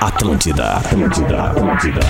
Atlântida, 0.00 0.74
Atlântida, 0.76 1.42
Atlântida. 1.50 2.00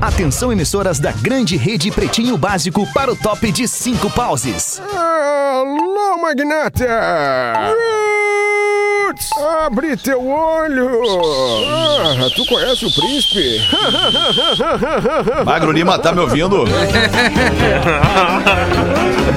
Atenção, 0.00 0.52
emissoras 0.52 0.98
da 0.98 1.12
grande 1.12 1.56
rede 1.56 1.88
Pretinho 1.92 2.36
Básico 2.36 2.84
para 2.92 3.12
o 3.12 3.16
top 3.16 3.52
de 3.52 3.68
cinco 3.68 4.10
pauses. 4.10 4.82
Alô, 4.92 6.18
magnata! 6.20 6.84
Roots! 9.06 9.30
Abre 9.64 9.96
teu 9.96 10.26
olho! 10.26 11.00
Ah, 11.70 12.28
tu 12.34 12.44
conhece 12.46 12.86
o 12.86 12.92
príncipe? 12.92 13.60
Magro 15.46 15.70
Lima, 15.70 15.96
tá 16.00 16.10
me 16.12 16.20
ouvindo? 16.20 16.64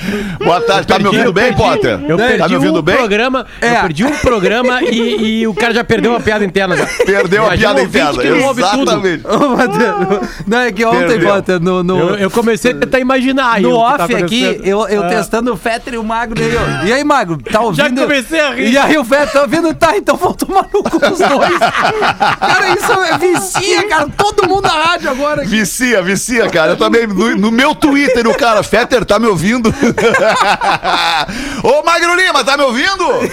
Boa 0.44 0.60
tarde. 0.60 0.87
Tá 0.87 0.98
me 0.98 1.06
ouvindo 1.06 1.32
bem. 1.32 1.53
Potter? 1.54 2.00
Eu 2.09 2.16
perdi 2.16 2.38
tá 2.38 2.48
me 2.48 2.54
ouvindo 2.56 2.78
um 2.78 2.82
bem? 2.82 2.97
programa, 2.97 3.47
É. 3.60 3.71
eu 3.76 3.81
perdi 3.82 4.04
um 4.04 4.10
programa 4.16 4.82
e, 4.82 5.41
e 5.41 5.47
o 5.47 5.54
cara 5.54 5.75
já 5.75 5.84
perdeu 5.84 6.12
uma 6.12 6.21
piada 6.21 6.44
interna. 6.44 6.76
já. 6.76 6.87
Perdeu 7.04 7.47
a 7.47 7.50
piada 7.50 7.81
um 7.81 7.84
interna. 7.84 8.22
que 8.22 8.28
não 8.31 8.43
ouve 8.44 8.62
tudo. 8.62 8.82
Exatamente. 8.82 9.22
Potter, 9.22 10.28
Não, 10.47 10.59
é 10.59 10.72
que 10.72 10.84
ontem, 10.84 11.06
Perdeu. 11.09 11.28
Potter, 11.34 11.60
no, 11.60 11.82
no, 11.82 11.98
Eu, 11.98 12.15
eu 12.16 12.31
comecei 12.31 12.72
a 12.72 12.75
tentar 12.75 12.98
imaginar 13.00 13.53
aí 13.54 13.62
no 13.62 13.71
tá 13.71 13.76
off 14.04 14.15
aqui, 14.15 14.44
acontecendo. 14.44 14.66
eu, 14.66 14.88
eu 14.88 15.04
Ah. 15.04 15.09
testando 15.09 15.53
o 15.53 15.56
Fetter 15.56 15.94
e 15.94 15.98
o 15.98 16.04
Magro. 16.04 16.41
E, 16.41 16.44
eu, 16.54 16.60
e 16.87 16.92
aí, 16.92 17.04
Magro, 17.04 17.38
tá 17.38 17.60
ouvindo? 17.60 18.00
comecei 18.03 18.41
a 18.41 18.50
rir. 18.53 18.71
E 18.72 18.78
aí 18.78 18.97
o 18.98 19.04
Fetter 19.04 19.32
tá 19.32 19.42
ouvindo? 19.42 19.75
Tá, 19.75 19.97
então 19.97 20.16
vão 20.16 20.32
tomar 20.34 20.62
no 20.72 20.82
cu 20.82 20.97
os 20.97 21.19
dois. 21.19 21.59
cara, 22.38 22.69
isso 22.77 22.92
é 22.92 23.19
vicia, 23.19 23.88
cara. 23.88 24.09
Todo 24.16 24.48
mundo 24.48 24.62
na 24.62 24.71
rádio 24.84 25.10
agora. 25.10 25.42
aqui. 25.42 25.50
Vicia, 25.50 26.03
vicia, 26.03 26.48
cara. 26.50 26.72
Eu 26.72 26.77
também, 26.77 27.06
no, 27.06 27.37
no 27.37 27.50
meu 27.50 27.75
Twitter, 27.75 28.00
o 28.28 28.34
cara, 28.37 28.62
Fetter, 28.62 29.05
tá 29.05 29.19
me 29.19 29.27
ouvindo? 29.27 29.72
Ô, 31.62 31.83
Magro 31.84 32.15
Lima, 32.15 32.44
tá 32.44 32.56
me 32.56 32.65
ouvindo? 32.65 33.31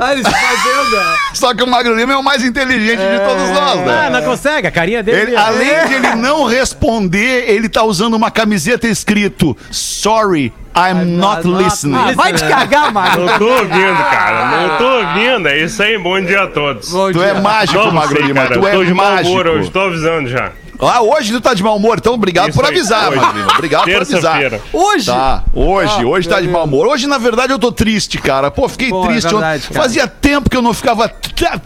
Ah, 0.00 0.12
eles 0.12 0.26
fazendo. 0.26 0.96
é. 0.96 1.14
Só 1.34 1.54
que 1.54 1.62
o 1.62 1.66
Magro 1.66 1.94
Lima 1.94 2.14
é 2.14 2.16
o 2.16 2.22
mais 2.24 2.42
inteligente 2.42 2.98
de 2.98 3.18
todos 3.20 3.50
nós, 3.50 3.78
Ah, 3.80 4.08
né? 4.08 4.10
não 4.10 4.22
consegue, 4.22 4.66
a 4.66 4.70
carinha 4.70 5.02
dele. 5.02 5.20
Ele, 5.20 5.34
é- 5.34 5.38
além 5.38 5.86
de 5.86 5.94
ele 5.94 6.14
não 6.16 6.44
responder, 6.44 7.44
ele 7.50 7.68
tá 7.68 7.82
usando 7.84 8.14
uma 8.14 8.30
camiseta 8.30 8.86
escrito 8.88 9.54
Sorry, 9.70 10.52
I'm 10.74 11.04
not 11.18 11.46
listening. 11.46 11.94
Ah, 11.94 12.12
vai 12.14 12.32
te 12.32 12.42
cagar, 12.42 12.90
Magro. 12.90 13.26
Não 13.26 13.38
tô 13.38 13.48
ouvindo, 13.48 13.96
cara. 14.10 14.46
Não 14.68 14.78
tô 14.78 14.84
ouvindo. 15.06 15.48
É 15.48 15.58
isso 15.58 15.82
aí. 15.82 15.98
Bom 15.98 16.18
dia 16.22 16.44
a 16.44 16.46
todos. 16.46 16.88
Bom 16.90 17.12
Tu 17.12 17.18
dia. 17.18 17.28
é 17.28 17.34
mágico, 17.40 17.92
Magro 17.92 18.22
Lima. 18.26 18.34
cara. 18.42 18.54
Tu 18.58 18.66
eu 18.66 18.72
tô 18.76 18.82
é 18.82 18.84
de 18.86 18.94
mau 18.94 19.10
mágico. 19.12 19.28
humor 19.30 19.46
hoje. 19.46 19.70
Tô 19.70 19.80
avisando 19.80 20.28
já. 20.28 20.52
Ah, 20.82 21.02
hoje 21.02 21.32
tu 21.32 21.40
tá 21.40 21.52
de 21.54 21.62
mau 21.62 21.76
humor, 21.76 21.98
então 21.98 22.14
obrigado 22.14 22.48
Isso 22.50 22.58
por 22.58 22.64
aí, 22.64 22.70
avisar, 22.74 23.08
hoje. 23.10 23.20
Lima. 23.34 23.52
Obrigado 23.54 23.84
por 23.84 23.96
avisar. 24.02 24.40
Hoje. 24.72 25.06
Tá, 25.06 25.44
hoje, 25.52 25.92
Ah, 25.98 26.06
hoje 26.06 26.28
tá 26.28 26.40
de 26.40 26.48
mau 26.48 26.64
humor. 26.64 26.86
Hoje, 26.86 27.06
na 27.06 27.18
verdade, 27.18 27.52
eu 27.52 27.58
tô 27.58 27.70
triste, 27.70 28.18
cara. 28.18 28.50
Pô, 28.50 28.68
fiquei 28.68 28.88
Pô, 28.88 29.04
é 29.04 29.08
triste. 29.08 29.30
verdade, 29.30 29.64
ontem. 29.64 29.74
cara. 29.74 29.82
Fazia 29.84 30.06
tempo 30.08 30.48
que 30.48 30.56
eu 30.56 30.62
não 30.62 30.72
ficava 30.72 31.10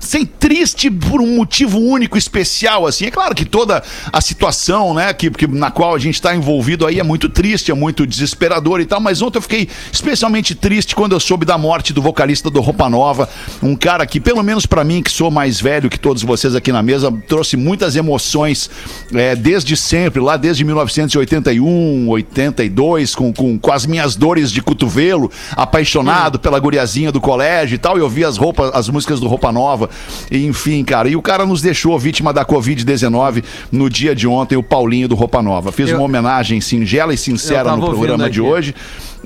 sem 0.01 0.25
triste 0.25 0.91
por 0.91 1.21
um 1.21 1.35
motivo 1.37 1.79
único, 1.79 2.17
especial, 2.19 2.87
assim. 2.87 3.07
É 3.07 3.11
claro 3.11 3.35
que 3.35 3.45
toda 3.45 3.83
a 4.13 4.21
situação, 4.21 4.95
né, 4.95 5.13
que, 5.13 5.31
que- 5.31 5.47
na 5.47 5.71
qual 5.71 5.95
a 5.95 5.99
gente 5.99 6.21
tá 6.21 6.35
envolvido 6.35 6.87
aí 6.87 6.99
é 7.01 7.03
muito 7.03 7.29
triste, 7.29 7.71
é 7.71 7.75
muito 7.75 8.07
desesperador 8.07 8.81
e 8.81 8.87
tal, 8.87 9.01
mas 9.01 9.21
ontem 9.23 9.39
eu 9.39 9.43
fiquei 9.43 9.69
especialmente 9.93 10.55
triste 10.55 10.95
quando 10.95 11.13
eu 11.13 11.21
soube 11.21 11.45
da 11.47 11.57
morte 11.59 11.93
do 11.93 12.01
vocalista 12.03 12.51
do 12.51 12.61
Roupa 12.61 12.89
Nova, 12.89 13.29
um 13.63 13.75
cara 13.77 14.07
que, 14.07 14.21
pelo 14.21 14.43
menos 14.43 14.67
pra 14.67 14.85
mim, 14.85 15.03
que 15.03 15.11
sou 15.11 15.31
mais 15.31 15.61
velho 15.61 15.89
que 15.91 15.99
todos 15.99 16.23
vocês 16.23 16.55
aqui 16.55 16.71
na 16.73 16.83
mesa, 16.83 17.13
trouxe 17.29 17.57
muitas 17.57 17.97
emoções 17.97 18.71
é, 19.13 19.35
desde 19.37 19.77
sempre, 19.77 20.21
lá 20.21 20.37
desde 20.37 20.65
1981, 20.65 22.09
82, 22.09 23.15
com, 23.15 23.33
com, 23.33 23.59
com 23.59 23.73
as 23.73 23.87
minhas 23.87 24.17
dores 24.17 24.51
de 24.51 24.63
cotovelo, 24.63 25.31
apaixonado 25.53 26.39
pela 26.39 26.59
guriazinha 26.59 27.11
do 27.13 27.21
colégio 27.21 27.75
e 27.75 27.79
tal, 27.79 27.97
e 27.97 28.01
eu 28.01 28.05
ouvia 28.05 28.29
as 28.29 28.37
roupas, 28.37 28.71
as 28.75 28.89
músicas 28.89 29.21
do 29.21 29.27
Roupa 29.27 29.51
Nova, 29.53 29.91
e, 30.31 30.47
enfim, 30.47 30.85
cara, 30.85 31.09
e 31.09 31.17
o 31.17 31.23
cara 31.23 31.45
nos 31.47 31.61
deixou 31.61 31.99
vítima 31.99 32.33
da 32.33 32.45
Covid-19 32.45 33.43
no 33.71 33.91
dia 33.91 34.15
de 34.15 34.27
ontem, 34.27 34.57
o 34.57 34.63
Paulinho 34.63 35.09
do 35.09 35.15
Roupa 35.15 35.43
Nova. 35.43 35.73
Fiz 35.73 35.91
Eu- 35.91 35.97
uma 35.97 36.05
homenagem 36.05 36.61
singela 36.61 37.13
e 37.13 37.17
sincera 37.19 37.75
no 37.77 37.85
programa 37.85 38.13
ouvindo 38.25 38.31
de 38.31 38.41
aqui. 38.41 38.41
hoje. 38.41 38.75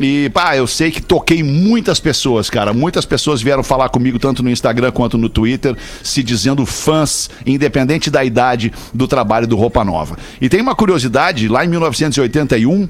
E, 0.00 0.30
pá, 0.30 0.56
eu 0.56 0.66
sei 0.66 0.90
que 0.90 1.02
toquei 1.02 1.42
muitas 1.42 1.98
pessoas, 1.98 2.48
cara. 2.48 2.72
Muitas 2.72 3.04
pessoas 3.04 3.42
vieram 3.42 3.62
falar 3.62 3.88
comigo, 3.88 4.18
tanto 4.18 4.42
no 4.42 4.50
Instagram 4.50 4.92
quanto 4.92 5.18
no 5.18 5.28
Twitter, 5.28 5.76
se 6.02 6.22
dizendo 6.22 6.64
fãs, 6.64 7.28
independente 7.44 8.10
da 8.10 8.24
idade, 8.24 8.72
do 8.94 9.08
trabalho 9.08 9.46
do 9.46 9.56
Roupa 9.56 9.84
Nova. 9.84 10.16
E 10.40 10.48
tem 10.48 10.60
uma 10.60 10.74
curiosidade, 10.74 11.48
lá 11.48 11.64
em 11.64 11.68
1981. 11.68 12.88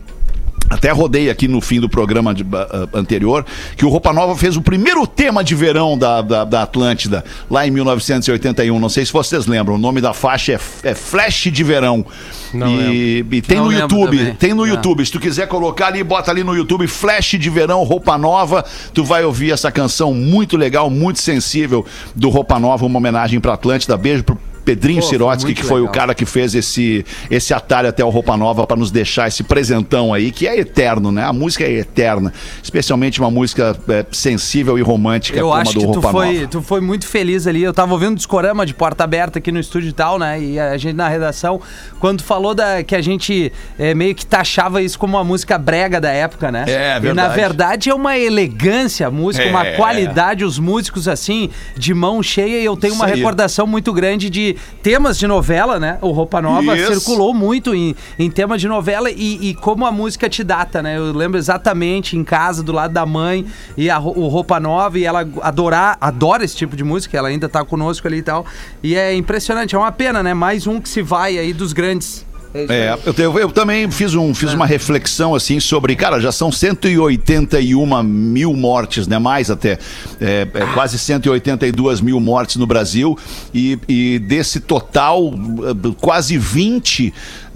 Até 0.70 0.90
rodei 0.90 1.30
aqui 1.30 1.48
no 1.48 1.60
fim 1.60 1.80
do 1.80 1.88
programa 1.88 2.34
de- 2.34 2.44
ah, 2.52 2.86
anterior 2.94 3.44
que 3.76 3.84
o 3.84 3.88
Roupa 3.88 4.12
Nova 4.12 4.36
fez 4.36 4.56
o 4.56 4.60
primeiro 4.62 5.06
tema 5.06 5.42
de 5.42 5.54
verão 5.54 5.96
da, 5.96 6.20
da, 6.20 6.44
da 6.44 6.62
Atlântida, 6.62 7.24
lá 7.50 7.66
em 7.66 7.70
1981. 7.70 8.78
Não 8.78 8.88
sei 8.88 9.04
se 9.06 9.12
vocês 9.12 9.46
lembram. 9.46 9.76
O 9.76 9.78
nome 9.78 10.00
da 10.00 10.12
faixa 10.12 10.52
é, 10.52 10.90
é 10.90 10.94
Flash 10.94 11.48
de 11.50 11.64
Verão. 11.64 12.04
Não 12.52 12.68
e, 12.68 13.24
e 13.30 13.42
tem 13.42 13.58
Não 13.58 13.66
no 13.66 13.72
YouTube. 13.72 14.34
Tem 14.38 14.54
no 14.54 14.66
É. 14.66 14.70
YouTube. 14.70 15.04
Se 15.04 15.12
tu 15.12 15.20
quiser 15.20 15.46
colocar 15.48 15.88
ali, 15.88 16.02
bota 16.02 16.30
ali 16.30 16.44
no 16.44 16.54
YouTube 16.54 16.86
Flash 16.86 17.36
de 17.38 17.50
Verão, 17.50 17.82
Roupa 17.84 18.16
Nova. 18.18 18.64
Tu 18.92 19.04
vai 19.04 19.24
ouvir 19.24 19.52
essa 19.52 19.70
canção 19.72 20.12
muito 20.14 20.56
legal, 20.56 20.88
muito 20.90 21.18
sensível 21.20 21.84
do 22.14 22.28
Roupa 22.28 22.58
Nova, 22.58 22.84
uma 22.86 22.98
homenagem 22.98 23.40
pra 23.40 23.54
Atlântida. 23.54 23.96
Beijo 23.96 24.22
pro 24.24 24.38
Pedrinho 24.68 25.00
Pô, 25.00 25.06
Sirotsky, 25.08 25.54
que 25.54 25.62
foi 25.64 25.80
o 25.80 25.84
legal. 25.84 25.94
cara 25.94 26.14
que 26.14 26.26
fez 26.26 26.54
esse, 26.54 27.02
esse 27.30 27.54
atalho 27.54 27.88
até 27.88 28.04
o 28.04 28.10
Roupa 28.10 28.36
Nova 28.36 28.66
para 28.66 28.76
nos 28.76 28.90
deixar 28.90 29.26
esse 29.26 29.42
presentão 29.42 30.12
aí, 30.12 30.30
que 30.30 30.46
é 30.46 30.58
eterno, 30.58 31.10
né? 31.10 31.24
A 31.24 31.32
música 31.32 31.64
é 31.64 31.72
eterna, 31.72 32.34
especialmente 32.62 33.18
uma 33.18 33.30
música 33.30 33.74
é, 33.88 34.04
sensível 34.12 34.78
e 34.78 34.82
romântica 34.82 35.38
Eu 35.38 35.46
como 35.48 35.58
acho 35.58 35.70
a 35.70 35.72
do 35.72 35.80
que 35.86 35.92
tu 35.94 36.02
foi, 36.02 36.34
Nova. 36.34 36.46
tu 36.48 36.60
foi 36.60 36.80
muito 36.82 37.06
feliz 37.06 37.46
ali. 37.46 37.62
Eu 37.62 37.72
tava 37.72 37.94
ouvindo 37.94 38.12
o 38.12 38.16
discorama 38.16 38.66
de 38.66 38.74
porta 38.74 39.04
aberta 39.04 39.38
aqui 39.38 39.50
no 39.50 39.58
estúdio 39.58 39.88
e 39.88 39.92
tal, 39.94 40.18
né? 40.18 40.38
E 40.38 40.60
a 40.60 40.76
gente 40.76 40.94
na 40.94 41.08
redação, 41.08 41.62
quando 41.98 42.22
falou 42.22 42.54
da, 42.54 42.82
que 42.82 42.94
a 42.94 43.00
gente 43.00 43.50
é, 43.78 43.94
meio 43.94 44.14
que 44.14 44.26
taxava 44.26 44.82
isso 44.82 44.98
como 44.98 45.16
uma 45.16 45.24
música 45.24 45.56
brega 45.56 45.98
da 45.98 46.10
época, 46.10 46.52
né? 46.52 46.66
É, 46.68 46.98
E 46.98 47.12
na 47.14 47.28
verdade. 47.28 47.34
verdade 47.34 47.88
é 47.88 47.94
uma 47.94 48.18
elegância 48.18 49.06
a 49.06 49.10
música, 49.10 49.46
É. 49.46 49.50
uma 49.50 49.64
qualidade, 49.76 50.44
os 50.44 50.58
músicos 50.58 51.08
assim, 51.08 51.48
de 51.74 51.94
mão 51.94 52.22
cheia. 52.22 52.60
E 52.60 52.64
eu 52.66 52.76
tenho 52.76 52.92
uma 52.92 53.06
recordação 53.06 53.66
muito 53.66 53.94
grande 53.94 54.28
de 54.28 54.57
temas 54.82 55.18
de 55.18 55.26
novela, 55.26 55.78
né? 55.78 55.98
O 56.00 56.10
Roupa 56.10 56.40
Nova 56.40 56.76
Isso. 56.76 56.92
circulou 56.92 57.34
muito 57.34 57.74
em, 57.74 57.94
em 58.18 58.30
tema 58.30 58.56
de 58.56 58.68
novela 58.68 59.10
e, 59.10 59.50
e 59.50 59.54
como 59.54 59.84
a 59.86 59.92
música 59.92 60.28
te 60.28 60.44
data, 60.44 60.82
né? 60.82 60.96
Eu 60.96 61.12
lembro 61.12 61.38
exatamente 61.38 62.16
em 62.16 62.24
casa, 62.24 62.62
do 62.62 62.72
lado 62.72 62.92
da 62.92 63.04
mãe, 63.04 63.46
e 63.76 63.90
a, 63.90 63.98
o 63.98 64.28
Roupa 64.28 64.60
Nova, 64.60 64.98
e 64.98 65.04
ela 65.04 65.28
adorar, 65.42 65.96
adora 66.00 66.44
esse 66.44 66.56
tipo 66.56 66.76
de 66.76 66.84
música, 66.84 67.16
ela 67.16 67.28
ainda 67.28 67.48
tá 67.48 67.64
conosco 67.64 68.06
ali 68.06 68.18
e 68.18 68.22
tal. 68.22 68.46
E 68.82 68.94
é 68.94 69.14
impressionante, 69.14 69.74
é 69.74 69.78
uma 69.78 69.92
pena, 69.92 70.22
né? 70.22 70.34
Mais 70.34 70.66
um 70.66 70.80
que 70.80 70.88
se 70.88 71.02
vai 71.02 71.38
aí 71.38 71.52
dos 71.52 71.72
grandes. 71.72 72.27
É, 72.54 72.90
aí. 72.90 73.14
eu, 73.18 73.38
eu 73.38 73.50
também 73.50 73.90
fiz, 73.90 74.14
um, 74.14 74.34
fiz 74.34 74.54
uma 74.54 74.66
reflexão 74.66 75.34
assim 75.34 75.60
sobre, 75.60 75.94
cara, 75.94 76.18
já 76.20 76.32
são 76.32 76.50
181 76.50 78.02
mil 78.02 78.54
mortes, 78.54 79.06
né? 79.06 79.18
Mais 79.18 79.50
até. 79.50 79.78
É, 80.20 80.46
é 80.52 80.66
quase 80.72 80.98
182 80.98 82.00
mil 82.00 82.18
mortes 82.20 82.56
no 82.56 82.66
Brasil. 82.66 83.18
E, 83.52 83.78
e 83.88 84.18
desse 84.18 84.60
total, 84.60 85.32
eh, 85.34 85.94
quase 86.00 86.38
20 86.38 87.12
eh, 87.12 87.47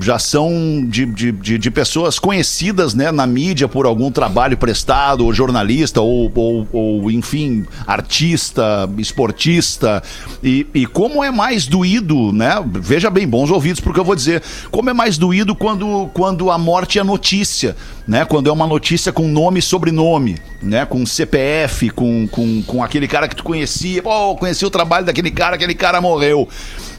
já 0.00 0.18
são 0.18 0.84
de, 0.86 1.06
de, 1.06 1.32
de, 1.32 1.58
de 1.58 1.70
pessoas 1.70 2.18
conhecidas 2.18 2.94
né, 2.94 3.10
na 3.12 3.26
mídia 3.26 3.68
por 3.68 3.86
algum 3.86 4.10
trabalho 4.10 4.56
prestado, 4.56 5.24
ou 5.24 5.32
jornalista, 5.32 6.00
ou, 6.00 6.30
ou, 6.34 6.68
ou, 6.72 7.10
enfim, 7.10 7.64
artista, 7.86 8.88
esportista. 8.98 10.02
E, 10.42 10.66
e 10.74 10.86
como 10.86 11.22
é 11.22 11.30
mais 11.30 11.66
doído, 11.66 12.32
né? 12.32 12.62
Veja 12.66 13.10
bem, 13.10 13.26
bons 13.26 13.50
ouvidos 13.50 13.80
porque 13.80 14.00
eu 14.00 14.04
vou 14.04 14.14
dizer, 14.14 14.42
como 14.70 14.90
é 14.90 14.92
mais 14.92 15.18
doído 15.18 15.54
quando, 15.54 16.08
quando 16.12 16.50
a 16.50 16.58
morte 16.58 16.98
é 16.98 17.04
notícia, 17.04 17.76
né? 18.06 18.24
Quando 18.24 18.48
é 18.48 18.52
uma 18.52 18.66
notícia 18.66 19.12
com 19.12 19.28
nome 19.28 19.60
e 19.60 19.62
sobrenome, 19.62 20.36
né? 20.62 20.84
Com 20.84 21.04
CPF, 21.04 21.90
com, 21.90 22.26
com, 22.28 22.62
com 22.62 22.82
aquele 22.82 23.08
cara 23.08 23.28
que 23.28 23.36
tu 23.36 23.44
conhecia, 23.44 24.02
pô, 24.02 24.36
conheci 24.36 24.64
o 24.64 24.70
trabalho 24.70 25.06
daquele 25.06 25.30
cara, 25.30 25.56
aquele 25.56 25.74
cara 25.74 26.00
morreu. 26.00 26.48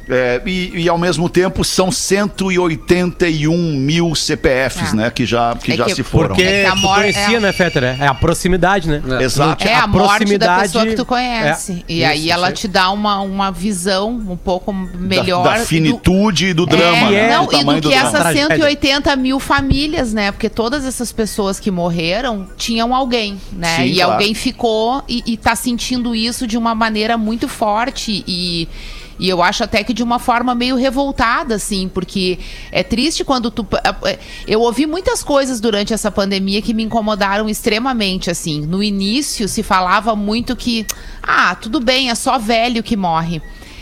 É, 0.09 0.41
e, 0.45 0.71
e 0.83 0.89
ao 0.89 0.97
mesmo 0.97 1.27
tempo 1.29 1.63
são 1.63 1.91
181 1.91 3.57
mil 3.77 4.15
CPFs, 4.15 4.93
Ah. 4.93 4.95
né? 4.95 5.09
Que 5.09 5.25
já, 5.25 5.55
que 5.55 5.73
É 5.73 5.75
já 5.77 5.85
que- 5.85 5.95
se 5.95 6.03
foram. 6.03 6.29
Porque 6.29 6.43
É 6.43 6.61
que 6.63 6.67
a 6.67 6.75
tu 6.75 6.81
conhecia, 6.81 7.37
é- 7.37 7.39
né, 7.39 7.51
Fetter? 7.51 7.83
É 7.83 7.97
É 7.99 8.07
a 8.07 8.13
proximidade, 8.13 8.87
né? 8.87 9.01
Exato. 9.21 9.67
É 9.67 9.73
a, 9.73 9.83
a 9.83 9.87
morte 9.87 10.03
da 10.03 10.17
proximidade- 10.17 10.61
pessoa 10.63 10.85
que 10.85 10.95
tu 10.95 11.05
conhece. 11.05 11.83
É, 11.89 11.93
e 11.93 12.05
aí 12.05 12.19
isso, 12.25 12.31
ela 12.31 12.47
isso 12.47 12.61
te 12.61 12.67
dá 12.67 12.89
uma, 12.91 13.19
uma 13.21 13.51
visão 13.51 14.09
um 14.11 14.37
pouco 14.37 14.71
melhor. 14.73 15.43
Da, 15.43 15.53
da 15.53 15.59
do- 15.59 15.65
finitude 15.65 16.47
e 16.47 16.53
do 16.53 16.65
drama, 16.65 17.09
É, 17.13 17.27
né? 17.27 17.35
não, 17.35 17.45
Do 17.45 17.53
e 17.53 17.57
tamanho 17.59 17.81
do 17.81 17.87
do 17.87 17.89
que 17.89 17.95
drama. 17.95 18.09
essas 18.09 18.21
Tragédia. 18.21 18.47
180 18.55 19.15
mil 19.15 19.39
famílias, 19.39 20.13
né? 20.13 20.31
Porque 20.31 20.49
todas 20.49 20.85
essas 20.85 21.11
pessoas 21.11 21.59
que 21.59 21.69
morreram 21.69 22.47
tinham 22.57 22.95
alguém, 22.95 23.37
né? 23.51 23.75
Sim, 23.77 23.83
e 23.83 23.95
claro. 23.95 24.11
alguém 24.13 24.33
ficou 24.33 25.03
e, 25.07 25.23
e 25.25 25.37
tá 25.37 25.55
sentindo 25.55 26.15
isso 26.15 26.47
de 26.47 26.57
uma 26.57 26.73
maneira 26.73 27.17
muito 27.17 27.47
forte 27.47 28.23
e. 28.27 28.67
E 29.19 29.27
eu 29.27 29.41
acho 29.41 29.63
até 29.63 29.83
que 29.83 29.93
de 29.93 30.03
uma 30.03 30.19
forma 30.19 30.53
meio 30.53 30.75
revoltada, 30.75 31.55
assim, 31.55 31.89
porque 31.91 32.39
é 32.71 32.83
triste 32.83 33.23
quando 33.23 33.49
tu. 33.49 33.65
Eu 34.47 34.61
ouvi 34.61 34.85
muitas 34.85 35.23
coisas 35.23 35.59
durante 35.59 35.93
essa 35.93 36.11
pandemia 36.11 36.61
que 36.61 36.73
me 36.73 36.83
incomodaram 36.83 37.49
extremamente, 37.49 38.29
assim. 38.29 38.61
No 38.61 38.83
início 38.83 39.47
se 39.47 39.63
falava 39.63 40.15
muito 40.15 40.55
que, 40.55 40.85
ah, 41.23 41.55
tudo 41.55 41.79
bem, 41.79 42.09
é 42.09 42.15
só 42.15 42.37
velho 42.37 42.83
que 42.83 42.95
morre. 42.95 43.41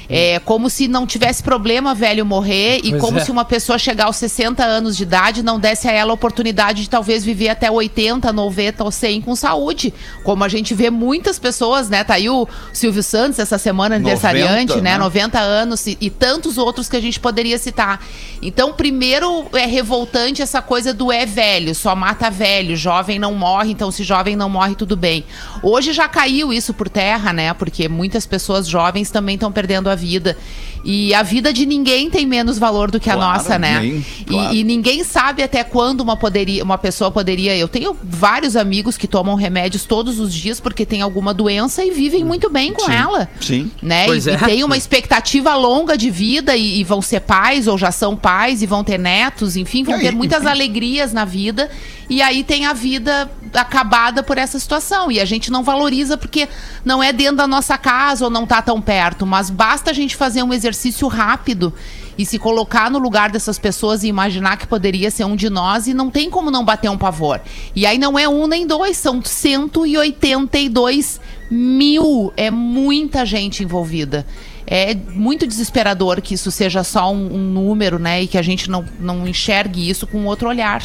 É 0.09 0.39
como 0.39 0.69
se 0.69 0.87
não 0.87 1.05
tivesse 1.07 1.41
problema 1.41 1.93
velho 1.95 2.25
morrer 2.25 2.79
e 2.83 2.91
Pois 2.91 3.01
como 3.01 3.17
é. 3.17 3.23
se 3.23 3.31
uma 3.31 3.45
pessoa 3.45 3.77
chegar 3.77 4.05
aos 4.05 4.17
60 4.17 4.63
anos 4.63 4.95
de 4.95 5.03
idade 5.03 5.43
não 5.43 5.59
desse 5.59 5.87
a 5.87 5.91
ela 5.91 6.11
a 6.11 6.13
oportunidade 6.13 6.83
de 6.83 6.89
talvez 6.89 7.23
viver 7.23 7.49
até 7.49 7.69
80, 7.69 8.31
90 8.31 8.83
ou 8.83 8.91
100 8.91 9.21
com 9.21 9.35
saúde. 9.35 9.93
Como 10.23 10.43
a 10.43 10.47
gente 10.47 10.73
vê 10.73 10.89
muitas 10.89 11.39
pessoas, 11.39 11.89
né? 11.89 12.03
Tá 12.03 12.15
aí 12.15 12.29
o 12.29 12.47
Silvio 12.71 13.03
Santos 13.03 13.39
essa 13.39 13.57
semana 13.57 13.95
aniversariante, 13.95 14.73
90, 14.73 14.81
né? 14.81 14.91
né? 14.91 14.97
90 14.97 15.39
anos 15.39 15.87
e, 15.87 15.97
e 15.99 16.09
tantos 16.09 16.57
outros 16.57 16.87
que 16.89 16.95
a 16.95 17.01
gente 17.01 17.19
poderia 17.19 17.57
citar. 17.57 18.03
Então, 18.41 18.73
primeiro 18.73 19.47
é 19.53 19.65
revoltante 19.65 20.41
essa 20.41 20.61
coisa 20.61 20.93
do 20.93 21.11
é 21.11 21.25
velho, 21.25 21.73
só 21.73 21.95
mata 21.95 22.29
velho, 22.29 22.75
jovem 22.75 23.17
não 23.17 23.33
morre, 23.33 23.71
então 23.71 23.91
se 23.91 24.03
jovem 24.03 24.35
não 24.35 24.49
morre, 24.49 24.75
tudo 24.75 24.95
bem. 24.95 25.23
Hoje 25.63 25.93
já 25.93 26.07
caiu 26.07 26.53
isso 26.53 26.73
por 26.73 26.89
terra, 26.89 27.33
né? 27.33 27.53
Porque 27.53 27.87
muitas 27.87 28.25
pessoas 28.25 28.67
jovens 28.67 29.09
também 29.09 29.35
estão 29.35 29.51
perdendo 29.51 29.89
a 29.89 29.94
vida. 29.95 30.35
E 30.85 31.15
a 31.15 31.23
vida 31.23 31.51
de 31.51 31.65
ninguém 31.65 32.11
tem 32.11 32.27
menos 32.27 32.59
valor 32.59 32.91
do 32.91 32.99
que 32.99 33.09
a 33.09 33.15
Claro, 33.15 33.37
nossa, 33.39 33.57
né? 33.57 33.79
nem- 33.79 33.97
E- 33.97 34.23
claro. 34.25 34.53
e 34.55 34.63
ninguém 34.63 35.03
sabe 35.03 35.41
até 35.41 35.63
quando 35.63 36.01
uma, 36.01 36.15
poderia, 36.15 36.63
uma 36.63 36.77
pessoa 36.77 37.09
poderia. 37.09 37.57
Eu 37.57 37.67
tenho 37.67 37.97
vários 38.03 38.55
amigos 38.55 38.95
que 38.95 39.07
tomam 39.07 39.33
remédios 39.33 39.83
todos 39.83 40.19
os 40.19 40.31
dias 40.31 40.59
porque 40.59 40.85
tem 40.85 41.01
alguma 41.01 41.33
doença 41.33 41.83
e 41.83 41.89
vivem 41.89 42.23
muito 42.23 42.51
bem 42.51 42.71
com 42.71 42.89
ela. 42.91 43.27
Sim. 43.41 43.71
Né? 43.81 44.05
Pois 44.05 44.27
e, 44.27 44.29
é. 44.29 44.33
e 44.35 44.37
tem 44.37 44.63
uma 44.63 44.77
expectativa 44.77 45.55
longa 45.55 45.97
de 45.97 46.11
vida 46.11 46.55
e, 46.55 46.79
e 46.79 46.83
vão 46.83 47.01
ser 47.01 47.21
pais 47.21 47.67
ou 47.67 47.79
já 47.79 47.91
são 47.91 48.15
pais 48.15 48.61
e 48.61 48.67
vão 48.67 48.83
ter 48.83 48.99
netos, 48.99 49.55
enfim, 49.57 49.83
vão 49.83 49.97
E 49.97 50.01
ter 50.01 50.09
aí, 50.09 50.15
muitas 50.15 50.41
enfim. 50.43 50.51
alegrias 50.51 51.11
na 51.11 51.25
vida. 51.25 51.67
E 52.07 52.21
aí 52.21 52.43
tem 52.43 52.67
a 52.67 52.73
vida 52.73 53.27
acabada 53.55 54.21
por 54.21 54.37
essa 54.37 54.59
situação. 54.59 55.11
E 55.11 55.19
a 55.19 55.25
gente 55.25 55.51
não 55.51 55.63
valoriza 55.63 56.15
porque 56.15 56.47
não 56.83 57.01
é 57.01 57.11
dentro 57.11 57.37
da 57.37 57.47
nossa 57.47 57.75
casa 57.79 58.25
ou 58.25 58.29
não 58.29 58.45
tá 58.45 58.61
tão 58.61 58.79
perto. 58.79 59.25
Mas 59.25 59.49
basta 59.49 59.89
a 59.89 59.93
gente 59.93 60.15
fazer 60.15 60.43
um 60.43 60.53
exercício 60.53 60.74
rápido 61.07 61.73
e 62.17 62.25
se 62.25 62.39
colocar 62.39 62.89
no 62.89 62.97
lugar 62.97 63.29
dessas 63.29 63.59
pessoas 63.59 64.03
e 64.03 64.07
imaginar 64.07 64.57
que 64.57 64.67
poderia 64.67 65.11
ser 65.11 65.25
um 65.25 65.35
de 65.35 65.49
nós 65.49 65.87
e 65.87 65.93
não 65.93 66.09
tem 66.09 66.29
como 66.29 66.49
não 66.49 66.63
bater 66.63 66.89
um 66.89 66.97
pavor. 66.97 67.41
E 67.75 67.85
aí 67.85 67.97
não 67.97 68.17
é 68.17 68.27
um 68.27 68.47
nem 68.47 68.65
dois, 68.65 68.97
são 68.97 69.21
182 69.23 71.19
mil. 71.51 72.33
É 72.37 72.49
muita 72.49 73.25
gente 73.25 73.63
envolvida. 73.63 74.25
É 74.67 74.95
muito 75.13 75.45
desesperador 75.45 76.21
que 76.21 76.33
isso 76.33 76.49
seja 76.49 76.83
só 76.83 77.13
um, 77.13 77.33
um 77.35 77.37
número, 77.37 77.99
né? 77.99 78.23
E 78.23 78.27
que 78.27 78.37
a 78.37 78.41
gente 78.41 78.69
não, 78.69 78.83
não 78.99 79.27
enxergue 79.27 79.87
isso 79.89 80.07
com 80.07 80.25
outro 80.25 80.47
olhar. 80.49 80.81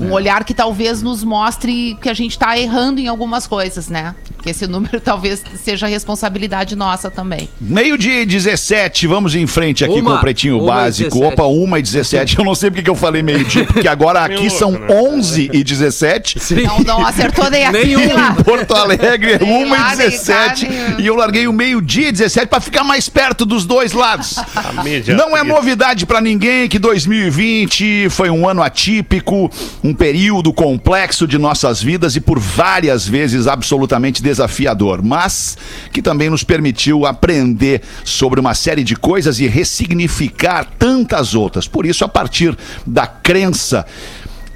Um 0.00 0.12
olhar 0.12 0.44
que 0.44 0.54
talvez 0.54 1.02
nos 1.02 1.22
mostre 1.22 1.96
que 2.00 2.08
a 2.08 2.14
gente 2.14 2.32
está 2.32 2.58
errando 2.58 3.00
em 3.00 3.06
algumas 3.08 3.46
coisas, 3.46 3.88
né? 3.88 4.14
Que 4.42 4.50
esse 4.50 4.66
número 4.66 4.98
talvez 5.02 5.42
seja 5.62 5.86
responsabilidade 5.86 6.74
nossa 6.74 7.10
também. 7.10 7.48
Meio-dia 7.60 8.22
e 8.22 8.26
17, 8.26 9.06
vamos 9.06 9.34
em 9.34 9.46
frente 9.46 9.84
aqui 9.84 10.00
Uma, 10.00 10.12
com 10.12 10.16
o 10.16 10.20
Pretinho 10.20 10.58
uma 10.62 10.74
Básico. 10.74 11.10
17. 11.10 11.34
Opa, 11.34 11.46
1 11.46 11.76
e 11.76 11.82
17. 11.82 12.38
Eu 12.38 12.44
não 12.44 12.54
sei 12.54 12.70
porque 12.70 12.82
que 12.82 12.90
eu 12.90 12.94
falei 12.94 13.22
meio-dia, 13.22 13.64
porque 13.66 13.88
agora 13.88 14.22
aqui 14.24 14.48
são 14.48 14.70
louco, 14.70 14.86
né? 14.86 15.00
11 15.02 15.50
e 15.52 15.62
17. 15.64 16.54
Não, 16.62 16.78
não 16.80 17.06
acertou 17.06 17.50
nem 17.50 17.66
aqui, 17.66 17.78
Nenhum. 17.96 18.34
Porto 18.44 18.74
Alegre 18.74 19.32
é 19.32 19.38
Nem 19.38 19.66
1 19.66 19.70
lá, 19.70 19.94
e 19.94 19.96
nem 19.96 20.10
17. 20.10 20.66
cá, 20.66 20.72
nem- 20.72 21.00
E 21.00 21.06
eu 21.06 21.14
larguei 21.14 21.46
o 21.46 21.52
meio-dia 21.52 22.08
e 22.08 22.12
17 22.12 22.46
para 22.46 22.60
ficar 22.60 22.84
mais 22.84 23.08
perto 23.08 23.17
dos 23.44 23.66
dois 23.66 23.92
lados. 23.92 24.36
Não 25.16 25.36
é 25.36 25.42
novidade 25.42 26.06
pra 26.06 26.20
ninguém 26.20 26.68
que 26.68 26.78
2020 26.78 28.08
foi 28.10 28.30
um 28.30 28.48
ano 28.48 28.62
atípico, 28.62 29.50
um 29.82 29.92
período 29.92 30.52
complexo 30.52 31.26
de 31.26 31.36
nossas 31.36 31.82
vidas 31.82 32.14
e 32.14 32.20
por 32.20 32.38
várias 32.38 33.06
vezes 33.06 33.46
absolutamente 33.48 34.22
desafiador, 34.22 35.02
mas 35.02 35.58
que 35.92 36.00
também 36.00 36.30
nos 36.30 36.44
permitiu 36.44 37.06
aprender 37.06 37.82
sobre 38.04 38.38
uma 38.38 38.54
série 38.54 38.84
de 38.84 38.94
coisas 38.94 39.40
e 39.40 39.48
ressignificar 39.48 40.64
tantas 40.78 41.34
outras. 41.34 41.66
Por 41.66 41.86
isso, 41.86 42.04
a 42.04 42.08
partir 42.08 42.56
da 42.86 43.06
crença 43.06 43.84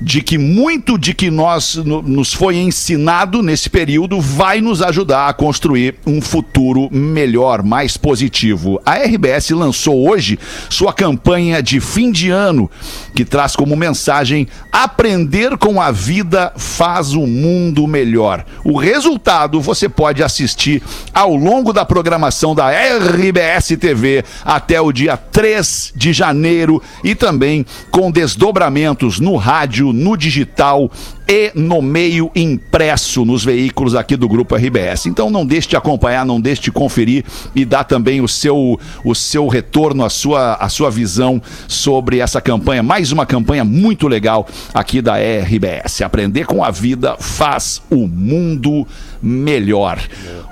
de 0.05 0.21
que 0.21 0.37
muito 0.37 0.99
de 0.99 1.15
que 1.15 1.31
nós 1.31 1.77
no- 1.77 2.03
nos 2.03 2.33
foi 2.35 2.57
ensinado 2.57 3.43
nesse 3.43 3.71
período 3.71 4.21
vai 4.21 4.61
nos 4.61 4.83
ajudar 4.83 5.29
a 5.29 5.33
construir 5.33 5.95
um 6.07 6.21
futuro 6.21 6.89
melhor, 6.91 7.63
mais 7.63 7.97
positivo. 7.97 8.81
A 8.85 8.95
RBS 8.97 9.51
lançou 9.51 10.09
hoje 10.09 10.39
sua 10.69 10.93
campanha 10.93 11.63
de 11.63 11.79
fim 11.81 12.11
de 12.11 12.31
ano, 12.31 12.71
que 13.15 13.25
traz 13.25 13.55
como 13.55 13.77
mensagem: 13.77 14.49
aprender 14.73 15.57
com 15.57 15.81
a 15.81 15.91
vida 15.93 16.53
faz 16.57 17.13
o 17.15 17.27
mundo 17.27 17.87
melhor. 17.87 18.45
O 18.65 18.77
resultado 18.79 19.61
você 19.61 19.89
pode 19.89 20.23
assistir 20.23 20.83
ao 21.15 21.35
longo 21.37 21.73
da 21.73 21.85
programação 21.85 22.55
da 22.55 22.71
RBS 22.71 23.77
TV 23.79 24.25
até 24.45 24.81
o 24.81 24.91
dia 24.93 25.17
3 25.17 25.93
de 25.95 26.13
janeiro 26.13 26.83
e 27.05 27.15
também 27.15 27.65
com 27.91 28.11
desdobramentos 28.11 29.21
no 29.21 29.37
rádio, 29.37 29.92
no 29.93 30.17
digital 30.17 30.91
e 31.29 31.51
no 31.55 31.81
meio 31.81 32.31
impresso 32.35 33.25
nos 33.25 33.45
veículos 33.45 33.95
aqui 33.95 34.17
do 34.17 34.29
Grupo 34.29 34.55
RBS. 34.55 35.07
Então 35.07 35.31
não 35.31 35.47
deixe 35.47 35.69
de 35.69 35.77
acompanhar, 35.77 36.27
não 36.27 36.41
deixe 36.41 36.63
de 36.63 36.73
conferir 36.73 37.25
e 37.55 37.65
dar 37.65 37.85
também 37.85 38.21
o 38.21 38.29
seu, 38.29 38.79
o 39.05 39.15
seu 39.15 39.49
retorno, 39.49 40.05
a 40.05 40.11
sua, 40.11 40.55
a 40.55 40.69
sua 40.69 40.91
visão 40.91 41.41
sobre 41.69 42.19
essa 42.19 42.41
campanha. 42.41 42.83
Mais 42.83 43.13
uma 43.13 43.25
campanha 43.25 43.65
muito 43.65 44.09
legal 44.09 44.47
aqui 44.75 45.01
da 45.01 45.15
RBS. 45.17 46.03
Aprender 46.03 46.47
com 46.47 46.63
a 46.63 46.71
vida 46.71 47.17
faz 47.19 47.81
o 47.91 48.07
mundo 48.07 48.87
melhor. 49.23 49.99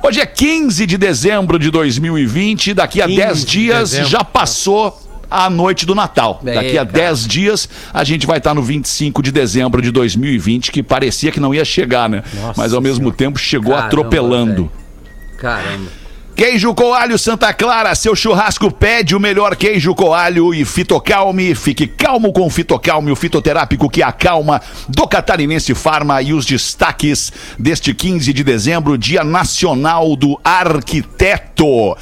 Hoje 0.03 0.21
é 0.21 0.27
15 0.27 0.87
de 0.87 0.97
dezembro 0.97 1.59
de 1.59 1.71
2020, 1.71 2.73
daqui 2.73 3.03
a 3.03 3.07
15 3.07 3.17
10 3.17 3.45
de 3.45 3.47
dias 3.47 3.91
dezembro. 3.91 4.11
já 4.11 4.25
passou 4.25 5.10
a 5.31 5.49
noite 5.49 5.87
do 5.87 5.95
Natal. 5.95 6.41
É, 6.45 6.55
Daqui 6.55 6.79
a 6.79 6.85
cara. 6.85 6.93
10 7.07 7.27
dias 7.27 7.69
a 7.95 8.03
gente 8.05 8.27
vai 8.27 8.39
estar 8.39 8.53
no 8.55 8.63
25 8.63 9.23
de 9.23 9.31
dezembro 9.31 9.81
de 9.81 9.91
2020, 9.91 10.73
que 10.73 10.83
parecia 10.83 11.31
que 11.31 11.39
não 11.41 11.55
ia 11.55 11.65
chegar, 11.65 12.09
né? 12.09 12.23
Nossa 12.35 12.61
Mas 12.61 12.73
ao 12.75 12.81
mesmo 12.81 12.99
Senhora. 13.05 13.17
tempo 13.17 13.39
chegou 13.39 13.71
Caramba, 13.73 13.87
atropelando. 13.87 14.55
velho. 14.55 14.73
Caramba. 15.39 16.00
Queijo 16.41 16.73
Coalho 16.75 17.19
Santa 17.19 17.53
Clara, 17.53 17.95
seu 17.95 18.17
churrasco 18.17 18.71
pede 18.71 19.15
o 19.15 19.21
melhor 19.21 19.55
queijo 19.55 19.95
coalho 19.95 20.55
e 20.55 20.65
fitocalme. 20.65 21.55
Fique 21.55 21.87
calmo 21.87 22.33
com 22.33 22.47
o 22.47 22.51
fitocalme, 22.51 23.13
o 23.13 23.15
fitoterápico 23.15 23.91
que 23.91 24.03
acalma 24.03 24.59
do 24.89 25.07
Catarinense 25.07 25.75
Farma 25.75 26.23
e 26.23 26.33
os 26.33 26.47
destaques 26.47 27.31
deste 27.59 27.93
15 27.93 28.33
de 28.33 28.43
dezembro, 28.43 28.97
Dia 28.97 29.23
Nacional 29.23 30.17
do 30.17 30.41
Arquiteto. 30.43 31.95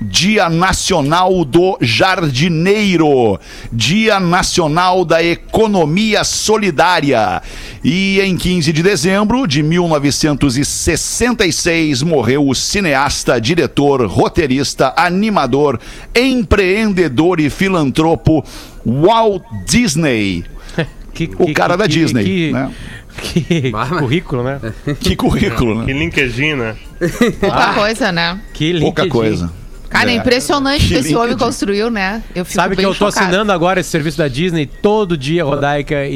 Dia 0.00 0.50
Nacional 0.50 1.44
do 1.44 1.78
Jardineiro. 1.80 3.38
Dia 3.72 4.18
Nacional 4.18 5.04
da 5.04 5.22
Economia 5.22 6.24
Solidária. 6.24 7.40
E 7.84 8.20
em 8.20 8.36
15 8.36 8.72
de 8.72 8.82
dezembro 8.82 9.46
de 9.46 9.62
1966 9.62 12.02
morreu 12.02 12.48
o 12.48 12.52
cineasta, 12.52 13.40
diretor, 13.40 13.75
roteirista, 13.82 14.92
animador, 14.96 15.78
empreendedor 16.14 17.40
e 17.40 17.50
filantropo 17.50 18.44
Walt 18.84 19.42
Disney. 19.66 20.44
Que- 21.12 21.30
O 21.38 21.46
que- 21.46 21.54
cara 21.54 21.72
que- 21.74 21.78
da 21.78 21.88
que- 21.88 21.94
Disney, 21.94 22.24
Que, 22.24 22.52
né? 22.52 22.70
que 23.16 23.72
currículo, 23.98 24.42
né? 24.44 24.60
Que 25.00 25.16
currículo, 25.16 25.86
Que 25.86 25.94
né? 25.94 25.98
LinkedIn, 26.00 26.54
né? 26.56 26.76
Pouca 27.40 27.72
coisa, 27.72 28.12
né? 28.12 28.38
Que 28.52 28.78
Pouca 28.78 29.04
LinkedIn. 29.04 29.08
coisa. 29.08 29.52
Cara, 29.98 30.10
é, 30.10 30.14
É. 30.14 30.16
impressionante 30.16 30.84
o 30.84 30.88
que 30.88 30.94
esse 30.94 31.16
homem 31.16 31.36
construiu, 31.36 31.90
né? 31.90 32.22
Eu 32.34 32.44
fico 32.44 32.54
Sabe 32.60 32.76
que 32.76 32.82
eu 32.84 32.90
tô 32.94 33.06
chocada. 33.10 33.26
assinando 33.26 33.52
agora 33.52 33.80
esse 33.80 33.90
serviço 33.90 34.18
da 34.18 34.28
Disney 34.28 34.66
todo 34.66 35.16
dia, 35.16 35.44
Rodaica 35.44 36.06
e, 36.06 36.12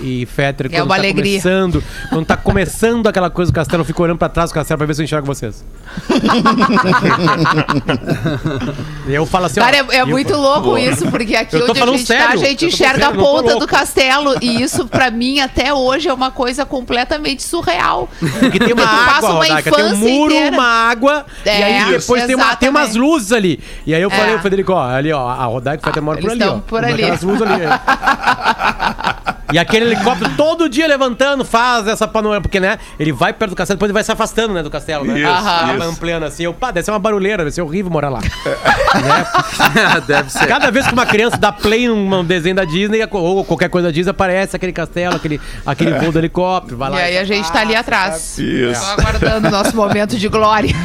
e, 0.00 0.22
e 0.22 0.26
Fetter. 0.26 0.68
É 0.72 0.82
uma 0.82 0.94
tá 0.94 1.00
alegria. 1.00 1.40
Começando, 1.40 1.82
quando 2.08 2.26
tá 2.26 2.36
começando 2.36 3.06
aquela 3.06 3.30
coisa 3.30 3.50
do 3.50 3.54
castelo, 3.54 3.82
eu 3.82 3.84
fico 3.86 4.02
olhando 4.02 4.18
pra 4.18 4.28
trás 4.28 4.50
do 4.50 4.54
castelo 4.54 4.78
pra 4.78 4.86
ver 4.86 4.94
se 4.94 5.02
eu 5.02 5.04
enxergo 5.04 5.26
vocês. 5.26 5.64
e 9.08 9.12
eu 9.14 9.26
falo 9.26 9.46
assim, 9.46 9.60
ó, 9.60 9.64
Cara, 9.64 9.76
é, 9.78 9.86
é 9.96 10.02
eu- 10.02 10.06
muito 10.06 10.34
louco 10.36 10.76
isso, 10.78 11.10
porque 11.10 11.34
aqui 11.36 11.56
onde 11.56 11.70
a 11.70 11.74
falando 11.74 11.96
gente 11.98 12.06
tá, 12.08 12.14
a 12.14 12.18
sério, 12.28 12.38
gente 12.40 12.66
enxerga 12.66 13.06
a 13.06 13.08
sério, 13.08 13.20
tô 13.20 13.24
ponta 13.24 13.58
do 13.58 13.66
castelo. 13.66 14.34
E 14.40 14.62
isso, 14.62 14.86
pra 14.86 15.10
mim, 15.10 15.40
até 15.40 15.72
hoje, 15.74 16.08
é 16.08 16.12
uma 16.12 16.30
coisa 16.30 16.64
completamente 16.64 17.42
surreal. 17.42 18.08
Porque 18.40 18.58
tem 18.58 18.72
uma 18.72 18.84
água, 18.84 19.30
uma 19.30 19.38
Rodaica, 19.44 19.70
tem 19.72 19.84
um 19.84 19.96
muro, 19.96 20.32
inteira. 20.34 20.56
uma 20.56 20.64
água, 20.90 21.26
e 21.44 21.48
É, 21.48 21.64
aí 21.80 21.90
depois 21.98 22.24
tem, 22.24 22.34
uma, 22.34 22.56
tem 22.56 22.68
umas 22.68 22.90
exatamente. 22.90 22.98
Luzes 23.10 23.32
ali. 23.32 23.60
E 23.86 23.94
aí 23.94 24.02
eu 24.02 24.10
falei, 24.10 24.30
É. 24.32 24.34
ao 24.36 24.40
Federico, 24.40 24.72
ó, 24.72 24.82
ali, 24.82 25.12
ó, 25.12 25.28
a 25.28 25.44
Rodaica 25.44 25.82
foi 25.82 25.90
até 25.90 26.00
mora 26.00 26.20
por 26.20 26.30
ali, 26.30 26.42
ó. 26.44 26.58
por 26.58 26.84
ali. 26.84 27.02
Aquelas 27.02 27.22
luzes 27.22 27.42
ali. 27.42 27.60
E 29.52 29.58
aquele 29.58 29.86
helicóptero 29.86 30.30
todo 30.36 30.68
dia 30.68 30.86
levantando, 30.86 31.44
faz 31.44 31.86
essa 31.86 32.06
panorama, 32.06 32.40
porque, 32.42 32.60
né, 32.60 32.78
ele 32.98 33.12
vai 33.12 33.32
perto 33.32 33.50
do 33.50 33.56
castelo, 33.56 33.76
depois 33.76 33.88
ele 33.88 33.94
vai 33.94 34.04
se 34.04 34.12
afastando, 34.12 34.54
né, 34.54 34.62
do 34.62 34.70
castelo, 34.70 35.04
né? 35.04 35.18
Isso, 35.18 35.28
Aham. 35.28 35.74
isso. 35.76 35.88
Ampliando 35.88 36.22
assim, 36.24 36.42
eu, 36.44 36.54
pá, 36.54 36.70
deve 36.70 36.84
ser 36.84 36.90
uma 36.92 36.98
barulheira, 36.98 37.38
deve 37.44 37.50
ser 37.54 37.62
horrível 37.62 37.90
morar 37.90 38.08
lá. 38.08 38.20
Deve 40.06 40.30
ser. 40.30 40.46
Cada 40.46 40.70
vez 40.70 40.86
que 40.86 40.92
uma 40.92 41.06
criança 41.06 41.36
dá 41.36 41.52
play 41.52 41.88
num 41.88 42.24
desenho 42.24 42.54
da 42.56 42.64
Disney 42.64 43.00
ou 43.10 43.44
qualquer 43.44 43.68
coisa 43.68 43.88
da 43.88 43.92
Disney, 43.92 44.10
aparece 44.10 44.56
aquele 44.56 44.72
castelo, 44.72 45.16
aquele, 45.16 45.40
aquele 45.64 45.92
voo 45.98 46.10
do 46.12 46.18
helicóptero, 46.18 46.76
vai 46.76 46.88
E 46.90 46.92
lá. 46.92 46.98
aí 47.00 47.18
a 47.18 47.24
gente 47.24 47.50
tá 47.52 47.60
ali 47.60 47.74
atrás. 47.76 48.38
Isso. 48.38 48.80
Só 48.80 48.92
aguardando 48.92 49.48
o 49.48 49.50
nosso 49.50 49.74
momento 49.76 50.16
de 50.16 50.28
glória. 50.28 50.70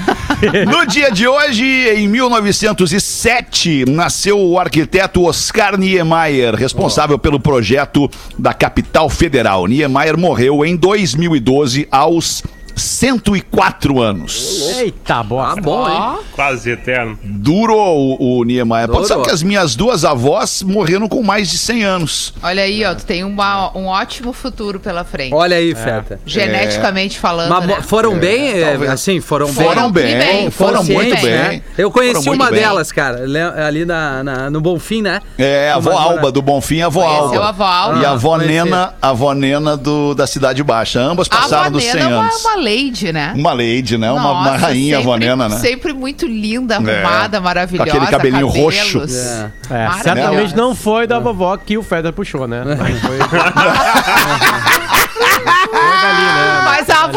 No 0.67 0.85
dia 0.85 1.09
de 1.11 1.25
hoje, 1.27 1.65
em 1.95 2.07
1907, 2.09 3.85
nasceu 3.87 4.37
o 4.39 4.59
arquiteto 4.59 5.23
Oscar 5.23 5.77
Niemeyer, 5.77 6.53
responsável 6.55 7.17
pelo 7.17 7.39
projeto 7.39 8.09
da 8.37 8.53
capital 8.55 9.09
federal. 9.09 9.67
Niemeyer 9.67 10.17
morreu 10.17 10.65
em 10.65 10.75
2012 10.75 11.87
aos 11.91 12.43
104 12.75 14.01
anos. 14.01 14.61
Eita, 14.77 15.15
Ah, 15.15 15.23
bosta. 15.23 15.61
bom, 15.61 15.87
hein? 15.89 16.19
Quase 16.33 16.69
eterno. 16.71 17.17
Duro 17.23 17.75
o, 17.75 18.39
o 18.39 18.43
Niemeyer. 18.43 18.87
Pode 18.87 19.03
Durou. 19.03 19.05
saber 19.07 19.23
que 19.23 19.31
as 19.31 19.41
minhas 19.43 19.75
duas 19.75 20.03
avós 20.03 20.61
morreram 20.61 21.07
com 21.07 21.23
mais 21.23 21.49
de 21.49 21.57
100 21.57 21.83
anos. 21.83 22.33
Olha 22.43 22.63
aí, 22.63 22.83
ó, 22.85 22.93
tu 22.93 23.05
tem 23.05 23.23
uma- 23.23 23.75
um 23.77 23.85
ótimo 23.87 24.33
futuro 24.33 24.79
pela 24.79 25.03
frente. 25.03 25.33
Olha 25.33 25.57
aí, 25.57 25.73
Feta. 25.73 26.19
Geneticamente 26.25 27.17
falando, 27.19 27.49
Mas 27.49 27.65
né? 27.67 27.77
foram 27.81 28.17
bem, 28.17 28.49
é, 28.61 28.69
talvez. 28.71 28.91
assim, 28.91 29.19
foram, 29.21 29.47
Foram 29.47 29.91
bem. 29.91 30.05
bem, 30.05 30.17
bem, 30.17 30.51
foram 30.51 30.83
muito 30.83 31.15
bem, 31.15 31.21
bem. 31.21 31.31
né? 31.31 31.61
Eu 31.77 31.89
conheci 31.91 32.15
Foram 32.15 32.25
muito 32.27 32.41
uma 32.41 32.51
bem. 32.51 32.59
delas, 32.59 32.91
cara, 32.91 33.25
le- 33.25 33.39
ali 33.39 33.85
na, 33.85 34.23
na- 34.23 34.49
no 34.49 34.59
Bonfim, 34.61 35.01
né? 35.01 35.21
É, 35.37 35.71
a 35.71 35.75
avó 35.75 35.91
Uma 35.91 36.01
Alba 36.01 36.31
do 36.31 36.41
Bonfim, 36.41 36.81
a 36.81 36.87
avó 36.87 37.01
Conheceu 37.01 37.23
Alba. 37.41 37.45
a 37.45 37.49
avó 37.49 37.63
Alba. 37.65 37.99
E 38.01 38.05
a 38.05 38.11
avó 38.11 38.29
Conheci. 38.37 38.51
Nena, 38.51 38.93
a 39.01 39.09
avó 39.09 39.33
Nena 39.33 39.77
do, 39.77 40.13
da 40.13 40.27
Cidade 40.27 40.61
Baixa. 40.63 40.99
Ambas 40.99 41.27
A 41.31 41.35
passaram 41.37 41.71
dos 41.71 41.83
100 41.83 41.91
Vanena 41.93 42.09
é 42.09 42.15
uma, 42.17 42.23
anos. 42.25 42.45
uma 42.45 42.55
lady, 42.65 43.11
né? 43.13 43.33
Uma 43.35 43.53
lady, 43.53 43.97
né? 43.97 44.11
Uma, 44.11 44.31
uma 44.31 44.43
Nossa, 44.51 44.57
rainha, 44.67 44.97
sempre- 45.01 45.19
Nena, 45.19 45.49
né? 45.49 45.57
Sempre 45.57 45.93
muito 45.93 46.25
linda, 46.25 46.75
arrumada, 46.75 47.37
É. 47.37 47.39
maravilhosa. 47.39 47.89
Com 47.91 47.97
aquele 47.97 48.11
cabelinho 48.11 48.47
cabelos. 48.47 48.75
roxo. 48.75 48.99
É. 48.99 49.51
É, 49.69 49.73
Maravilhosa. 49.87 50.03
certamente 50.03 50.55
não 50.55 50.75
foi 50.75 51.07
da 51.07 51.19
vovó 51.19 51.55
que 51.57 51.77
o 51.77 51.83
Feder 51.83 52.11
puxou, 52.13 52.47
né? 52.47 52.63
Mas 52.77 52.99
foi... 52.99 53.17
né? 53.17 53.25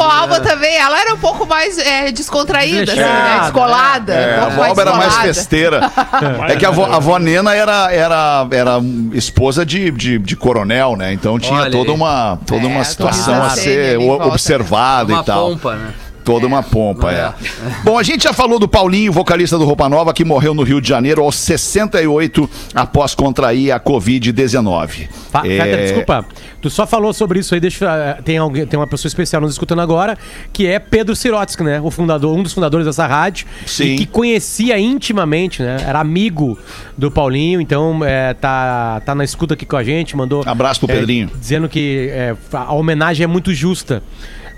Avó 0.01 0.11
Alba 0.11 0.41
também, 0.41 0.77
ela 0.77 1.01
era 1.01 1.15
um 1.15 1.19
pouco 1.19 1.47
mais 1.47 1.79
é, 1.79 2.11
descontraída, 2.13 2.93
assim, 2.93 3.01
né? 3.01 3.07
Desleixada, 3.07 3.43
Descolada. 3.43 4.15
É, 4.15 4.39
um 4.39 4.43
a 4.43 4.47
pouco 4.47 4.53
avó 4.61 4.65
Alba 4.71 4.83
era 4.83 4.95
mais 4.95 5.17
festeira. 5.17 5.91
É 6.49 6.57
que 6.57 6.65
a 6.65 6.69
avó, 6.69 6.85
a 6.87 6.97
avó 6.97 7.19
Nena 7.19 7.55
era, 7.55 7.93
era, 7.93 8.47
era 8.51 8.79
esposa 9.13 9.65
de, 9.65 9.91
de, 9.91 10.19
de 10.19 10.37
coronel, 10.37 10.97
né? 10.97 11.13
Então 11.13 11.39
tinha 11.39 11.61
Olha 11.61 11.71
toda 11.71 11.91
aí. 11.91 11.97
uma, 11.97 12.39
toda 12.47 12.63
É, 12.63 12.67
uma 12.67 12.85
situação 12.85 13.35
toda 13.35 13.47
a 13.47 13.51
ser 13.51 13.99
observada 13.99 15.13
Uma 15.13 15.23
e 15.23 15.25
tal. 15.25 15.49
pompa, 15.51 15.75
né? 15.75 15.93
Toda 16.29 16.47
uma 16.47 16.63
pompa, 16.63 17.11
é. 17.11 17.15
É. 17.21 17.35
Bom, 17.83 17.99
a 17.99 18.03
gente 18.03 18.25
já 18.25 18.35
falou 18.35 18.59
do 18.59 18.69
Paulinho, 18.69 19.11
vocalista 19.11 19.57
do 19.57 19.65
Roupa 19.65 19.89
Nova, 19.89 20.13
que 20.13 20.27
morreu 20.27 20.53
no 20.53 20.63
Rio 20.63 20.79
de 20.79 20.87
Janeiro 20.87 21.23
aos 21.23 21.37
68 21.37 22.51
após 22.75 23.15
contrair 23.15 23.73
a 23.73 23.81
Covid-19. 23.81 25.09
Fa- 25.31 25.43
É, 25.47 25.85
desculpa. 25.85 26.27
Tu 26.61 26.69
só 26.69 26.87
falou 26.87 27.15
sobre 27.15 27.39
isso 27.39 27.55
aí, 27.55 27.61
deixa, 27.61 27.87
eh, 27.87 28.21
tem, 28.23 28.37
alguém, 28.37 28.67
tem 28.67 28.79
uma 28.79 28.87
pessoa 28.87 29.09
especial 29.09 29.41
nos 29.41 29.53
escutando 29.53 29.81
agora, 29.81 30.19
que 30.53 30.67
é 30.67 30.79
Pedro 30.79 31.17
Sirotsky, 31.17 31.63
né? 31.63 31.81
O 31.81 31.91
fundador, 31.91 32.37
um 32.37 32.43
dos 32.43 32.53
fundadores 32.53 32.85
dessa 32.85 33.07
rádio. 33.07 33.47
Sim. 33.65 33.95
E 33.95 33.97
que 33.99 34.07
conhecia 34.07 34.79
intimamente, 34.79 35.63
né? 35.63 35.79
Era 35.87 36.01
amigo 36.01 36.59
do 36.97 37.11
Paulinho, 37.11 37.59
então 37.59 38.05
é, 38.05 38.35
tá, 38.35 39.01
tá 39.03 39.15
na 39.15 39.25
escuta 39.25 39.55
aqui 39.55 39.65
com 39.65 39.77
a 39.77 39.83
gente, 39.85 40.15
mandou. 40.15 40.43
Abraço 40.45 40.81
pro 40.81 40.91
é, 40.93 40.99
Pedrinho. 40.99 41.31
Dizendo 41.41 41.69
que 41.71 42.09
é, 42.13 42.37
a 42.53 42.75
homenagem 42.75 43.25
é 43.25 43.27
muito 43.27 43.55
justa. 43.55 44.03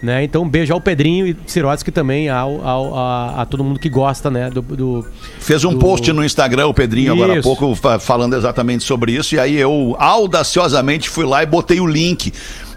Né? 0.02 0.25
Então, 0.25 0.42
um 0.45 0.49
beijo 0.49 0.73
ao 0.73 0.80
Pedrinho 0.80 1.26
e 1.26 1.37
Sirotsky 1.47 1.90
também, 1.90 2.30
ao, 2.30 2.66
ao- 2.66 2.99
a, 2.99 3.42
a 3.42 3.45
todo 3.47 3.62
mundo 3.62 3.78
que 3.78 3.90
gosta, 3.90 4.30
né? 4.30 4.49
Do, 4.49 4.62
do- 4.62 5.07
Fez 5.38 5.62
um 5.62 5.75
do- 5.75 5.78
post 5.78 6.11
no 6.12 6.25
Instagram, 6.25 6.69
o 6.69 6.73
Pedrinho, 6.75 7.12
agora 7.12 7.35
há 7.35 7.38
Isso. 7.38 7.42
pouco, 7.47 7.75
fa- 7.75 7.99
falando 7.99 8.35
exatamente 8.35 8.83
sobre 8.83 9.12
isso. 9.12 9.35
E 9.35 9.38
aí 9.38 9.57
eu 9.57 9.95
audaciosamente 9.99 11.09
fui 11.11 11.26
lá 11.26 11.42
e 11.42 11.47
botei 11.47 11.80
o 11.80 11.87
link. 11.87 12.33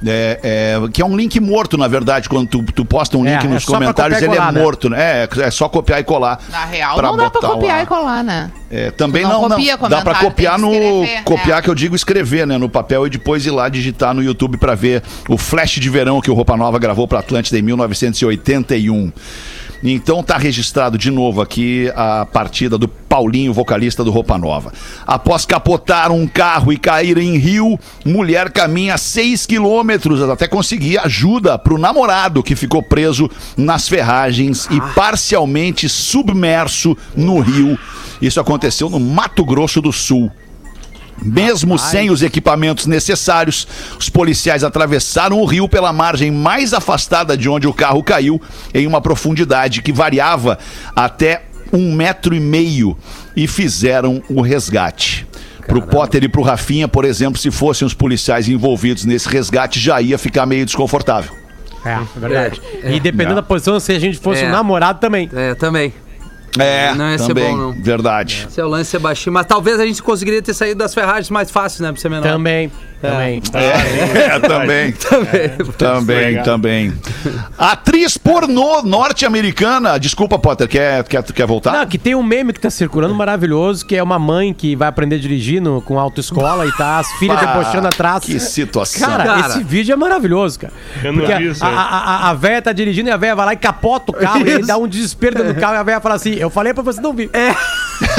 É, 0.06 0.40
é, 0.44 0.90
que 0.92 1.02
é 1.02 1.06
um 1.06 1.16
link 1.16 1.40
morto, 1.40 1.78
na 1.78 1.88
verdade, 1.88 2.28
quando 2.30 2.48
tu, 2.48 2.64
tu 2.64 2.86
posta 2.86 3.18
um 3.18 3.26
É, 3.26 3.34
link 3.34 3.46
é 3.46 3.48
nos 3.48 3.66
comentários, 3.66 4.20
copiar 4.20 4.32
ele 4.32 4.38
colar, 4.38 4.50
é 4.50 4.52
né? 4.52 4.62
morto, 4.62 4.90
né? 4.90 4.98
É, 5.02 5.30
é 5.44 5.52
só 5.52 5.70
copiar 5.70 6.00
e 6.00 6.04
colar. 6.04 6.40
Na 6.50 6.66
real, 6.66 6.96
pra 6.96 7.08
não 7.10 7.18
dá 7.18 7.30
pra 7.30 7.42
copiar 7.42 7.78
lá. 7.78 7.84
e 7.84 7.86
colar, 7.86 8.24
né? 8.24 8.52
É, 8.70 8.92
também 8.92 9.22
Tu 9.24 9.28
não 9.30 9.48
não, 9.48 9.50
não, 9.50 9.90
dá 9.90 10.02
pra 10.02 10.16
copiar 10.16 10.58
no 10.58 10.74
escrever, 10.74 11.24
copiar 11.24 11.60
é. 11.60 11.62
que 11.62 11.70
eu 11.70 11.76
digo 11.76 11.96
escrever, 11.96 12.48
né, 12.48 12.58
no 12.58 12.68
papel 12.68 13.06
e 13.06 13.10
depois 13.10 13.46
ir 13.46 13.52
lá 13.52 13.70
digitar 13.70 14.14
no 14.14 14.24
YouTube 14.24 14.58
pra 14.58 14.74
ver 14.74 15.04
o 15.30 15.38
flash 15.38 15.74
de 15.74 15.90
verão 15.90 16.20
que 16.20 16.32
o 16.32 16.34
Roupa 16.34 16.58
Nova 16.58 16.80
gravou 16.80 17.08
pra 17.08 17.20
Atlântida 17.20 17.60
em 17.60 17.62
1981. 17.62 19.12
Então 19.84 20.24
tá 20.24 20.38
registrado 20.38 20.98
de 20.98 21.12
novo 21.12 21.42
aqui 21.42 21.92
a 21.94 22.26
partida 22.26 22.78
do 22.78 22.88
Paulinho, 22.88 23.52
vocalista 23.52 24.02
do 24.02 24.12
Roupa 24.12 24.38
Nova. 24.38 24.72
Após 25.06 25.46
capotar 25.46 26.10
um 26.10 26.26
carro 26.26 26.72
e 26.72 26.78
cair 26.78 27.18
em 27.18 27.38
rio, 27.38 27.78
mulher 28.06 28.50
caminha 28.50 28.98
6 28.98 29.46
quilômetros 29.46 30.22
até 30.22 30.48
conseguir 30.48 31.00
ajuda 31.00 31.60
pro 31.60 31.78
namorado 31.78 32.42
que 32.42 32.56
ficou 32.56 32.82
preso 32.82 33.30
nas 33.58 33.90
ferragens 33.90 34.70
e 34.72 34.80
parcialmente 34.96 35.90
submerso 35.90 36.96
no 37.14 37.42
rio. 37.42 37.78
Isso 38.22 38.40
aconteceu 38.40 38.90
no 38.90 39.02
Mato 39.02 39.44
Grosso 39.44 39.82
do 39.82 39.92
Sul. 39.92 40.32
Mesmo 41.24 41.78
sem 41.80 42.10
os 42.10 42.22
equipamentos 42.22 42.86
necessários, 42.86 43.68
os 43.98 44.10
policiais 44.10 44.64
atravessaram 44.64 45.40
o 45.40 45.46
rio 45.46 45.68
pela 45.70 45.94
margem 45.94 46.32
mais 46.32 46.74
afastada 46.74 47.38
de 47.38 47.48
onde 47.48 47.68
o 47.68 47.74
carro 47.74 48.04
caiu, 48.04 48.42
em 48.74 48.86
uma 48.86 49.02
profundidade 49.02 49.82
que 49.82 49.92
variava 49.92 50.58
até 50.96 51.44
um 51.72 51.94
metro 51.94 52.36
e 52.36 52.40
meio, 52.40 52.98
e 53.36 53.48
fizeram 53.48 54.22
o 54.30 54.42
resgate. 54.42 55.26
Pro 55.66 55.82
Potter 55.82 56.24
e 56.24 56.28
pro 56.28 56.42
Rafinha, 56.42 56.88
por 56.88 57.06
exemplo, 57.06 57.40
se 57.40 57.50
fossem 57.50 57.86
os 57.86 57.94
policiais 57.94 58.50
envolvidos 58.50 59.06
nesse 59.06 59.30
resgate, 59.30 59.80
já 59.80 60.02
ia 60.02 60.18
ficar 60.18 60.46
meio 60.46 60.66
desconfortável. 60.66 61.32
É, 61.86 61.94
é 61.94 62.20
verdade. 62.20 62.62
É, 62.84 62.94
e 62.94 63.00
dependendo 63.00 63.34
É. 63.34 63.36
da 63.36 63.44
posição, 63.44 63.80
se 63.80 63.92
a 63.92 64.00
gente 64.00 64.18
fosse 64.18 64.44
É. 64.44 64.48
um 64.48 64.52
namorado 64.52 65.00
também. 65.00 65.30
É, 65.34 65.56
também. 65.56 65.94
É, 66.60 66.94
Não 66.94 67.10
ia 67.12 67.18
ser 67.18 67.28
também, 67.28 67.52
bom, 67.52 67.58
não. 67.58 67.72
verdade. 67.74 68.48
Seu 68.50 68.68
lance 68.68 68.96
é 68.96 69.00
baixinho. 69.00 69.34
Mas 69.34 69.46
talvez 69.46 69.80
a 69.80 69.86
gente 69.86 70.02
conseguiria 70.04 70.42
ter 70.42 70.54
saído 70.54 70.78
das 70.78 70.94
ferragens 70.94 71.30
mais 71.30 71.50
fácil, 71.50 71.84
né? 71.84 71.92
Pra 71.92 72.00
ser 72.02 72.10
menor. 72.10 72.24
Também, 72.24 72.72
também. 73.12 73.42
É, 73.54 74.40
também. 74.40 74.94
Também, 75.78 76.18
Legal. 76.18 76.44
também. 76.44 76.94
Atriz 77.58 78.18
pornô 78.18 78.82
norte-americana. 78.82 80.00
Desculpa, 80.00 80.40
Potter, 80.40 80.68
quer, 80.68 81.04
quer, 81.04 81.24
quer 81.24 81.46
voltar? 81.46 81.74
Não, 81.74 81.86
que 81.86 81.98
tem 81.98 82.16
um 82.16 82.24
meme 82.24 82.54
que 82.54 82.60
tá 82.60 82.70
circulando 82.70 83.14
maravilhoso, 83.14 83.86
que 83.86 83.96
é 83.96 84.04
uma 84.04 84.18
mãe 84.18 84.54
que 84.54 84.76
vai 84.76 84.88
aprender 84.88 85.20
dirigindo 85.20 85.84
com 85.86 86.00
autoescola 86.00 86.66
e 86.66 86.72
tá 86.72 87.00
as 87.00 87.12
filhas 87.20 87.40
debochando 87.40 87.88
atrás. 87.88 88.24
Que 88.24 88.40
situação. 88.40 89.10
Cara, 89.10 89.24
Cara. 89.24 89.48
esse 89.48 89.64
vídeo 89.64 89.94
é 89.94 89.96
maravilhoso, 89.96 90.60
cara. 90.60 90.74
Eu 91.04 91.12
não 91.14 91.20
Porque 91.20 91.36
vi 91.36 91.50
isso 91.50 91.64
a, 91.64 91.68
a, 91.68 91.98
a, 91.98 92.30
a 92.30 92.34
véia 92.34 92.62
tá 92.62 92.72
dirigindo 92.72 93.10
e 93.10 93.12
a 93.12 93.18
véia 93.18 93.36
vai 93.36 93.46
lá 93.46 93.54
e 93.54 93.58
capota 93.58 94.12
o 94.12 94.14
carro 94.14 94.48
e 94.48 94.60
Isso. 94.60 94.68
dá 94.68 94.78
um 94.78 94.88
desespero 94.88 95.44
do 95.44 95.56
carro 95.56 95.76
e 95.76 95.78
a 95.78 95.84
véia 95.84 96.00
fala 96.00 96.16
assim: 96.16 96.36
Eu 96.36 96.50
falei 96.50 96.74
pra 96.74 96.84
você 96.84 97.02
não 97.02 97.14
vir. 97.14 97.30
É. 97.34 97.54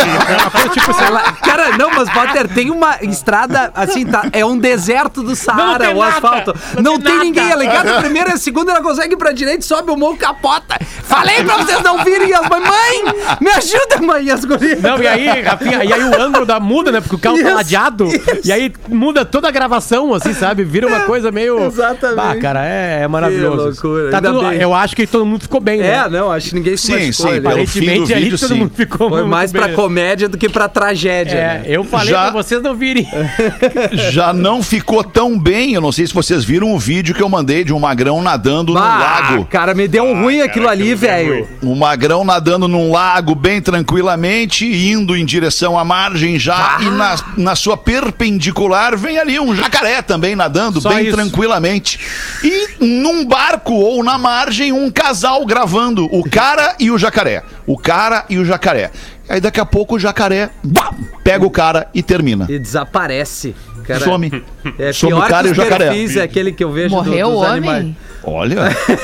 coisa 0.50 0.68
tipo 0.70 0.90
assim. 0.90 1.04
Ela- 1.04 1.32
cara, 1.32 1.76
não, 1.76 1.90
mas 1.90 2.08
Potter, 2.10 2.48
tem 2.48 2.70
uma 2.70 2.96
estrada 3.02 3.70
assim, 3.74 4.04
tá? 4.06 4.26
É 4.32 4.44
um 4.44 4.58
deserto 4.58 5.22
do 5.22 5.34
Saara, 5.36 5.94
o 5.94 6.02
asfalto. 6.02 6.54
não 6.76 6.94
Não, 6.94 7.00
tem 7.00 7.12
tem, 7.12 7.18
ninguém. 7.20 7.50
Ela 7.50 7.62
ligada 7.62 7.96
a 7.98 8.00
primeira 8.00 8.30
e 8.30 8.32
a 8.32 8.36
segunda, 8.36 8.72
ela 8.72 8.82
consegue 8.82 9.14
ir 9.14 9.16
pra 9.16 9.32
direita, 9.32 9.62
sobe 9.62 9.90
o 9.90 9.96
morro, 9.96 10.16
capota. 10.16 10.76
Falei 11.02 11.42
pra 11.44 11.58
vocês 11.58 11.82
não 11.82 12.02
virem. 12.04 12.32
As 12.34 12.48
mães, 12.48 12.62
mãe, 12.62 13.36
me 13.40 13.50
ajuda, 13.50 13.98
mãe. 14.02 14.24
E 14.24 14.30
as 14.30 14.44
gurias. 14.44 14.80
Não, 14.80 14.98
e 15.02 15.06
aí, 15.06 15.42
Rafinha, 15.42 15.84
e 15.84 15.92
aí 15.92 16.02
o 16.02 16.20
ângulo 16.22 16.46
da 16.46 16.58
muda, 16.58 16.90
né? 16.90 17.00
Porque 17.00 17.16
o 17.16 17.18
carro 17.18 17.42
tá 17.42 17.54
ladeado. 17.54 18.08
E 18.44 18.50
aí 18.52 18.72
muda 18.88 19.24
toda 19.24 19.48
a 19.48 19.50
gravação, 19.50 20.12
assim, 20.14 20.32
sabe? 20.32 20.64
Vira 20.64 20.86
uma 20.86 21.00
coisa 21.00 21.30
meio. 21.30 21.60
Exatamente. 21.66 22.20
Ah, 22.20 22.36
cara, 22.40 22.64
é, 22.66 23.00
é 23.02 23.08
maravilhoso. 23.08 23.80
Que 23.80 23.86
loucura, 23.86 24.10
Tá 24.10 24.20
tudo- 24.22 24.52
eu 24.52 24.74
acho 24.74 24.96
que 24.96 25.06
todo 25.06 25.24
mundo 25.26 25.42
ficou 25.42 25.60
bem, 25.60 25.78
né? 25.80 26.04
É, 26.04 26.08
não, 26.08 26.30
acho 26.30 26.48
que 26.50 26.54
ninguém 26.54 26.76
se 26.76 26.86
Sim, 26.86 26.92
machucou 27.06 27.32
sim, 27.34 27.40
do 27.40 27.48
Aparentemente 27.48 28.14
aí 28.14 28.22
vídeo, 28.24 28.38
todo 28.38 28.48
sim. 28.48 28.58
mundo 28.60 28.72
ficou 28.74 29.08
Foi 29.10 29.18
muito 29.20 29.30
mais 29.30 29.52
pra 29.52 29.66
bem. 29.66 29.76
Comédia 29.84 30.28
do 30.28 30.38
que 30.38 30.48
pra 30.48 30.66
tragédia. 30.68 31.34
É, 31.38 31.58
né? 31.58 31.62
eu 31.66 31.84
falei 31.84 32.08
Já- 32.08 32.22
pra 32.30 32.30
vocês 32.42 32.62
não 32.62 32.74
virem. 32.74 33.06
Já 34.10 34.32
não 34.32 34.62
ficou 34.62 35.04
tão 35.04 35.38
bem. 35.38 35.74
Eu 35.74 35.80
não 35.80 35.92
sei 35.92 36.06
se 36.06 36.14
vocês 36.14 36.42
viram 36.44 36.72
o 36.72 36.78
vídeo 36.78 37.14
que 37.14 37.22
eu 37.22 37.28
mandei 37.28 37.64
de 37.64 37.72
um 37.72 37.78
magrão 37.78 38.22
nadando 38.22 38.72
num 38.72 38.80
Bah, 38.80 38.98
lago. 38.98 39.44
cara, 39.44 39.74
me 39.74 39.86
deu 39.86 40.04
um 40.04 40.22
ruim 40.22 40.38
cara, 40.38 40.46
aquilo 40.50 40.68
ali, 40.68 40.94
velho. 40.94 41.46
Um 41.62 41.74
magrão 41.74 42.24
nadando 42.24 42.66
num 42.66 42.90
lago 42.90 43.34
bem 43.34 43.60
tranquilamente, 43.60 44.64
indo 44.66 45.14
em 45.16 45.24
direção 45.24 45.78
à 45.78 45.84
margem 45.84 46.38
já, 46.38 46.78
e 46.80 46.84
na, 46.86 47.16
na 47.36 47.54
sua 47.54 47.76
perpendicular 47.76 48.96
vem 48.96 49.18
ali 49.18 49.38
um 49.38 49.54
jacaré 49.54 50.00
também 50.02 50.34
nadando 50.34 50.80
Só 50.80 50.88
bem 50.88 51.06
isso. 51.06 51.16
tranquilamente. 51.16 51.98
E 52.42 52.68
num 52.80 53.24
barco 53.26 53.74
ou 53.74 54.02
na 54.02 54.16
margem, 54.16 54.72
um 54.72 54.90
casal 54.90 55.44
gravando, 55.44 56.06
o 56.10 56.22
cara 56.28 56.74
e 56.80 56.90
o 56.90 56.98
jacaré. 56.98 57.42
O 57.66 57.78
cara 57.78 58.24
e 58.28 58.38
o 58.38 58.44
jacaré. 58.44 58.90
Aí 59.28 59.40
daqui 59.40 59.58
a 59.60 59.64
pouco 59.64 59.96
o 59.96 59.98
jacaré 59.98 60.50
bah, 60.62 60.92
pega 61.22 61.46
o 61.46 61.50
cara 61.50 61.88
e 61.94 62.02
termina. 62.02 62.46
E 62.48 62.58
desaparece. 62.58 63.54
Cara, 63.86 64.00
Some. 64.00 64.42
É 64.78 64.92
Some 64.92 65.12
pior 65.12 65.24
o 65.26 65.28
cara 65.28 65.42
que 65.42 65.48
e 65.48 65.52
o 65.52 65.54
jacaré. 65.54 66.04
é 66.18 66.22
aquele 66.22 66.52
que 66.52 66.64
eu 66.64 66.70
vejo 66.72 66.88
do- 66.88 66.94
Morreu 66.96 67.28
o 67.28 67.30
dos 67.32 67.40
homem? 67.42 67.70
animais. 67.70 67.96
Olha. 68.26 68.56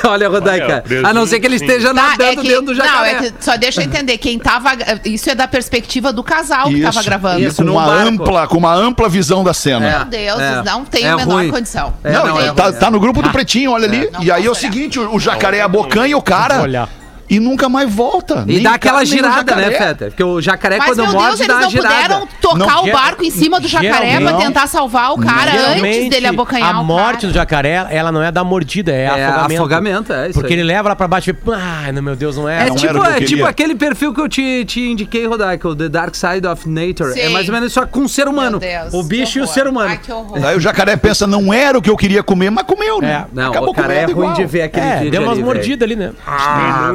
Olha, 0.05 0.29
Rodaica. 0.31 0.83
Olha, 0.89 1.07
a 1.09 1.13
não 1.13 1.27
ser 1.27 1.39
que 1.41 1.47
ele 1.47 1.59
sim. 1.59 1.67
esteja 1.67 1.89
Tá, 1.89 1.95
nadando 1.95 2.23
é 2.23 2.37
que, 2.37 2.49
dentro 2.49 2.65
do 2.67 2.75
não, 2.75 2.85
jacaré. 2.85 3.11
é 3.11 3.15
que 3.21 3.33
só 3.41 3.57
deixa 3.59 3.83
eu 3.83 3.85
entender. 3.85 4.17
Quem 4.17 4.39
tava. 4.39 4.71
Isso 5.05 5.29
é 5.29 5.35
da 5.35 5.47
perspectiva 5.47 6.11
do 6.13 6.23
casal 6.25 6.69
que 6.69 6.81
tava 6.81 7.03
gravando. 7.03 7.41
Isso, 7.43 7.63
com 7.63 7.71
uma 7.71 7.85
barco. 7.87 8.09
ampla, 8.09 8.47
com 8.49 8.57
uma 8.57 8.75
ampla 8.75 9.09
visão 9.11 9.45
da 9.45 9.53
cena. 9.53 9.99
Meu 9.99 10.05
Deus, 10.07 10.41
É. 10.41 10.63
não 10.63 10.85
tem 10.87 11.05
É 11.05 11.11
a 11.11 11.17
menor 11.17 11.35
ruim. 11.35 11.51
condição. 11.51 11.93
É, 12.03 12.13
Não, 12.13 12.27
não, 12.29 12.37
tem. 12.39 12.47
é 12.49 12.53
tá, 12.55 12.73
tá 12.73 12.91
no 12.91 12.99
grupo 12.99 13.21
do 13.21 13.31
Pretinho, 13.31 13.73
olha 13.73 13.87
ali. 13.87 14.09
Não 14.11 14.23
e 14.23 14.31
aí 14.31 14.47
é 14.47 14.51
o 14.51 14.55
seguinte, 14.55 14.99
o, 14.99 15.15
o 15.15 15.21
jacaré 15.21 15.61
abocanha 15.61 16.17
o 16.17 16.23
cara 16.23 16.63
olhar. 16.63 16.89
E 17.31 17.39
nunca 17.41 17.69
mais 17.69 17.89
volta. 17.93 18.45
E 18.47 18.55
Nem 18.55 18.63
dá 18.63 18.75
aquela 18.75 19.05
girada, 19.05 19.55
né. 19.55 19.71
Feta? 19.71 20.07
Porque 20.07 20.25
o 20.25 20.41
jacaré, 20.41 20.79
Mas, 20.79 20.89
quando 20.89 20.97
Deus, 21.03 21.13
dá 21.13 21.29
eles 21.29 21.41
uma 21.41 21.61
não 21.61 21.71
girada. 21.71 21.95
puderam 21.95 22.29
tocar 22.41 22.59
Não, 22.59 22.85
o 22.89 22.93
barco 22.93 23.25
em 23.25 23.31
cima 23.31 23.61
do 23.61 23.69
jacaré 23.69 24.21
pra 24.21 24.33
tentar 24.35 24.67
salvar 24.67 25.13
o 25.13 25.19
cara 25.19 25.53
antes 25.77 26.11
dele 26.11 26.27
abocanhar 26.27 26.75
a 26.75 26.81
o 26.81 26.85
morte 26.85 27.27
do 27.27 27.33
jacaré, 27.33 27.87
ela 27.91 28.11
não 28.11 28.23
é 28.23 28.33
da 28.33 28.43
mordida, 28.43 28.91
é, 28.93 29.05
É 29.05 29.09
afogamento. 29.27 29.61
afogamento, 29.61 30.13
é 30.13 30.25
isso 30.31 30.41
Porque 30.41 30.53
aí. 30.55 30.59
ele 30.61 30.67
leva 30.67 30.89
lá 30.91 30.97
pra 30.97 31.07
baixo 31.07 31.31
e... 31.31 31.35
Ai, 31.55 31.93
meu 31.93 32.17
Deus, 32.17 32.37
não 32.37 32.49
é. 32.49 32.67
É 32.67 32.69
Não 32.69 32.75
tipo, 32.77 33.05
é 33.05 33.21
tipo 33.21 33.45
aquele 33.47 33.75
perfil 33.75 34.13
que 34.13 34.21
eu 34.21 34.29
te, 34.29 34.65
te 34.65 34.81
indiquei, 34.81 35.27
Rodaica, 35.27 35.69
o 35.69 35.77
The 35.77 35.89
Dark 35.89 36.15
Side 36.17 36.47
of 36.47 36.69
Nature. 36.69 37.11
É 37.19 37.27
Sim. 37.27 37.33
mais 37.33 37.47
ou 37.49 37.55
menos 37.55 37.73
só 37.73 37.87
com 37.87 38.01
o 38.01 38.09
ser 38.09 38.27
humano. 38.27 38.59
Meu 38.59 38.69
Deus, 38.69 38.93
o 38.95 39.03
bicho 39.05 39.39
e 39.39 39.43
o 39.43 39.47
ser 39.47 39.67
humano. 39.69 39.91
Ai, 39.91 39.99
que 39.99 40.11
horror. 40.11 40.45
Aí 40.45 40.57
o 40.57 40.61
jacaré 40.61 40.97
pensa, 40.97 41.27
não 41.27 41.53
era 41.55 41.79
o 41.79 41.83
que 41.83 41.91
eu 41.91 41.97
queria 41.97 42.23
comer, 42.23 42.51
mas 42.51 42.65
comeu, 42.65 43.01
né? 43.01 43.11
É. 43.11 43.25
Não, 43.33 43.51
Acabou 43.51 43.71
o 43.71 43.75
cara 43.75 43.93
é 43.95 44.05
ruim 44.05 44.11
igual. 44.13 44.33
de 44.35 44.45
ver 44.47 44.63
aquele 44.63 44.87
É, 44.87 45.11
deu 45.11 45.23
umas 45.23 45.39
mordidas 45.39 45.87
ali, 45.87 45.95
né? 45.97 46.11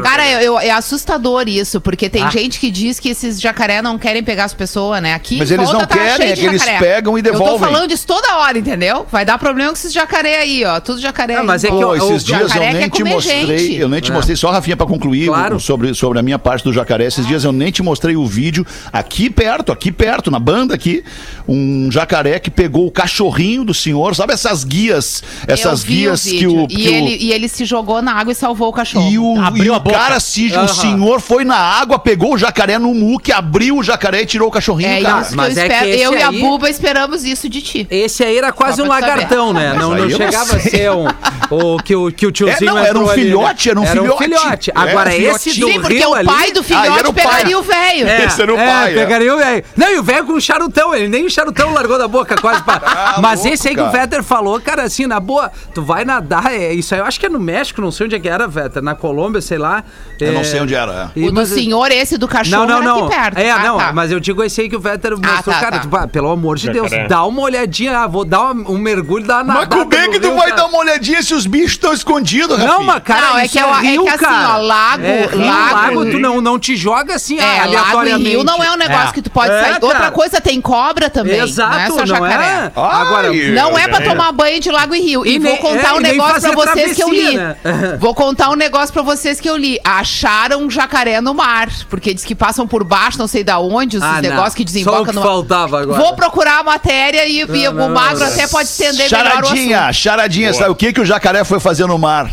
Cara, 0.04 0.25
eu, 0.34 0.40
eu- 0.42 0.60
é 0.60 0.72
assustador 0.72 1.48
isso, 1.48 1.80
porque 1.82 2.06
Ah. 2.06 2.10
tem 2.10 2.32
gente 2.32 2.60
que 2.60 2.70
diz 2.72 3.00
que 3.00 3.10
esses 3.10 3.40
jacaré 3.42 3.82
não 3.82 3.98
querem 3.98 4.24
pegar 4.24 4.46
as 4.46 4.54
pessoas, 4.54 5.02
né? 5.02 5.14
Aqui 5.14 5.38
Mas 5.38 5.52
eles 5.52 5.70
não 5.72 5.80
tá 5.80 5.88
querem, 5.98 6.30
é 6.32 6.36
que 6.36 6.46
eles 6.46 6.64
pegam 6.64 7.18
e 7.18 7.22
Eu 7.22 7.26
tô 7.26 7.32
devolvem. 7.32 7.60
falando 7.60 7.88
disso 7.88 8.06
toda 8.08 8.38
hora, 8.38 8.58
entendeu? 8.58 9.06
Vai 9.12 9.26
dar 9.26 9.38
problema 9.38 9.70
com 9.72 9.76
esses 9.76 9.92
jacaré 9.94 10.40
aí, 10.40 10.64
ó. 10.66 10.80
Tudo 10.80 11.00
jacaré 11.00 11.36
Ah, 11.36 11.40
aí. 11.42 11.46
mas 11.46 11.64
é 11.64 11.68
que 11.68 11.74
Pô, 11.74 11.96
eu- 11.96 11.96
esses 11.96 12.24
o 12.24 12.26
dias 12.26 12.56
eu 12.56 12.62
nem 12.62 12.90
te 12.90 13.04
mostrei, 13.04 13.46
gente. 13.58 13.76
eu 13.76 13.90
nem 13.90 14.00
te 14.02 14.12
É. 14.12 14.14
mostrei, 14.14 14.36
só 14.36 14.52
Rafinha 14.52 14.78
pra 14.78 14.86
concluir 14.86 15.28
Claro. 15.28 15.60
sobre, 15.60 15.94
sobre 15.94 16.20
a 16.20 16.22
minha 16.22 16.40
parte 16.40 16.64
do 16.64 16.74
jacaré. 16.74 17.06
Esses 17.06 17.26
dias 17.28 17.44
eu 17.44 17.52
nem 17.52 17.72
te 17.72 17.82
mostrei 17.84 18.16
o 18.16 18.26
vídeo 18.26 18.66
aqui 18.92 19.30
perto, 19.30 19.72
aqui 19.72 19.92
perto, 19.92 20.30
na 20.32 20.40
banda 20.40 20.74
aqui, 20.76 21.04
um 21.48 21.90
jacaré 21.92 22.40
que 22.40 22.50
pegou 22.50 22.88
o 22.88 22.92
cachorrinho 22.92 23.64
do 23.64 23.74
senhor, 23.74 24.16
sabe 24.16 24.34
essas 24.34 24.64
guias, 24.64 25.24
essas 25.48 25.82
Eu 25.82 25.88
vi 25.88 25.94
guias 25.96 26.24
que 26.24 26.30
vídeo, 26.32 26.56
o, 26.56 26.64
e, 26.64 26.68
que 26.68 26.88
o- 26.90 26.94
ele, 26.94 27.18
e 27.22 27.32
ele 27.34 27.48
se 27.48 27.66
jogou 27.66 28.02
na 28.02 28.14
água 28.14 28.32
e 28.32 28.36
salvou 28.36 28.70
o 28.70 28.74
cachorro. 28.74 29.10
E 29.10 29.20
o, 29.20 29.40
Abriu 29.40 29.66
e 29.66 29.70
a 29.70 29.78
o 29.78 29.80
boca. 29.80 29.96
cara, 29.98 30.15
se, 30.20 30.54
Aham. 30.54 30.66
o 30.66 30.68
senhor 30.68 31.20
foi 31.22 31.44
na 31.44 31.58
água, 31.58 31.98
pegou 32.00 32.34
o 32.34 32.38
jacaré 32.38 32.78
no 32.78 32.94
muque, 32.94 33.32
abriu 33.32 33.78
o 33.78 33.84
jacaré 33.84 34.22
e 34.22 34.26
tirou 34.26 34.48
o 34.48 34.52
cachorrinho, 34.52 34.90
É 34.90 35.02
cara. 35.02 35.22
isso 35.22 35.30
que 35.32 35.36
mas 35.36 35.58
eu 35.58 35.64
é 35.64 35.68
espero. 35.68 35.90
eu 35.90 36.14
e 36.18 36.22
a 36.24 36.30
aí- 36.30 36.40
Buba 36.40 36.70
esperamos 36.70 37.24
isso 37.24 37.48
de 37.50 37.62
ti. 37.62 37.88
Esse 37.90 38.24
aí 38.24 38.38
era 38.38 38.52
quase 38.52 38.82
um 38.82 38.88
lagartão, 38.88 39.54
né? 39.54 39.74
Não, 39.74 39.92
aí 39.94 39.98
não 40.02 40.06
eu 40.06 40.10
não 40.10 40.18
chegava 40.18 40.56
a 40.56 40.60
sei. 40.60 40.72
ser 40.72 40.92
um. 40.92 41.06
O 41.52 41.78
que 41.78 41.96
o, 41.96 42.12
que 42.12 42.26
o 42.26 42.32
tiozinho 42.32 42.70
É, 42.70 42.74
não, 42.74 42.78
era 42.80 42.90
entrou 42.90 43.06
um 43.06 43.10
ali, 43.10 43.22
né? 43.22 43.28
filhote, 43.28 43.70
era 43.70 43.80
um 43.80 43.86
filhote. 44.18 44.72
Agora, 44.74 45.14
Era 45.16 45.34
um 45.34 45.36
esse 45.36 45.60
do. 45.60 45.68
Sim, 45.68 45.80
porque 45.80 45.94
Rio 46.00 46.10
o 46.10 46.14
ali- 46.16 46.26
pai 46.28 46.52
do 46.52 46.60
Ah, 46.60 46.64
filhote 46.64 47.00
era 47.00 47.14
pegaria 47.14 47.60
o 47.60 47.62
velho. 47.62 48.08
É, 48.08 48.26
Esse 48.26 48.42
era 48.42 48.54
o 48.54 48.58
é, 48.60 48.66
pai, 48.66 48.92
é. 48.92 48.96
pegaria 48.96 49.34
o 49.34 49.38
velho. 49.38 49.64
Não, 49.78 49.92
e 49.92 50.00
o 50.00 50.04
velho 50.04 50.26
com 50.26 50.34
o 50.34 50.42
charutão, 50.42 50.94
ele 50.96 51.08
nem 51.08 51.26
o 51.26 51.30
charutão 51.30 51.72
largou 51.74 51.98
da 51.98 52.08
boca 52.08 52.36
quase 52.36 52.64
pra... 52.64 52.82
Ah, 52.84 53.16
Mas 53.22 53.40
louco, 53.42 53.54
esse 53.54 53.68
aí 53.68 53.76
que 53.76 53.82
o 53.82 53.86
cara. 53.86 54.00
Vetter 54.00 54.24
falou, 54.24 54.60
cara, 54.60 54.84
assim, 54.84 55.06
na 55.06 55.20
boa, 55.20 55.52
tu 55.74 55.84
vai 55.84 56.04
nadar, 56.04 56.54
é, 56.54 56.74
isso 56.74 56.94
aí 56.96 57.00
eu 57.02 57.06
acho 57.06 57.20
que 57.20 57.26
é 57.28 57.30
no 57.30 57.40
México, 57.40 57.80
não 57.82 57.92
sei 57.92 58.06
onde 58.08 58.16
é 58.16 58.20
que 58.20 58.28
era, 58.28 58.48
Vetter, 58.48 58.82
na 58.82 58.96
Colômbia, 58.96 59.42
sei 59.42 59.58
lá. 59.58 59.84
Eu 60.18 60.32
não 60.32 60.42
é, 60.42 60.44
sei 60.46 60.62
onde 60.62 60.74
era. 60.74 61.12
e- 61.14 61.24
O 61.24 61.28
do 61.28 61.34
mas- 61.34 61.50
senhor, 61.50 61.92
esse 61.92 62.18
do 62.18 62.26
cachorro, 62.26 62.66
Não, 62.66 62.68
não, 62.68 62.76
era 62.78 62.86
não. 62.86 63.06
aqui 63.06 63.16
perto. 63.18 63.38
É, 63.38 63.52
Ah, 63.52 63.60
não, 63.60 63.78
tá. 63.78 63.92
mas 63.92 64.12
eu 64.12 64.20
digo 64.20 64.42
esse 64.44 64.62
aí 64.62 64.70
que 64.70 64.76
o 64.76 64.80
Vetter 64.80 65.12
mostrou, 65.12 65.54
tá, 65.54 65.60
cara, 65.60 65.72
tá. 65.76 65.80
tu, 65.80 65.90
pá, 65.90 66.08
pelo 66.08 66.30
amor 66.32 66.56
de 66.58 66.70
Deus, 66.70 66.90
Jacaré. 66.90 67.10
dá 67.10 67.26
uma 67.26 67.42
olhadinha, 67.42 67.98
ah, 68.00 68.08
vou 68.08 68.24
dar 68.24 68.52
uma- 68.52 68.70
um 68.72 68.78
mergulho, 68.78 69.26
dar 69.26 69.44
uma 69.44 69.54
Mas 69.56 69.68
como 69.68 69.94
é 69.94 70.08
que 70.08 70.20
tu 70.22 70.28
rio, 70.28 70.36
vai 70.38 70.46
cara. 70.52 70.56
dar 70.62 70.66
uma 70.68 70.78
olhadinha 70.78 71.22
se 71.22 71.34
os 71.34 71.46
bichos 71.46 71.72
estão 71.72 71.92
escondidos, 71.92 72.58
Rafinha? 72.58 72.74
Não, 72.78 72.84
mas 72.86 73.04
cara, 73.04 73.22
Não, 73.32 73.38
é 73.40 73.46
isso 73.46 73.52
que 73.54 73.60
é 73.60 73.66
o- 73.66 73.76
é 73.76 73.82
rio, 73.82 74.04
que 74.04 74.10
assim, 74.10 74.26
ó, 74.26 74.58
lago- 74.58 75.04
é, 75.04 75.26
rio, 75.26 75.46
lago- 75.46 75.74
lago, 75.76 76.06
tu 76.12 76.20
não, 76.20 76.40
não 76.40 76.58
te 76.60 76.78
joga 76.78 77.16
assim 77.16 77.38
É, 77.38 77.42
lago 77.42 77.56
e 77.58 77.62
aleatoriamente. 77.76 78.30
rio 78.30 78.44
não 78.46 78.64
é 78.64 78.72
um 78.72 78.78
negócio 78.78 79.10
É. 79.10 79.12
que 79.12 79.22
tu 79.22 79.30
pode 79.32 79.52
É, 79.52 79.60
sair. 79.62 79.74
cara. 79.74 79.86
Outra 79.86 80.12
coisa, 80.12 80.40
tem 80.40 80.62
cobra 80.62 81.10
também. 81.10 81.42
Exato, 81.42 81.72
não 81.76 81.80
é 81.82 81.88
só 81.88 81.96
não 81.98 82.06
jacaré. 82.06 82.44
é? 82.46 82.72
Ai, 82.74 83.02
Agora, 83.06 83.34
Não 83.34 83.78
é 83.78 83.88
pra 83.88 83.98
É. 83.98 84.02
tomar 84.10 84.32
banho 84.32 84.62
de 84.62 84.72
lago 84.72 84.96
e 84.96 85.02
rio. 85.02 85.26
E, 85.26 85.36
E 85.36 85.40
vou 85.40 85.58
contar 85.58 85.90
é, 85.90 85.94
um 85.94 86.00
negócio 86.00 86.42
pra 86.42 86.52
vocês 86.74 86.96
que 86.96 87.04
eu 87.04 87.10
li. 87.10 87.36
né? 87.36 87.56
Vou 88.00 88.16
contar 88.16 88.50
um 88.50 88.56
negócio 88.56 88.94
pra 88.94 89.02
vocês 89.02 89.40
que 89.42 89.50
eu 89.50 89.58
li. 89.58 89.78
Acharam 90.00 90.62
um 90.64 90.70
jacaré 90.70 91.22
no 91.22 91.34
mar. 91.34 91.70
Porque 91.90 92.14
diz 92.14 92.24
que 92.26 92.36
passam 92.36 92.68
por 92.68 92.84
baixo, 92.84 93.18
não 93.18 93.28
sei 93.28 93.44
da 93.44 93.60
onde, 93.60 93.98
esses 93.98 94.08
Ah, 94.10 94.16
não. 94.22 94.22
negócios 94.30 94.56
que 94.56 94.62
Só 94.64 94.70
o 94.70 94.74
desembocam 94.74 95.06
que 95.06 95.12
no 95.14 95.22
faltava 95.22 95.82
agora. 95.82 96.00
Vou 96.02 96.14
procurar 96.16 96.60
a 96.60 96.64
matéria 96.64 97.26
e, 97.28 97.40
e 97.40 97.68
o 97.68 97.90
magro 97.90 98.24
até 98.26 98.48
pode 98.48 98.68
estender 98.70 99.10
melhor 99.10 99.26
o 99.26 99.30
Charadinha, 99.46 99.80
assunto. 99.88 99.94
charadinha, 100.02 100.54
sabe 100.54 100.70
o 100.72 100.76
que, 100.76 100.92
que 100.94 101.02
o 101.02 101.06
jacaré 101.06 101.44
foi 101.44 101.60
fazer 101.60 101.86
no 101.88 101.98
mar? 101.98 102.30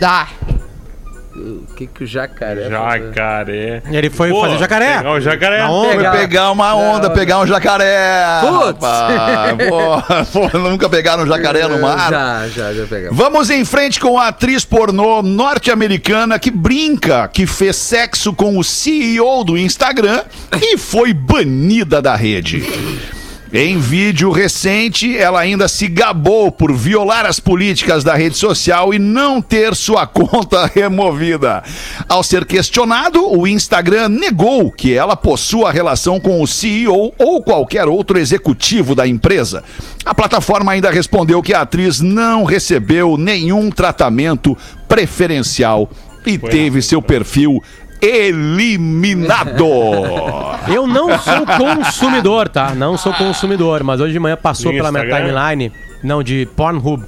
Dá. 0.00 0.28
O 1.38 1.74
que 1.76 1.86
que 1.86 2.04
o 2.04 2.06
jacaré... 2.06 2.68
Jacaré. 2.68 3.82
Ele 3.90 4.10
foi 4.10 4.30
Pô, 4.30 4.40
fazer 4.40 4.58
jacaré. 4.58 4.96
Pegar 4.98 5.12
o 5.12 5.20
jacaré. 5.20 5.58
Na 5.58 5.70
onda. 5.70 5.96
Pegar- 5.96 6.12
pegar 6.12 6.50
uma 6.50 6.74
onda, 6.74 7.08
Não. 7.08 7.14
pegar 7.14 7.38
um 7.40 7.46
jacaré. 7.46 8.40
Putz. 8.40 8.78
pô, 10.32 10.58
nunca 10.58 10.88
pegaram 10.88 11.22
um 11.22 11.26
jacaré 11.26 11.66
no 11.68 11.80
mar? 11.80 12.10
Já, 12.10 12.48
já, 12.48 12.72
já 12.72 12.86
pegamos. 12.86 13.16
Vamos 13.16 13.50
em 13.50 13.64
frente 13.64 14.00
com 14.00 14.18
a 14.18 14.28
atriz 14.28 14.64
pornô 14.64 15.22
norte-americana 15.22 16.38
que 16.38 16.50
brinca 16.50 17.28
que 17.28 17.46
fez 17.46 17.76
sexo 17.76 18.32
com 18.32 18.58
o 18.58 18.64
CEO 18.64 19.44
do 19.44 19.56
Instagram 19.56 20.22
e 20.60 20.76
foi 20.76 21.12
banida 21.12 22.02
da 22.02 22.16
rede. 22.16 22.64
Em 23.50 23.78
vídeo 23.78 24.30
recente, 24.30 25.16
ela 25.16 25.40
ainda 25.40 25.68
se 25.68 25.88
gabou 25.88 26.52
por 26.52 26.70
violar 26.70 27.24
as 27.24 27.40
políticas 27.40 28.04
da 28.04 28.14
rede 28.14 28.36
social 28.36 28.92
e 28.92 28.98
não 28.98 29.40
ter 29.40 29.74
sua 29.74 30.04
conta 30.06 30.66
removida. 30.66 31.62
Ao 32.06 32.22
ser 32.22 32.44
questionado, 32.44 33.26
o 33.26 33.46
Instagram 33.46 34.10
negou 34.10 34.70
que 34.70 34.92
ela 34.92 35.16
possua 35.16 35.72
relação 35.72 36.20
com 36.20 36.42
o 36.42 36.46
CEO 36.46 37.14
ou 37.18 37.42
qualquer 37.42 37.88
outro 37.88 38.18
executivo 38.18 38.94
da 38.94 39.06
empresa. 39.06 39.64
A 40.04 40.14
plataforma 40.14 40.72
ainda 40.72 40.90
respondeu 40.90 41.42
que 41.42 41.54
a 41.54 41.62
atriz 41.62 42.00
não 42.00 42.44
recebeu 42.44 43.16
nenhum 43.16 43.70
tratamento 43.70 44.56
preferencial 44.86 45.88
e 46.26 46.36
teve 46.36 46.82
seu 46.82 47.00
perfil 47.00 47.62
eliminado. 48.00 49.64
Eu 50.72 50.86
não 50.86 51.18
sou 51.18 51.46
consumidor, 51.46 52.48
tá? 52.48 52.74
Não 52.74 52.96
sou 52.96 53.12
consumidor, 53.14 53.82
mas 53.82 54.00
hoje 54.00 54.12
de 54.12 54.18
manhã 54.18 54.36
passou 54.36 54.70
No 54.72 54.78
pela 54.78 54.90
minha 54.92 55.04
Instagram? 55.04 55.28
timeline, 55.34 55.72
não, 56.02 56.22
de 56.22 56.46
Pornhub, 56.56 57.02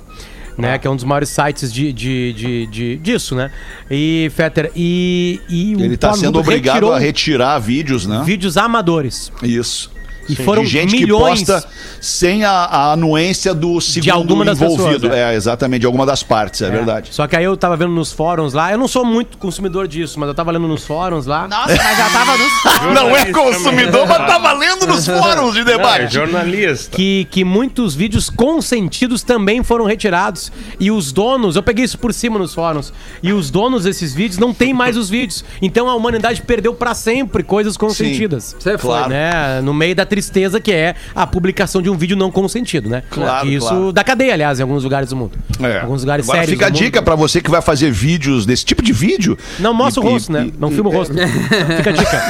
né? 0.56 0.78
Que 0.78 0.86
é 0.86 0.90
um 0.90 0.96
dos 0.96 1.04
maiores 1.04 1.28
sites 1.28 1.72
de, 1.72 1.92
de, 1.92 2.32
de, 2.32 2.66
de- 2.66 2.96
disso, 2.96 3.34
né? 3.34 3.50
E, 3.90 4.30
Fetter, 4.34 4.70
e, 4.74 5.40
e 5.48 5.76
o 5.76 5.80
Ele 5.80 5.96
tá 5.96 6.08
Pornhub 6.08 6.26
sendo 6.26 6.38
obrigado 6.38 6.92
a 6.92 6.98
retirar 6.98 7.58
vídeos, 7.58 8.06
né? 8.06 8.22
vídeos 8.24 8.56
amadores. 8.56 9.30
Isso. 9.42 9.90
E 10.32 10.36
foram 10.36 10.62
de 10.62 10.68
gente 10.68 10.96
milhões 10.96 11.40
que 11.40 11.46
posta 11.46 11.68
sem 12.00 12.44
a, 12.44 12.50
a 12.50 12.92
anuência 12.92 13.52
do 13.54 13.80
segundo 13.80 14.10
alguma 14.12 14.44
das 14.44 14.60
envolvido. 14.60 15.00
pessoas, 15.08 15.12
é. 15.18 15.34
exatamente, 15.34 15.80
de 15.80 15.86
alguma 15.86 16.06
das 16.06 16.22
partes, 16.22 16.62
é, 16.62 16.70
verdade. 16.70 17.08
Só 17.12 17.26
que 17.26 17.36
aí 17.36 17.44
eu 17.44 17.56
tava 17.56 17.76
vendo 17.76 17.92
nos 17.92 18.12
fóruns 18.12 18.52
lá, 18.52 18.70
eu 18.72 18.78
não 18.78 18.88
sou 18.88 19.04
muito 19.04 19.36
consumidor 19.38 19.86
disso, 19.88 20.18
mas 20.18 20.28
eu 20.28 20.34
tava 20.34 20.50
lendo 20.50 20.66
nos 20.68 20.84
fóruns 20.84 21.26
lá. 21.26 21.46
Nossa, 21.48 21.74
mas 21.76 21.96
já 21.98 22.10
tava 22.10 22.36
nos 22.36 22.50
Não 22.94 23.16
é 23.16 23.32
consumidor, 23.32 24.06
mas 24.06 24.26
tá 24.26 24.38
valendo 24.38 24.86
nos 24.86 25.06
fóruns 25.06 25.54
de 25.54 25.64
Não, 25.64 25.72
é 25.72 25.76
debate. 25.76 26.14
jornalista. 26.14 26.96
que, 26.96 27.26
que 27.30 27.44
muitos 27.44 27.94
vídeos 27.94 28.30
consentidos 28.30 29.22
também 29.22 29.62
foram 29.62 29.84
retirados. 29.84 30.50
E 30.78 30.90
os 30.90 31.12
donos, 31.12 31.56
eu 31.56 31.62
peguei 31.62 31.84
isso 31.84 31.98
por 31.98 32.12
cima 32.14 32.38
nos 32.38 32.54
fóruns, 32.54 32.92
e 33.22 33.32
os 33.32 33.50
donos 33.50 33.84
desses 33.84 34.14
vídeos 34.14 34.38
não 34.38 34.54
têm 34.54 34.72
mais 34.72 34.96
os 34.96 35.10
vídeos. 35.10 35.44
Então 35.60 35.88
a 35.88 35.94
humanidade 35.94 36.42
perdeu 36.42 36.74
pra 36.74 36.94
sempre 36.94 37.42
coisas 37.42 37.76
consentidas. 37.76 38.56
Você 38.58 38.78
foi. 38.78 38.90
Claro. 38.90 39.10
Né? 39.10 39.60
No 39.62 39.72
meio 39.74 39.94
da 39.94 40.04
tristeza 40.04 40.19
que 40.60 40.72
é 40.72 40.94
a 41.14 41.26
publicação 41.26 41.80
de 41.80 41.88
um 41.88 41.96
vídeo 41.96 42.16
não 42.16 42.30
consentido, 42.30 42.88
né? 42.88 43.02
Claro, 43.10 43.48
Isso 43.48 43.66
claro. 43.68 43.92
da 43.92 44.04
cadeia, 44.04 44.34
aliás, 44.34 44.58
em 44.58 44.62
alguns 44.62 44.84
lugares 44.84 45.08
do 45.10 45.16
mundo. 45.16 45.32
É. 45.62 45.80
Alguns 45.80 46.02
lugares 46.02 46.24
Agora 46.26 46.40
sérios. 46.40 46.52
fica 46.58 46.66
a 46.66 46.70
dica 46.70 47.02
pra 47.02 47.14
você 47.14 47.40
que 47.40 47.50
vai 47.50 47.62
fazer 47.62 47.90
vídeos 47.90 48.44
desse 48.44 48.64
tipo 48.64 48.82
de 48.82 48.92
vídeo. 48.92 49.38
Não 49.58 49.72
mostra 49.72 50.02
E- 50.02 50.06
o 50.06 50.10
rosto, 50.10 50.30
e- 50.30 50.32
né? 50.32 50.50
Não 50.58 50.70
filma 50.70 50.90
o 50.90 50.92
rosto. 50.92 51.14
Fica 51.76 51.90
a 51.90 51.92
dica. 51.92 52.22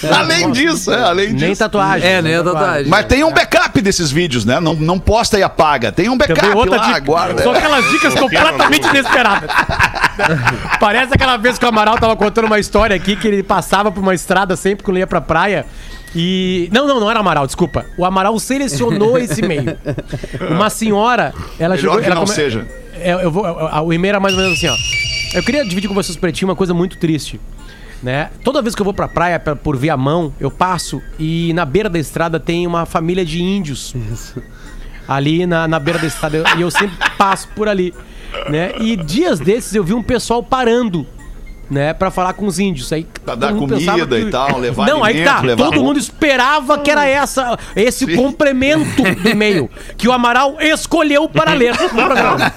Além 0.16 0.50
disso, 0.50 0.90
é, 0.90 1.02
além 1.02 1.26
Nem 1.28 1.50
disso. 1.50 1.58
tatuagem. 1.58 2.08
É, 2.10 2.22
nem 2.22 2.34
a 2.34 2.42
tatuagem. 2.42 2.88
Mas 2.88 3.04
tem 3.04 3.22
um 3.22 3.30
backup 3.34 3.82
desses 3.82 4.10
vídeos, 4.10 4.46
né? 4.46 4.58
Não, 4.58 4.72
não 4.74 4.98
posta 4.98 5.38
e 5.38 5.42
apaga. 5.42 5.92
Tem 5.92 6.08
um 6.08 6.16
backup 6.16 6.40
Também 6.40 6.56
outra 6.56 6.76
lá, 6.78 6.86
dica. 6.86 7.00
guarda. 7.00 7.42
São 7.42 7.52
aquelas 7.52 7.84
dicas 7.90 8.14
completamente 8.14 8.86
inesperadas. 8.88 9.50
Parece 10.80 11.12
aquela 11.12 11.36
vez 11.36 11.58
que 11.58 11.64
o 11.66 11.68
Amaral 11.68 11.98
tava 11.98 12.16
contando 12.16 12.46
uma 12.46 12.58
história 12.58 12.96
aqui 12.96 13.14
que 13.14 13.28
ele 13.28 13.42
passava 13.42 13.92
por 13.92 14.00
uma 14.00 14.14
estrada 14.14 14.56
sempre 14.56 14.82
que 14.84 14.90
ele 14.90 15.00
ia 15.00 15.06
pra 15.06 15.20
praia. 15.20 15.66
E. 16.14 16.68
Não, 16.72 16.86
não, 16.88 16.98
não 17.00 17.10
era 17.10 17.20
Amaral, 17.20 17.46
desculpa. 17.46 17.86
O 17.96 18.04
Amaral 18.04 18.38
selecionou 18.38 19.16
esse 19.18 19.40
e-mail. 19.44 19.78
Uma 20.50 20.68
senhora, 20.70 21.32
ela 21.58 21.74
Melhor 21.76 21.92
chegou. 21.92 21.98
que 22.00 22.06
ela 22.06 22.14
não 22.16 22.26
seja. 22.26 22.66
É, 22.94 23.12
eu 23.12 23.30
vou, 23.30 23.44
a- 23.46 23.80
o 23.82 23.92
e-mail 23.92 24.10
era 24.10 24.20
mais 24.20 24.34
ou 24.34 24.40
menos 24.42 24.58
assim, 24.58 24.68
ó. 24.68 24.76
Eu 25.38 25.42
queria 25.44 25.64
dividir 25.64 25.86
com 25.88 25.94
vocês, 25.94 26.16
Pretinho, 26.16 26.48
uma 26.50 26.56
coisa 26.56 26.74
muito 26.74 26.96
triste. 26.98 27.40
Né? 28.02 28.30
Toda 28.42 28.62
vez 28.62 28.74
que 28.74 28.80
eu 28.80 28.84
vou 28.84 28.94
pra 28.94 29.06
praia 29.06 29.38
pra- 29.38 29.54
por 29.54 29.76
Viamão, 29.76 30.32
eu 30.40 30.50
passo 30.50 31.02
e 31.18 31.52
na 31.52 31.64
beira 31.66 31.88
da 31.88 31.98
estrada 31.98 32.40
tem 32.40 32.66
uma 32.66 32.86
família 32.86 33.24
de 33.24 33.40
índios. 33.42 33.94
Ali 35.06 35.44
na, 35.46 35.68
na 35.68 35.78
beira 35.78 35.98
da 35.98 36.06
estrada. 36.06 36.36
Eu- 36.38 36.44
E 36.58 36.62
eu 36.62 36.70
sempre 36.70 36.96
passo 37.18 37.46
por 37.54 37.68
ali. 37.68 37.92
Né? 38.48 38.72
E 38.80 38.96
dias 38.96 39.38
desses 39.38 39.74
eu 39.74 39.84
vi 39.84 39.92
um 39.92 40.02
pessoal 40.02 40.42
parando. 40.42 41.06
Né, 41.70 41.94
pra 41.94 42.10
falar 42.10 42.32
com 42.32 42.46
os 42.46 42.58
índios. 42.58 42.92
Aí, 42.92 43.06
Pra 43.24 43.36
dar 43.36 43.54
comida 43.54 44.18
e 44.18 44.28
tal, 44.28 44.58
levar 44.58 44.86
Não, 44.88 45.04
aí 45.04 45.14
alimento, 45.18 45.34
tá. 45.36 45.40
levar 45.40 45.64
Todo 45.64 45.74
roupa. 45.74 45.86
mundo 45.86 45.98
esperava 46.00 46.78
que 46.78 46.90
era 46.90 47.06
essa, 47.06 47.56
esse 47.76 48.16
complemento 48.16 49.00
do 49.22 49.28
e-mail 49.28 49.70
que 49.96 50.08
o 50.08 50.12
Amaral 50.12 50.56
escolheu 50.60 51.28
para 51.28 51.52
ler 51.52 51.78
no 51.80 51.88
programa. 51.88 52.52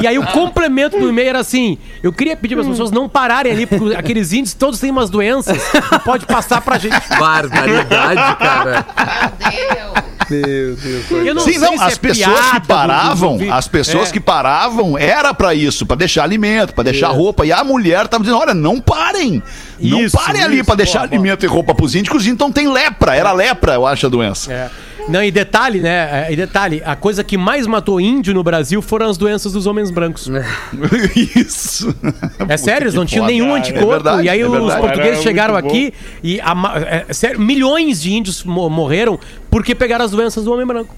E 0.00 0.06
aí 0.06 0.16
o 0.18 0.26
complemento 0.28 0.96
do 0.98 1.08
e-mail 1.08 1.30
era 1.30 1.40
assim: 1.40 1.78
eu 2.02 2.12
queria 2.12 2.36
pedir 2.36 2.54
para 2.54 2.62
as 2.62 2.68
pessoas 2.70 2.90
não 2.92 3.08
pararem 3.08 3.50
ali, 3.52 3.66
porque 3.66 3.94
aqueles 3.96 4.32
índios 4.32 4.54
todos 4.54 4.78
têm 4.78 4.90
umas 4.92 5.10
doenças 5.10 5.60
que 5.88 5.98
pode 6.04 6.24
passar 6.24 6.60
pra 6.60 6.78
gente. 6.78 6.94
Barbaridade, 7.18 8.36
cara. 8.36 8.86
Meu 9.40 9.92
Deus. 9.92 10.13
Meu 10.30 10.76
Deus. 10.76 11.10
Eu 11.10 11.34
não 11.34 11.42
Sim, 11.42 11.52
sei 11.52 11.58
não, 11.60 11.76
se 11.78 11.84
as 11.84 11.92
é 11.92 11.96
pessoas 11.96 12.50
que 12.52 12.60
paravam, 12.66 13.36
do- 13.36 13.44
do- 13.44 13.52
as 13.52 13.68
pessoas 13.68 14.08
É. 14.08 14.12
que 14.12 14.20
paravam 14.20 14.96
era 14.98 15.32
pra 15.34 15.54
isso, 15.54 15.84
pra 15.86 15.96
deixar 15.96 16.22
alimento, 16.24 16.74
pra 16.74 16.84
deixar 16.84 17.08
roupa. 17.08 17.44
E 17.46 17.52
a 17.52 17.62
mulher 17.64 18.06
tava 18.08 18.24
dizendo: 18.24 18.40
olha, 18.40 18.54
não 18.54 18.80
parem. 18.80 19.42
Não 19.80 20.00
Isso, 20.00 20.16
parem 20.16 20.42
ali 20.42 20.56
isso, 20.56 20.64
pra 20.64 20.74
deixar 20.76 21.00
boa, 21.00 21.08
boa. 21.08 21.18
alimento 21.20 21.44
e 21.44 21.48
roupa 21.48 21.74
pros 21.74 21.94
índios, 21.94 22.08
que 22.10 22.16
os 22.16 22.22
índios 22.22 22.34
então 22.36 22.52
tem 22.52 22.68
lepra. 22.72 23.14
Era 23.16 23.32
lepra, 23.32 23.74
eu 23.74 23.86
acho, 23.86 24.06
a 24.06 24.08
doença. 24.08 24.52
É. 24.52 24.70
Não, 25.08 25.22
e 25.22 25.30
detalhe, 25.30 25.80
né? 25.80 26.26
é, 26.28 26.32
E 26.32 26.36
detalhe, 26.36 26.82
a 26.84 26.96
coisa 26.96 27.22
que 27.22 27.36
mais 27.36 27.66
matou 27.66 28.00
índio 28.00 28.32
no 28.32 28.42
Brasil 28.42 28.80
foram 28.80 29.08
as 29.08 29.16
doenças 29.18 29.52
dos 29.52 29.66
homens 29.66 29.90
brancos. 29.90 30.28
isso. 31.36 31.94
É 32.48 32.56
sério, 32.56 32.84
eles 32.84 32.94
não 32.94 33.04
tinham 33.04 33.26
nenhum 33.26 33.54
É 33.54 33.58
anticorpo. 33.58 33.88
verdade, 33.90 34.22
e 34.22 34.28
aí 34.30 34.40
é 34.40 34.46
os 34.48 34.74
portugueses 34.74 35.22
chegaram 35.22 35.54
aqui 35.56 35.92
e 36.22 36.40
a 36.40 36.54
é, 37.08 37.12
sério, 37.12 37.38
milhões 37.40 38.00
de 38.00 38.12
índios 38.14 38.42
mo- 38.44 38.70
morreram 38.70 39.18
porque 39.50 39.74
pegaram 39.74 40.04
as 40.04 40.10
doenças 40.10 40.44
do 40.44 40.52
homem 40.52 40.66
branco. 40.66 40.94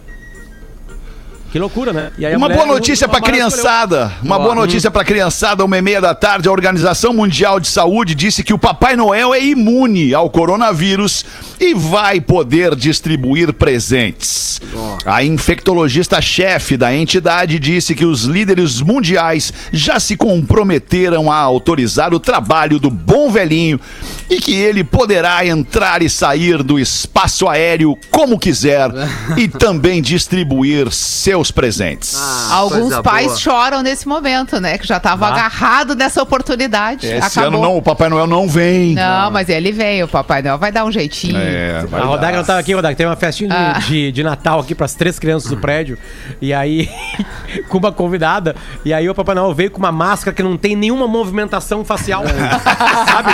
Que 1.57 1.61
loucura, 1.61 1.90
né? 1.90 2.11
E 2.19 2.27
aí 2.27 2.35
a 2.35 2.37
Uma 2.37 2.51
boa 2.51 2.66
notícia 2.66 3.07
Amaral 3.07 3.23
criançada. 3.23 4.12
Uma 4.23 4.38
boa 4.38 4.55
notícia 4.55 4.90
pra 4.90 5.03
criançada. 5.03 5.64
Uma 5.64 5.79
e 5.79 5.81
meia 5.81 6.03
da 6.03 6.14
tarde, 6.14 6.51
a 6.51 6.53
Organização 6.53 7.14
Mundial 7.14 7.59
de 7.59 7.66
Saúde 7.66 8.14
disse 8.14 8.45
que 8.45 8.53
o 8.53 8.59
Papai 8.59 8.95
Noel 8.95 9.33
é 9.33 9.42
imune 9.42 10.12
ao 10.12 10.29
coronavírus 10.29 11.25
e 11.59 11.73
vai 11.73 12.21
poder 12.21 12.75
distribuir 12.75 13.55
presentes. 13.55 14.61
A 15.05 15.25
infectologista-chefe 15.25 16.77
da 16.77 16.95
entidade 16.95 17.59
disse 17.59 17.95
que 17.95 18.05
os 18.05 18.25
líderes 18.25 18.81
mundiais 18.81 19.53
já 19.73 19.99
se 19.99 20.16
comprometeram 20.16 21.31
a 21.31 21.37
autorizar 21.37 22.12
o 22.12 22.21
trabalho 22.21 22.79
do 22.79 22.90
bom 22.90 23.31
velhinho 23.31 23.81
e 24.29 24.37
que 24.37 24.55
ele 24.55 24.85
poderá 24.85 25.47
entrar 25.47 26.03
e 26.03 26.11
sair 26.11 26.62
do 26.62 26.79
espaço 26.79 27.49
aéreo 27.49 27.97
como 28.11 28.38
quiser 28.38 28.90
e 29.38 29.49
também 29.49 30.03
distribuir 30.03 30.90
seus 30.90 31.45
presentes. 31.50 32.14
Ah, 32.16 32.54
Alguns 32.54 32.96
pais 33.00 33.26
boa. 33.26 33.38
choram 33.38 33.82
nesse 33.82 34.06
momento, 34.09 34.61
né? 34.61 34.78
Que 34.78 34.87
já 34.87 34.98
tava 35.00 35.26
agarrado 35.28 35.94
nessa 35.94 36.22
oportunidade. 36.22 37.06
Esse 37.06 37.38
Acabou. 37.38 37.61
ano 37.61 37.61
não, 37.62 37.76
o 37.76 37.82
Papai 37.82 38.09
Noel 38.09 38.26
não 38.26 38.48
vem. 38.48 38.94
Não, 38.94 39.30
mas 39.30 39.48
ele 39.48 39.72
vem, 39.72 40.02
o 40.02 40.09
Papai 40.09 40.42
Noel 40.42 40.59
vai 40.59 40.70
dar 40.72 40.85
um 40.85 40.92
jeitinho. 40.92 41.37
É, 41.38 41.85
vai 41.87 42.00
A 42.00 42.04
dar. 42.04 42.09
Rodaga 42.09 42.37
não 42.38 42.44
tava 42.44 42.61
aqui, 42.61 42.72
Rodaga. 42.74 42.96
Tem 42.96 43.06
uma 43.06 43.16
festinha 43.16 43.48
de, 43.50 43.56
Ah. 43.56 43.78
de, 43.87 44.12
de 44.12 44.22
Natal 44.22 44.61
aqui 44.61 44.74
pras 44.74 44.94
três 44.94 45.18
crianças 45.18 45.50
do 45.50 45.56
prédio. 45.56 45.98
E 46.40 46.52
aí, 46.54 46.88
com 47.68 47.78
uma 47.78 47.92
convidada. 47.92 48.54
E 48.85 48.92
aí 48.92 49.09
o 49.09 49.14
Papai 49.14 49.35
Noel 49.35 49.54
veio 49.54 49.70
com 49.70 49.78
uma 49.78 49.92
máscara 49.92 50.35
que 50.35 50.42
não 50.42 50.56
tem 50.56 50.74
nenhuma 50.76 51.06
movimentação 51.06 51.85
facial. 51.85 52.22
Sabe? 53.06 53.30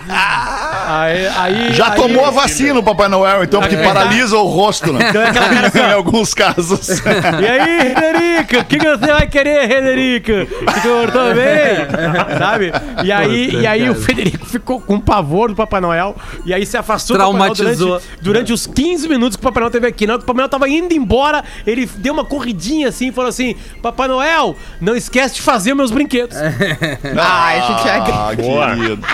Aí, 0.86 1.26
aí- 1.28 1.72
Já 1.72 1.92
aí- 1.92 1.96
tomou 2.00 2.26
a 2.26 2.30
vacina 2.30 2.78
o 2.78 2.82
Papai 2.82 3.08
Noel, 3.08 3.42
então, 3.42 3.58
porque 3.60 3.74
É. 3.74 3.82
paralisa 3.82 4.36
o 4.36 4.44
rosto, 4.46 4.92
né? 4.92 5.06
Então 5.08 5.22
é 5.22 5.28
aquela 5.30 5.48
cara 5.48 5.66
assim, 5.68 5.78
em 5.88 5.92
alguns 5.92 6.34
casos. 6.34 6.88
E 7.00 7.46
aí, 7.48 7.94
Rederica, 7.94 8.58
o 8.60 8.64
que, 8.66 8.78
que 8.78 8.86
você 8.90 9.06
vai 9.06 9.26
querer, 9.26 9.66
Rederica? 9.66 10.46
Se 10.74 10.80
cortou 10.82 11.34
bem? 11.34 12.38
Sabe? 12.38 12.72
E 13.02 13.10
aí, 13.10 13.46
Puta, 13.46 13.58
e 13.62 13.66
aí 13.66 13.88
o. 13.90 13.94
Federico 13.94 14.44
ficou 14.44 14.78
com 14.80 15.00
pavor 15.00 15.48
do 15.48 15.54
Papai 15.56 15.80
Noel. 15.80 16.14
E 16.44 16.52
aí 16.52 16.66
se 16.66 16.76
afastou 16.76 17.16
do 17.16 17.22
Papai 17.24 17.38
Noel 17.38 17.54
Traumatizou. 17.54 17.88
durante, 17.88 18.08
durante 18.20 18.52
os 18.52 18.66
15 18.66 19.08
minutos 19.08 19.36
que 19.36 19.40
o 19.40 19.44
Papai 19.44 19.62
Noel 19.62 19.70
teve 19.72 19.86
aqui. 19.86 20.06
Na 20.06 20.14
hora 20.14 20.18
que 20.20 20.24
o 20.24 20.26
Papai 20.26 20.40
Noel 20.40 20.48
tava 20.50 20.68
indo 20.68 20.92
embora, 20.92 21.42
ele 21.66 21.86
deu 21.96 22.12
uma 22.12 22.24
corridinha 22.26 22.88
assim 22.88 23.08
e 23.08 23.12
falou 23.12 23.30
assim: 23.30 23.56
Papai 23.80 24.06
Noel, 24.08 24.54
não 24.82 24.94
esquece 24.94 25.36
de 25.36 25.42
fazer 25.42 25.72
meus 25.74 25.90
brinquedos. 25.90 26.36
Ai, 27.18 27.60
gente, 27.62 27.88
é... 27.88 27.90
Ah, 28.12 28.32
Boa. 28.36 28.74
querido. 28.74 29.06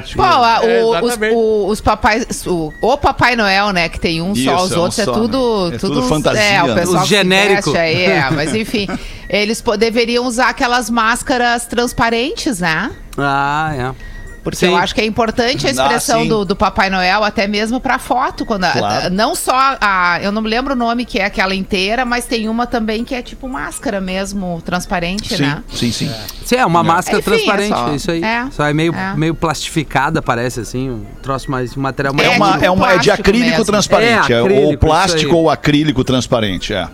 Pragmático. 0.00 0.16
Pô, 0.16 0.24
a- 0.44 0.60
É, 0.64 0.82
o- 0.84 0.90
os, 0.90 0.96
exatamente. 1.04 1.34
o- 1.34 1.66
os 1.68 1.80
papais. 1.80 2.46
O, 2.46 2.72
o 2.80 2.96
Papai 2.98 3.36
Noel, 3.36 3.72
né? 3.72 3.88
Que 3.88 3.98
tem 4.00 4.20
um 4.22 4.32
Isso, 4.32 4.44
só, 4.44 4.56
os 4.64 4.72
é 4.72 4.76
um 4.76 4.80
outros 4.80 4.98
é 4.98 5.04
só, 5.04 5.12
tudo. 5.12 5.70
né? 5.70 5.76
É 5.76 5.78
tudo 5.78 6.02
fantasia, 6.02 6.40
É, 6.42 6.62
o 6.62 6.66
né? 6.68 6.74
pessoal 6.74 6.96
Os 6.96 7.02
que 7.02 7.08
se 7.08 7.14
genérico. 7.14 7.70
veste 7.72 7.78
aí, 7.78 8.04
é, 8.04 8.30
mas 8.32 8.54
enfim. 8.54 8.86
Eles 9.28 9.62
deveriam 9.78 10.24
usar 10.26 10.48
aquelas 10.50 10.88
máscaras 10.88 11.66
transparentes, 11.66 12.60
né? 12.60 12.90
Ah, 13.16 13.72
é. 13.74 14.17
Porque 14.42 14.56
Sim. 14.58 14.66
eu 14.68 14.76
acho 14.76 14.94
que 14.94 15.00
é 15.00 15.04
importante 15.04 15.66
a 15.66 15.70
expressão 15.70 16.22
sim. 16.22 16.28
do, 16.28 16.44
do 16.44 16.56
Papai 16.56 16.88
Noel, 16.90 17.22
até 17.24 17.46
mesmo 17.46 17.80
pra 17.80 17.98
foto. 17.98 18.44
Quando 18.46 18.64
a- 18.64 18.72
Claro. 18.72 19.10
Não 19.10 19.34
só 19.34 19.76
a. 19.80 20.18
Eu 20.22 20.30
não 20.32 20.40
me 20.42 20.48
lembro 20.48 20.72
o 20.74 20.76
nome 20.76 21.04
que 21.04 21.18
é 21.18 21.24
aquela 21.24 21.54
inteira, 21.54 22.04
mas 22.04 22.24
tem 22.26 22.48
uma 22.48 22.66
também 22.66 23.04
que 23.04 23.14
é 23.14 23.22
tipo 23.22 23.48
máscara 23.48 24.00
mesmo, 24.00 24.62
transparente, 24.64 25.36
Sim, 25.36 25.42
né? 25.42 25.62
sim, 25.72 25.90
sim. 25.92 26.10
Sim, 26.44 26.56
é 26.56 26.66
uma 26.66 26.82
máscara 26.82 27.18
Enfim, 27.18 27.30
transparente, 27.30 27.72
é 27.72 27.76
só- 27.76 27.94
isso 27.94 28.10
aí. 28.10 28.22
é, 28.22 28.46
só 28.50 28.64
é 28.66 28.72
meio, 28.72 28.94
é. 28.94 29.14
meio 29.16 29.34
plastificada, 29.34 30.22
parece 30.22 30.60
assim, 30.60 30.88
um 30.90 31.04
troço 31.22 31.50
mais, 31.50 31.76
um 31.76 31.80
material 31.80 32.14
mais... 32.14 32.28
É, 32.28 32.32
É 32.32 32.36
uma, 32.36 32.56
é, 32.64 32.70
uma, 32.70 32.92
é 32.92 32.98
de 32.98 33.10
acrílico 33.10 33.50
mesmo. 33.50 33.64
transparente. 33.64 34.32
É, 34.32 34.36
É, 34.36 34.40
acrílico, 34.40 34.66
ou 34.70 34.78
plástico 34.78 35.36
ou 35.36 35.50
acrílico 35.50 36.04
transparente, 36.04 36.72
é. 36.72 36.88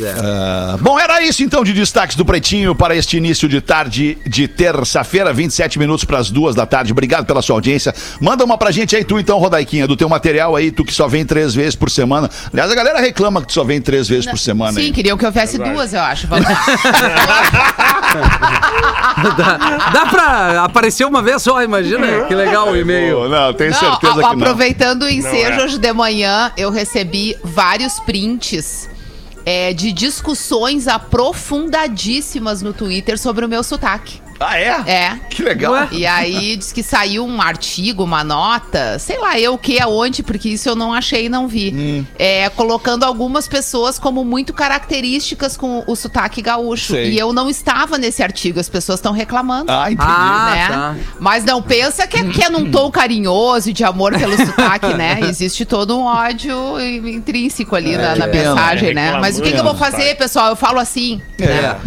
É. 0.00 0.14
Ah, 0.18 0.76
bom, 0.80 0.98
era 0.98 1.22
isso 1.22 1.42
então 1.42 1.62
de 1.62 1.72
destaques 1.72 2.16
do 2.16 2.24
Pretinho 2.24 2.74
para 2.74 2.96
este 2.96 3.16
início 3.18 3.48
de 3.48 3.60
tarde 3.60 4.16
de 4.26 4.48
terça-feira, 4.48 5.32
27 5.32 5.78
minutos 5.78 6.04
para 6.04 6.18
as 6.18 6.30
duas 6.30 6.54
da 6.54 6.64
tarde. 6.64 6.92
Obrigado 6.92 7.26
pela 7.26 7.42
sua 7.42 7.56
audiência. 7.56 7.94
Manda 8.20 8.44
uma 8.44 8.56
pra 8.56 8.70
gente 8.70 8.96
aí, 8.96 9.04
tu 9.04 9.18
então, 9.18 9.38
Rodaiquinha, 9.38 9.86
do 9.86 9.96
teu 9.96 10.08
material 10.08 10.56
aí, 10.56 10.70
tu 10.70 10.84
que 10.84 10.94
só 10.94 11.06
vem 11.08 11.24
três 11.26 11.54
vezes 11.54 11.74
por 11.76 11.90
semana. 11.90 12.30
Aliás, 12.52 12.70
a 12.70 12.74
galera 12.74 13.00
reclama 13.00 13.40
que 13.42 13.48
tu 13.48 13.52
só 13.52 13.64
vem 13.64 13.80
três 13.80 14.08
vezes 14.08 14.26
por 14.26 14.38
semana. 14.38 14.72
Sim, 14.72 14.86
aí. 14.86 14.92
queriam 14.92 15.16
que 15.18 15.24
eu 15.24 15.28
houvesse 15.28 15.58
duas, 15.58 15.92
eu 15.92 16.00
acho. 16.00 16.26
Dá, 19.36 19.90
dá 19.92 20.06
pra 20.06 20.64
aparecer 20.64 21.04
uma 21.06 21.22
vez 21.22 21.42
só, 21.42 21.62
imagina? 21.62 22.22
Que 22.26 22.34
legal 22.34 22.70
o 22.70 22.76
e-mail. 22.76 23.28
Não, 23.28 23.52
tenho 23.54 23.70
Não, 23.70 23.78
certeza 23.78 24.12
a- 24.12 24.16
que 24.16 24.20
não. 24.22 24.30
aproveitando 24.30 25.02
o 25.02 25.08
ensejo, 25.08 25.60
é. 25.60 25.64
hoje 25.64 25.78
de 25.78 25.92
manhã 25.92 26.50
eu 26.56 26.70
recebi 26.70 27.36
vários 27.42 28.00
prints 28.00 28.88
é, 29.44 29.72
de 29.72 29.92
discussões 29.92 30.88
aprofundadíssimas 30.88 32.62
no 32.62 32.72
Twitter 32.72 33.18
sobre 33.18 33.44
o 33.44 33.48
meu 33.48 33.62
sotaque. 33.62 34.21
Ah, 34.42 34.58
é? 34.58 34.82
É. 34.86 35.20
Que 35.30 35.42
legal. 35.42 35.72
Ué? 35.72 35.88
E 35.92 36.06
aí 36.06 36.56
diz 36.56 36.72
que 36.72 36.82
saiu 36.82 37.24
um 37.24 37.40
artigo, 37.40 38.04
uma 38.04 38.24
nota, 38.24 38.98
sei 38.98 39.18
lá 39.18 39.38
eu 39.38 39.54
o 39.54 39.58
que, 39.58 39.80
aonde, 39.80 40.22
porque 40.22 40.48
isso 40.48 40.68
eu 40.68 40.74
não 40.74 40.92
achei 40.92 41.26
e 41.26 41.28
não 41.28 41.46
vi. 41.46 41.72
Hum. 41.74 42.06
É, 42.18 42.48
colocando 42.50 43.04
algumas 43.04 43.46
pessoas 43.46 43.98
como 43.98 44.24
muito 44.24 44.52
características 44.52 45.56
com 45.56 45.84
o 45.86 45.94
sotaque 45.94 46.40
gaúcho. 46.42 46.92
Sei. 46.92 47.12
E 47.12 47.18
eu 47.18 47.32
não 47.32 47.48
estava 47.48 47.98
nesse 47.98 48.22
artigo, 48.22 48.58
as 48.58 48.68
pessoas 48.68 48.98
estão 48.98 49.12
reclamando. 49.12 49.70
Ah, 49.70 49.90
entendi. 49.90 50.10
Ah, 50.10 50.52
né? 50.54 50.68
tá. 50.68 50.96
Mas 51.20 51.44
não 51.44 51.62
pensa 51.62 52.06
que 52.06 52.16
é, 52.16 52.24
que 52.24 52.42
é 52.42 52.48
num 52.48 52.70
tom 52.70 52.90
carinhoso 52.90 53.70
e 53.70 53.72
de 53.72 53.84
amor 53.84 54.18
pelo 54.18 54.36
sotaque, 54.36 54.94
né? 54.94 55.20
Existe 55.28 55.64
todo 55.64 55.96
um 55.98 56.04
ódio 56.04 56.80
intrínseco 56.80 57.76
ali 57.76 57.96
na, 57.96 58.16
na 58.16 58.28
pena, 58.28 58.54
mensagem, 58.54 58.90
é 58.90 58.94
né? 58.94 59.18
Mas 59.20 59.38
o 59.38 59.42
que, 59.42 59.52
que 59.52 59.58
eu 59.58 59.64
vou 59.64 59.74
fazer, 59.74 60.16
pessoal? 60.16 60.48
Eu 60.48 60.56
falo 60.56 60.78
assim. 60.78 61.20
É. 61.38 61.46
né? 61.46 61.80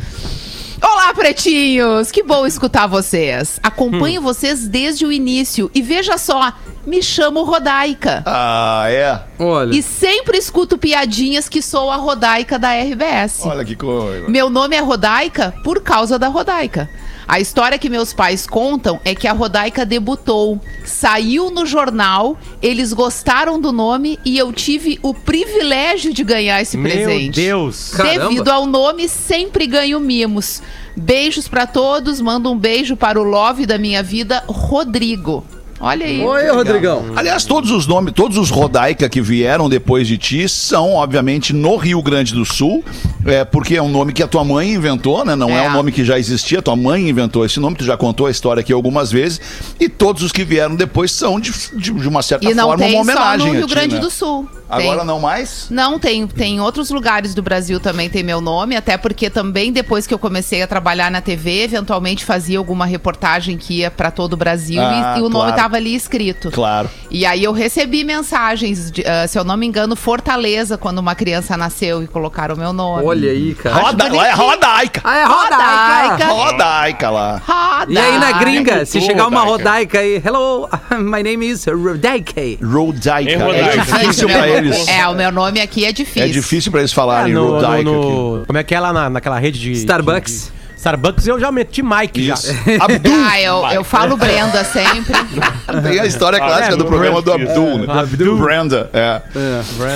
Olá, 0.88 1.12
pretinhos! 1.15 2.12
Que 2.12 2.21
bom 2.21 2.45
escutar 2.45 2.86
vocês. 2.86 3.60
Acompanho 3.63 4.21
vocês 4.21 4.67
desde 4.67 5.04
o 5.04 5.12
início 5.12 5.69
e 5.74 5.82
veja 5.82 6.15
só, 6.15 6.54
me 6.86 7.02
chamo 7.02 7.43
Rodaica. 7.43 8.21
Ah, 8.24 8.86
é? 8.88 9.19
Olha. 9.39 9.74
E 9.74 9.82
sempre 9.82 10.38
escuto 10.38 10.78
piadinhas 10.78 11.50
que 11.50 11.60
sou 11.60 11.89
a 11.89 11.95
Rodaica 11.95 12.60
da 12.60 12.71
RBS. 12.76 13.43
Olha 13.43 13.65
que 13.65 13.76
coisa. 13.76 14.30
Meu 14.30 14.48
nome 14.48 14.76
é 14.76 14.80
Rodaica 14.80 15.56
por 15.63 15.82
causa 15.82 16.19
da 16.19 16.28
Rodaica. 16.28 16.88
A 17.28 17.40
história 17.40 17.78
que 17.78 17.90
meus 17.90 18.14
pais 18.14 18.46
contam 18.46 19.00
é 19.04 19.16
que 19.16 19.28
a 19.28 19.34
Rodaica 19.34 19.86
debutou, 19.86 20.62
saiu 20.84 21.50
no 21.50 21.66
jornal, 21.66 22.38
eles 22.62 22.94
gostaram 22.94 23.60
do 23.60 23.72
nome 23.72 24.20
e 24.24 24.38
eu 24.38 24.54
tive 24.54 25.00
o 25.02 25.14
privilégio 25.14 26.14
de 26.14 26.24
ganhar 26.24 26.62
esse 26.62 26.78
Meu 26.78 26.92
presente. 26.92 27.42
Deus. 27.42 27.92
Caramba. 27.96 28.30
Devido 28.30 28.50
ao 28.50 28.66
nome, 28.66 29.10
sempre 29.10 29.66
ganho 29.66 30.00
mimos. 30.00 30.62
Beijos 30.96 31.48
pra 31.48 31.66
todos, 31.66 32.22
mando 32.22 32.52
um 32.52 32.58
beijo 32.58 32.96
para 32.96 33.20
o 33.20 33.24
love 33.24 33.66
da 33.66 33.78
minha 33.78 34.04
vida, 34.04 34.44
Rodrigo. 34.48 35.44
Olha 35.80 36.06
aí. 36.06 36.22
Oi, 36.24 36.50
Rodrigão. 36.52 37.04
Aliás, 37.16 37.44
todos 37.44 37.70
os 37.70 37.86
nomes, 37.86 38.14
todos 38.14 38.38
os 38.38 38.50
Rodaica 38.50 39.10
que 39.10 39.22
vieram 39.22 39.68
depois 39.70 40.08
de 40.08 40.18
ti 40.18 40.48
são, 40.48 40.94
obviamente, 40.94 41.52
no 41.52 41.76
Rio 41.76 42.02
Grande 42.02 42.34
do 42.34 42.46
Sul, 42.46 42.84
é, 43.26 43.44
porque 43.44 43.76
é 43.76 43.82
um 43.82 43.90
nome 43.90 44.14
que 44.14 44.24
a 44.24 44.28
tua 44.28 44.44
mãe 44.46 44.72
inventou, 44.74 45.26
né? 45.26 45.36
Não 45.36 45.50
é. 45.50 45.66
É. 45.66 45.70
um 45.70 45.74
nome 45.74 45.92
que 45.92 46.06
já 46.06 46.18
existia, 46.18 46.62
tua 46.62 46.76
mãe 46.78 47.10
inventou 47.10 47.46
esse 47.46 47.60
nome, 47.60 47.76
tu 47.76 47.84
já 47.84 47.98
contou 47.98 48.28
a 48.28 48.32
história 48.32 48.62
aqui 48.62 48.72
algumas 48.72 49.12
vezes, 49.12 49.42
e 49.80 49.90
todos 49.90 50.24
os 50.24 50.32
que 50.32 50.46
vieram 50.46 50.76
depois 50.76 51.12
são, 51.12 51.40
de, 51.40 51.52
de, 51.74 51.92
de 51.92 52.08
uma 52.08 52.22
certa 52.22 52.50
E 52.50 52.54
não 52.54 52.68
forma, 52.70 52.86
tem 52.86 52.96
uma 52.96 53.04
só 53.04 53.12
homenagem 53.20 53.48
no 53.48 53.52
a 53.54 53.58
Rio 53.58 53.68
ti, 53.68 53.74
Grande 53.74 53.96
né? 53.96 54.02
do 54.02 54.10
Sul. 54.10 54.48
Agora 54.68 54.98
Tem- 55.00 55.06
não 55.06 55.20
mais? 55.20 55.68
Não, 55.70 56.00
tem, 56.00 56.26
tem 56.26 56.60
outros 56.60 56.90
lugares 56.90 57.36
do 57.36 57.42
Brasil 57.44 57.80
também 57.80 58.10
tem 58.10 58.24
meu 58.24 58.42
nome, 58.42 58.76
até 58.76 58.98
porque 58.98 59.30
também 59.30 59.72
depois 59.72 60.08
que 60.08 60.14
eu 60.14 60.18
comecei 60.18 60.62
a 60.64 60.68
trabalhar 60.68 61.12
na 61.12 61.22
TV, 61.22 61.64
eventualmente 61.66 62.26
fazia 62.26 62.58
alguma 62.58 62.86
reportagem 62.86 63.58
que 63.58 63.76
ia 63.82 63.92
pra 63.92 64.10
todo 64.10 64.34
o 64.34 64.38
Brasil 64.38 64.82
e- 64.82 64.86
Ah, 64.86 65.16
e, 65.18 65.22
o 65.22 65.30
nome 65.30 65.52
claro. 65.52 65.56
Tava 65.65 65.78
ali 65.78 65.95
escrito. 65.95 66.51
Claro. 66.51 66.89
E 67.10 67.25
aí 67.25 67.43
eu 67.43 67.51
recebi 67.51 68.04
mensagens, 68.04 68.91
de, 68.91 69.04
ah, 69.06 69.28
se 69.28 69.38
eu 69.38 69.43
não 69.43 69.58
me 69.58 69.65
engano, 69.65 69.95
Fortaleza, 69.95 70.78
quando 70.78 70.99
uma 70.99 71.15
criança 71.15 71.58
nasceu 71.58 72.04
e 72.04 72.08
colocaram 72.08 72.56
o 72.56 72.58
meu 72.58 72.71
nome. 72.71 73.04
Olha 73.04 73.32
aí, 73.32 73.56
cara. 73.56 73.75
Roda, 73.75 74.13
lá 74.13 74.28
é 74.28 74.32
Rodaica. 74.34 75.01
Ah, 75.04 75.17
é 75.17 75.23
Rodaica. 75.25 76.25
Rodaica. 76.25 76.28
Rodaica 76.28 77.10
lá. 77.10 77.41
Rodaica. 77.45 77.91
E 77.91 77.97
aí 77.97 78.19
na 78.19 78.32
gringa, 78.34 78.86
se 78.86 78.99
tu, 78.99 79.06
chegar 79.06 79.28
uma 79.28 79.41
Rodaica. 79.41 79.99
Aí, 79.99 80.21
hello, 80.23 80.69
my 80.99 81.23
name 81.23 81.47
is 81.47 81.65
Rodaica. 81.65 82.41
Rodaica. 82.62 83.32
É 83.32 83.75
É 83.75 83.78
difícil 83.78 84.28
meu 84.28 84.38
pra 84.38 84.47
nome- 84.47 84.58
eles. 84.67 84.88
É, 84.88 85.08
o 85.08 85.13
meu 85.15 85.32
nome 85.32 85.62
aqui 85.62 85.86
é 85.86 85.91
difícil. 85.91 86.23
É 86.23 86.28
difícil 86.28 86.71
pra 86.71 86.82
eles 86.82 86.93
falarem 86.93 87.34
no, 87.34 87.45
no- 87.45 87.51
Rodaica 87.54 87.84
no- 87.84 88.43
como 88.45 88.60
é 88.60 88.63
que 88.63 88.75
é 88.75 88.80
lá 88.80 88.93
na, 88.93 89.10
naquela 89.10 89.39
rede 89.39 89.60
de. 89.60 89.71
Starbucks. 89.71 90.32
de- 90.45 90.45
de- 90.51 90.55
Starbucks 90.86 91.26
eu 91.26 91.39
já 91.39 91.52
meti 91.52 91.82
Mike 91.82 92.04
aqui. 92.06 92.26
já. 92.28 92.36
Isso. 92.36 92.52
Abdul. 92.80 93.13
Ah, 93.28 93.41
eu, 93.41 93.65
eu 93.71 93.84
falo 93.84 94.15
Brenda 94.15 94.63
sempre. 94.63 95.13
Tem 95.82 96.00
a 96.00 96.06
história 96.06 96.38
clássica 96.38 96.76
é, 96.76 96.78
do 96.78 96.86
programa 96.86 97.21
do 97.24 97.32
Brenda. 97.34 97.52
Abdul, 97.52 97.78
né? 97.80 98.00
Abdul. 98.00 98.38
Brenda, 98.38 98.89
é. 98.93 99.21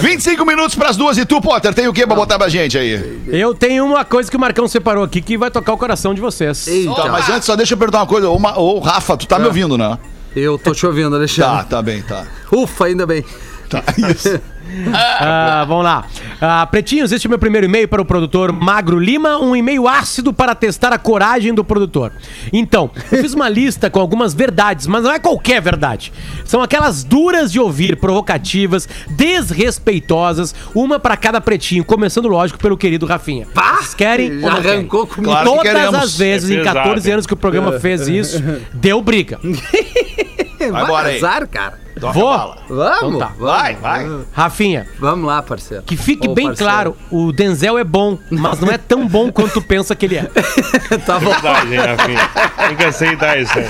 25 0.01 0.43
minutos 0.45 0.73
pras 0.75 0.97
duas 0.97 1.17
e 1.19 1.25
tu, 1.25 1.39
Potter, 1.39 1.73
tem 1.75 1.87
o 1.87 1.93
que 1.93 2.07
pra 2.07 2.15
botar 2.15 2.39
pra 2.39 2.49
gente 2.49 2.75
aí? 2.77 3.21
Eu 3.27 3.53
tenho 3.53 3.85
uma 3.85 4.03
coisa 4.03 4.29
que 4.31 4.35
o 4.35 4.39
Marcão 4.39 4.67
separou 4.67 5.03
aqui 5.03 5.21
que 5.21 5.37
vai 5.37 5.51
tocar 5.51 5.73
o 5.73 5.77
coração 5.77 6.13
de 6.15 6.21
vocês. 6.21 6.67
Eita. 6.67 6.95
Tá, 6.95 7.09
mas 7.09 7.29
antes 7.29 7.45
só 7.45 7.55
deixa 7.55 7.75
eu 7.75 7.77
perguntar 7.77 7.99
uma 7.99 8.07
coisa. 8.07 8.27
Ô, 8.29 8.39
Ma- 8.39 8.57
ô, 8.57 8.79
Rafa, 8.79 9.15
tu 9.15 9.27
tá 9.27 9.37
me 9.37 9.45
ouvindo, 9.45 9.77
né? 9.77 9.97
Eu 10.35 10.57
tô 10.57 10.73
te 10.73 10.85
ouvindo, 10.85 11.11
Tá, 11.11 11.15
Alexandre. 11.17 11.65
tá 11.65 11.81
bem, 11.81 12.01
tá. 12.01 12.23
Ufa, 12.51 12.85
ainda 12.85 13.05
bem. 13.05 13.23
Tá, 13.69 13.83
isso. 14.09 14.39
Ah, 14.93 15.65
vamos 15.67 15.83
lá. 15.83 16.05
Ah, 16.41 16.65
Pretinhos, 16.67 17.11
este 17.11 17.25
é 17.25 17.27
o 17.27 17.31
meu 17.31 17.39
primeiro 17.39 17.65
e-mail 17.65 17.87
para 17.87 18.01
o 18.01 18.05
produtor 18.05 18.51
Magro 18.51 18.99
Lima, 18.99 19.37
um 19.39 19.55
e-mail 19.55 19.87
ácido 19.87 20.31
para 20.33 20.53
testar 20.55 20.93
a 20.93 20.97
coragem 20.97 21.53
do 21.53 21.63
produtor. 21.63 22.11
Então, 22.53 22.89
eu 23.11 23.17
fiz 23.21 23.33
uma 23.33 23.49
lista 23.49 23.89
com 23.89 23.99
algumas 23.99 24.33
verdades, 24.33 24.87
mas 24.87 25.03
não 25.03 25.11
é 25.11 25.19
qualquer 25.19 25.61
verdade. 25.61 26.13
São 26.45 26.61
aquelas 26.61 27.03
duras 27.03 27.51
de 27.51 27.59
ouvir, 27.59 27.97
provocativas, 27.97 28.87
desrespeitosas, 29.09 30.53
uma 30.73 30.99
para 30.99 31.17
cada 31.17 31.41
pretinho, 31.41 31.83
começando, 31.83 32.27
lógico, 32.27 32.59
pelo 32.59 32.77
querido 32.77 33.05
Rafinha. 33.05 33.47
Vocês 33.53 33.93
querem? 33.93 34.39
Já 34.39 34.49
não 34.49 34.61
querem? 34.61 34.71
arrancou 34.79 35.07
comigo. 35.07 35.31
Claro 35.31 35.49
que 35.51 35.57
Todas 35.57 35.71
queremos. 35.73 35.95
as 35.95 36.17
vezes, 36.17 36.49
É 36.49 36.53
em 36.53 36.57
pesado, 36.59 36.77
14 36.79 37.07
hein? 37.07 37.13
anos 37.13 37.27
que 37.27 37.33
o 37.33 37.37
programa 37.37 37.79
fez 37.79 38.07
isso, 38.07 38.41
deu 38.73 39.01
briga. 39.01 39.39
Vai 40.71 40.83
embora 40.83 41.07
aí. 41.09 41.17
azar, 41.17 41.47
cara. 41.47 41.79
Toca 41.99 42.13
Vou. 42.13 42.29
bala. 42.29 42.57
Vamos. 42.67 42.97
Então 42.97 43.17
tá. 43.19 43.31
Vai, 43.37 43.75
vai. 43.75 44.07
Rafinha, 44.31 44.87
Vamos 44.99 45.25
lá, 45.27 45.41
parceiro. 45.41 45.83
que 45.83 45.97
fique 45.97 46.27
Ô, 46.27 46.33
bem 46.33 46.47
parceiro. 46.47 46.71
claro, 46.71 46.97
o 47.11 47.31
Denzel 47.31 47.77
é 47.77 47.83
bom, 47.83 48.17
mas 48.31 48.59
não 48.59 48.69
é 48.71 48.77
tão 48.77 49.07
bom 49.07 49.31
quanto 49.31 49.53
tu 49.53 49.61
pensa 49.61 49.95
que 49.95 50.05
ele 50.05 50.17
é. 50.17 50.23
tá 51.05 51.19
bom. 51.19 51.29
Verdade, 51.31 51.73
hein, 51.73 51.79
Rafinha? 51.79 52.29
Tem 52.67 52.75
que 52.75 52.83
aceitar 52.85 53.39
isso 53.39 53.53
aí. 53.57 53.65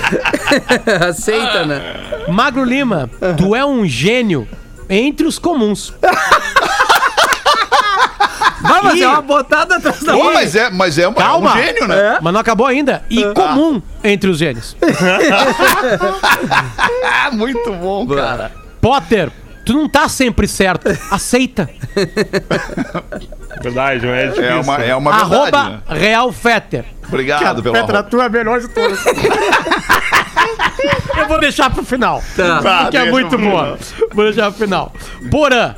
Aceita, 1.08 1.64
né? 1.66 1.80
Magro 2.28 2.64
Lima, 2.64 3.10
tu 3.36 3.54
é 3.54 3.64
um 3.64 3.86
gênio 3.86 4.46
entre 4.88 5.26
os 5.26 5.38
comuns. 5.38 5.92
Vamos, 8.82 8.94
Ih. 8.98 9.02
é 9.02 9.08
uma 9.08 9.22
botada 9.22 9.76
atrás 9.76 10.02
da 10.02 10.14
outra. 10.16 10.32
mas 10.34 10.54
é, 10.56 10.70
mas 10.70 10.98
é, 10.98 11.08
um- 11.08 11.12
é 11.12 11.14
Calma. 11.14 11.52
um 11.52 11.56
gênio, 11.56 11.88
né? 11.88 12.18
Mas 12.20 12.32
não 12.32 12.40
acabou 12.40 12.66
ainda. 12.66 13.02
E 13.10 13.22
comum 13.34 13.80
entre 14.02 14.30
os 14.30 14.38
gênios. 14.38 14.76
Ah, 17.04 17.30
muito 17.32 17.72
bom, 17.74 18.06
cara. 18.06 18.52
Potter, 18.80 19.30
tu 19.66 19.72
não 19.74 19.88
tá 19.88 20.08
sempre 20.08 20.46
certo. 20.48 20.88
Aceita. 21.10 21.68
Verdade, 23.62 24.06
mas 24.06 24.16
é 24.16 24.26
difícil. 24.28 24.44
É 24.44 24.54
uma, 24.60 24.76
é 24.76 24.94
uma 24.96 25.10
verdade, 25.12 25.34
Arroba 25.34 25.64
né? 25.70 25.80
Real 25.88 26.32
Fetter. 26.32 26.84
Obrigado 27.08 27.62
pelo 27.62 27.76
arroba. 27.76 28.02
tu 28.04 28.20
é 28.20 28.28
melhor 28.28 28.60
de 28.60 28.68
todos. 28.68 28.98
Eu 31.16 31.28
vou 31.28 31.38
deixar 31.40 31.68
pro 31.70 31.84
final. 31.84 32.22
Tá. 32.36 32.62
Tá, 32.62 32.84
é 32.86 32.90
deixa 32.90 33.10
muito 33.10 33.36
boa. 33.36 33.76
Vou 34.14 34.24
deixar 34.24 34.50
pro 34.50 34.64
final. 34.64 34.92
Porã. 35.30 35.74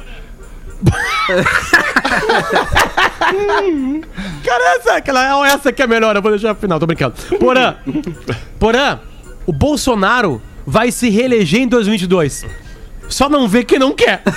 Cara, 4.44 4.76
essa, 4.76 4.96
aquela, 4.96 5.48
essa 5.48 5.72
que 5.72 5.82
é 5.82 5.86
melhor, 5.86 6.14
eu 6.16 6.22
vou 6.22 6.30
deixar 6.30 6.54
pro 6.54 6.62
final, 6.62 6.78
tô 6.78 6.86
brincando. 6.86 7.14
Porã. 7.38 7.76
Porã, 8.58 9.00
o 9.46 9.52
Bolsonaro 9.52 10.42
vai 10.66 10.90
se 10.90 11.08
reeleger 11.08 11.60
em 11.60 11.68
2022. 11.68 12.44
Só 13.08 13.28
não 13.28 13.48
vê 13.48 13.64
quem 13.64 13.78
não 13.78 13.92
quer. 13.92 14.22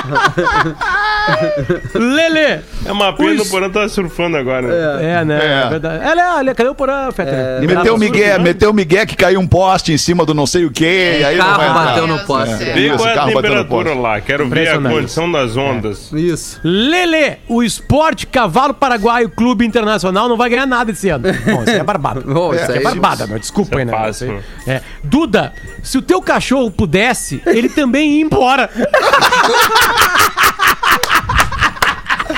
Lele! 1.94 2.60
É 2.84 2.92
uma 2.92 3.12
pena 3.12 3.30
Ui, 3.30 3.38
o 3.38 3.46
Porã 3.46 3.68
tá 3.70 3.88
surfando 3.88 4.36
agora. 4.36 4.66
né? 4.68 5.20
É, 5.20 5.24
né? 5.24 5.38
É. 5.42 5.66
É 5.66 5.68
verdade. 5.68 6.04
Olha, 6.08 6.34
olha, 6.36 6.54
cadê 6.54 6.68
o 6.70 6.74
Porã, 6.74 7.10
Fetter? 7.12 7.34
Meteu 7.66 7.94
o 7.94 7.98
Miguel, 7.98 8.40
meteu 8.40 8.70
o 8.70 8.74
Miguel 8.74 9.06
que 9.06 9.16
caiu 9.16 9.40
um 9.40 9.46
poste 9.46 9.92
em 9.92 9.98
cima 9.98 10.24
do 10.24 10.32
não 10.34 10.46
sei 10.46 10.64
o 10.64 10.70
quê. 10.70 11.18
e 11.20 11.24
aí 11.24 11.36
não 11.36 11.44
carro 11.44 11.56
vai 11.58 11.68
entrar. 11.70 11.84
bateu 11.84 12.06
no 12.06 12.14
Deus 12.14 12.26
poste. 12.26 12.56
céu. 12.56 12.74
Vê 12.74 12.86
Isso, 12.88 12.96
qual 12.96 13.08
é 13.08 13.12
a 13.12 13.14
carro 13.14 13.26
bateu 13.34 13.42
no 13.42 13.42
temperatura 13.58 13.84
poste. 13.90 14.00
lá. 14.02 14.20
Quero 14.20 14.48
ver 14.48 14.68
a 14.68 14.80
condição 14.80 15.30
das 15.30 15.56
ondas. 15.56 16.12
Isso. 16.12 16.60
Lele, 16.64 17.36
o 17.48 17.62
Esporte 17.62 18.26
Cavalo 18.26 18.74
Paraguaio 18.74 19.28
Clube 19.28 19.64
Internacional 19.66 20.28
não 20.28 20.36
vai 20.36 20.48
ganhar 20.50 20.66
nada 20.66 20.90
esse 20.90 21.08
ano. 21.08 21.24
Bom, 21.44 21.62
isso 21.62 21.70
é 21.70 21.82
barbada. 21.82 22.20
Bom, 22.20 22.54
isso 22.54 22.70
é 22.70 22.78
aí- 22.78 22.82
barbada, 22.84 23.26
meu. 23.26 23.38
Desculpa 23.38 23.70
Isso 23.80 23.90
é 24.24 24.28
aí, 24.28 24.32
né? 24.32 24.42
aí- 24.66 24.74
É. 24.76 24.82
Duda, 25.04 25.52
se 25.82 25.98
o 25.98 26.02
teu 26.02 26.20
cachorro 26.22 26.70
pudesse, 26.70 27.42
ele 27.46 27.68
também 27.68 28.16
ia 28.16 28.22
embora. 28.22 28.68
Ha 29.90 30.16
ha 30.36 30.54
ha! 30.56 30.59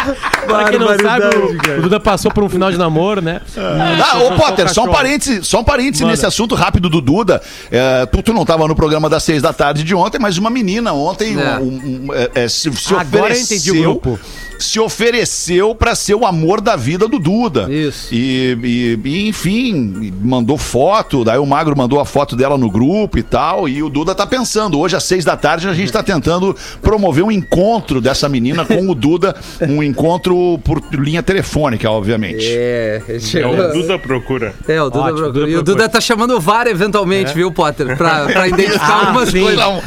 Pra 0.47 0.65
quem 0.65 0.79
não 0.79 0.89
sabe, 0.99 1.37
o, 1.37 1.79
o 1.79 1.83
Duda 1.83 2.01
passou 2.01 2.31
por 2.33 2.43
um 2.45 2.49
final 2.49 2.71
de 2.71 2.77
namoro, 2.79 3.21
né? 3.23 3.41
Ah, 3.57 4.19
ô 4.25 4.33
Potter, 4.37 4.73
só 4.73 4.85
um 4.85 4.91
parêntese, 4.91 5.45
só 5.45 5.61
um 5.61 5.65
parêntese 5.65 6.05
nesse 6.05 6.27
assunto 6.27 6.55
rápido 6.55 6.89
do 6.89 7.01
Duda. 7.01 7.41
É, 7.71 8.05
tu, 8.07 8.23
tu 8.23 8.33
não 8.33 8.43
estava 8.43 8.67
no 8.67 8.75
programa 8.75 9.09
das 9.09 9.23
seis 9.23 9.41
da 9.41 9.53
tarde 9.53 9.85
de 9.85 9.95
ontem, 9.95 10.19
mas 10.19 10.37
uma 10.39 10.51
menina 10.51 10.93
ontem 10.93 11.39
É. 11.41 11.59
um- 11.59 11.63
um- 11.63 12.07
um, 12.09 12.15
é, 12.15 12.31
é, 12.35 12.49
se, 12.49 12.71
se 12.73 12.95
Agora 12.95 13.35
eu 13.35 13.41
entendi 13.41 13.71
o 13.71 13.75
ofereceu. 13.75 13.83
grupo. 13.83 14.19
Se 14.59 14.79
ofereceu 14.79 15.75
pra 15.75 15.93
ser 15.97 16.15
o 16.15 16.25
amor 16.25 16.61
da 16.61 16.77
vida 16.77 17.09
do 17.09 17.19
Duda. 17.19 17.67
Isso. 17.69 18.15
E, 18.15 18.57
e- 18.63 19.09
e, 19.09 19.29
enfim, 19.29 20.13
mandou 20.23 20.57
foto. 20.57 21.25
Daí 21.25 21.39
o 21.39 21.45
Magro 21.47 21.77
mandou 21.77 21.99
a 21.99 22.05
foto 22.05 22.37
dela 22.37 22.57
no 22.57 22.71
grupo 22.71 23.19
e 23.19 23.25
tal. 23.25 23.69
E 23.69 23.83
o 23.83 23.89
Duda 23.91 24.15
tá 24.15 24.25
pensando. 24.25 24.79
Hoje, 24.79 24.95
às 24.95 25.03
seis 25.03 25.25
da 25.25 25.37
tarde, 25.37 25.69
a 25.69 25.75
gente 25.75 25.91
tá 25.91 26.01
tentando 26.01 26.57
promover 26.81 27.25
um 27.25 27.31
encontro 27.33 28.01
dessa 28.01 28.29
menina 28.29 28.65
com 28.65 28.89
o 28.89 28.95
Duda. 28.95 29.35
Um 29.69 29.83
encontro 29.93 30.59
por 30.65 30.81
linha 30.93 31.23
telefônica, 31.23 31.89
obviamente. 31.91 32.45
É, 32.49 33.03
É 33.09 33.19
chegou. 33.19 33.55
o 33.55 33.73
Duda 33.73 33.99
procura. 33.99 34.55
É, 34.67 34.81
o 34.83 34.91
Duda, 34.91 34.99
Ótimo, 35.01 35.17
procura. 35.19 35.33
Duda 35.33 35.51
E 35.53 35.57
o. 35.57 35.63
Duda 35.63 35.89
tá 35.89 36.01
chamando 36.01 36.35
o 36.37 36.41
VAR 36.41 36.67
eventualmente, 36.67 37.33
viu, 37.35 37.51
Potter? 37.53 37.97
Pra, 37.97 38.27
pra 38.27 38.49
identificar 38.49 38.83
Ah, 38.93 39.01
algumas 39.07 39.29
sim. 39.29 39.43
coisas. 39.43 39.61
Então, 39.61 39.83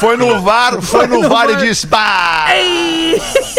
foi 0.00 0.16
no 0.16 0.40
VAR, 0.40 0.80
foi 0.80 1.06
no 1.06 1.28
VAR 1.28 1.50
e 1.50 1.56
disse: 1.56 1.86
"Bah, 1.86 2.46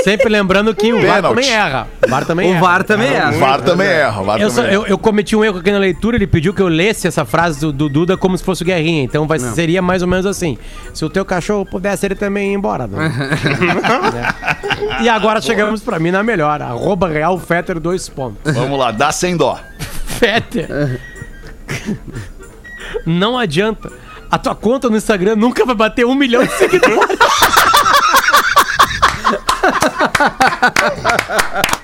Sempre 0.04 0.30
lembrando 0.30 0.74
que 0.74 0.92
o 0.94 1.02
VAR 1.06 1.22
também 1.22 1.50
erra. 1.50 1.88
O 2.06 2.10
VAR 2.10 2.26
também 2.26 2.50
O 2.50 2.52
erra. 2.54 2.62
VAR 2.62 2.84
também 2.84 3.14
é. 3.14 3.28
O 3.30 3.40
VAR 3.40 3.62
também 3.62 3.88
erra. 3.88 4.22
o 4.22 4.26
VAR 4.26 4.42
Eu, 4.42 4.50
só- 4.50 4.56
também 4.62 4.74
eu, 4.76 4.82
erra. 4.82 4.90
eu 4.92 4.98
cometi 4.98 5.36
um 5.36 5.44
erro 5.44 5.60
aqui 5.60 5.72
na 5.72 5.78
leitura, 5.78 6.16
ele 6.16 6.28
pediu 6.28 6.54
que 6.54 6.62
eu 6.62 6.68
lesse 6.68 7.08
essa 7.08 7.26
frase 7.26 7.60
do, 7.60 7.72
do 7.72 7.90
Duda 7.90 8.16
como 8.18 8.38
se 8.38 8.44
fosse 8.44 8.64
o 8.64 8.66
Guerrinha. 8.66 9.04
Então 9.04 9.28
vai, 9.28 9.40
seria 9.40 9.82
mais 9.82 10.02
ou 10.02 10.08
menos 10.08 10.26
assim. 10.26 10.58
Se 10.94 11.04
o 11.04 11.10
teu 11.10 11.26
cachorro 11.26 11.66
pudesse, 11.66 12.06
ele 12.06 12.16
também 12.16 12.50
ia 12.52 12.56
embora. 12.56 12.88
Né? 12.88 13.12
E 15.02 15.10
agora 15.10 15.42
chegamos 15.42 15.82
pra 15.90 16.00
mim 16.00 16.12
na 16.12 16.22
melhor. 16.22 16.62
Arroba 16.62 17.10
Real 17.10 17.40
Fetter, 17.40 17.80
dois 17.80 18.08
pontos. 18.08 18.54
Vamos 18.54 18.78
lá, 18.78 18.92
dá 18.92 19.12
sem 19.12 19.36
dó. 19.36 19.60
Fetter. 20.06 21.02
Não 23.08 23.36
adianta. 23.36 23.92
A 24.30 24.38
tua 24.38 24.54
conta 24.54 24.88
no 24.88 24.98
Instagram 24.98 25.36
nunca 25.36 25.66
vai 25.66 25.74
bater 25.74 26.06
um 26.06 26.14
milhão 26.14 26.46
de 26.46 26.52
seguidores. 26.54 27.18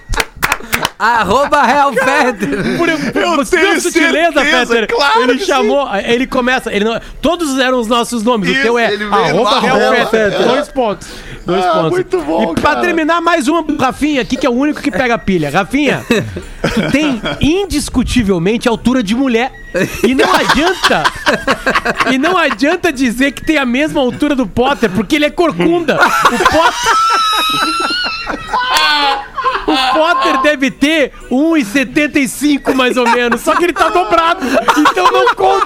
Arroba 0.98 1.64
Real 1.64 1.92
Fetter. 1.94 2.78
Por, 2.78 2.88
por 3.36 3.46
tenho 3.48 3.82
sutileza, 3.82 4.42
certeza, 4.42 4.66
Fetter. 4.74 4.96
claro 4.96 5.24
ele 5.24 5.38
que 5.38 5.46
chamou, 5.46 5.88
ele 5.96 6.26
começa, 6.28 6.72
ele 6.74 6.86
não, 6.86 7.00
todos 7.22 7.60
eram 7.60 7.80
os 7.80 7.88
nossos 7.88 8.24
nomes. 8.24 8.50
Isso, 8.50 8.60
o 8.60 8.64
teu 8.64 8.80
é 8.80 8.86
arroba 8.88 9.60
Real 9.60 9.76
arroba, 9.78 10.06
Fetter. 10.08 10.42
é. 10.42 10.44
Dois 10.48 10.68
pontos. 10.70 11.08
Dois 11.46 11.64
Ah, 11.66 11.72
pontos. 11.74 11.92
muito 11.92 12.22
bom, 12.22 12.52
E 12.52 12.54
pra 12.56 12.72
cara. 12.72 12.82
terminar, 12.82 13.22
mais 13.22 13.48
uma 13.48 13.64
pro 13.64 13.76
Rafinha 13.78 14.22
aqui, 14.22 14.36
que 14.38 14.48
é 14.48 14.50
o 14.50 14.54
único 14.54 14.82
que 14.82 14.90
pega 14.90 15.18
pilha. 15.18 15.50
Rafinha, 15.50 16.04
tu 16.74 16.92
tem 16.92 17.22
indiscutivelmente 17.42 18.68
altura 18.68 19.04
de 19.04 19.14
mulher. 19.16 19.52
E 20.04 20.16
não 20.16 20.34
adianta. 20.34 21.04
E 22.12 22.18
não 22.18 22.38
adianta 22.38 22.92
dizer 22.94 23.34
que 23.34 23.44
tem 23.44 23.58
a 23.58 23.66
mesma 23.66 24.00
altura 24.00 24.34
do 24.34 24.48
Potter, 24.48 24.90
porque 24.90 25.18
ele 25.18 25.26
é 25.26 25.30
corcunda. 25.30 25.96
O 25.96 26.38
Potter. 26.52 26.92
O 29.76 29.94
Potter 29.94 30.42
deve 30.42 30.72
ter 30.72 31.12
1,75 31.32 32.74
mais 32.74 32.98
ou 32.98 33.08
menos, 33.10 33.42
só 33.42 33.56
que 33.56 33.64
ele 33.66 33.74
tá 33.74 33.90
dobrado. 33.90 34.46
Então 34.78 35.12
não 35.12 35.36
conta. 35.36 35.66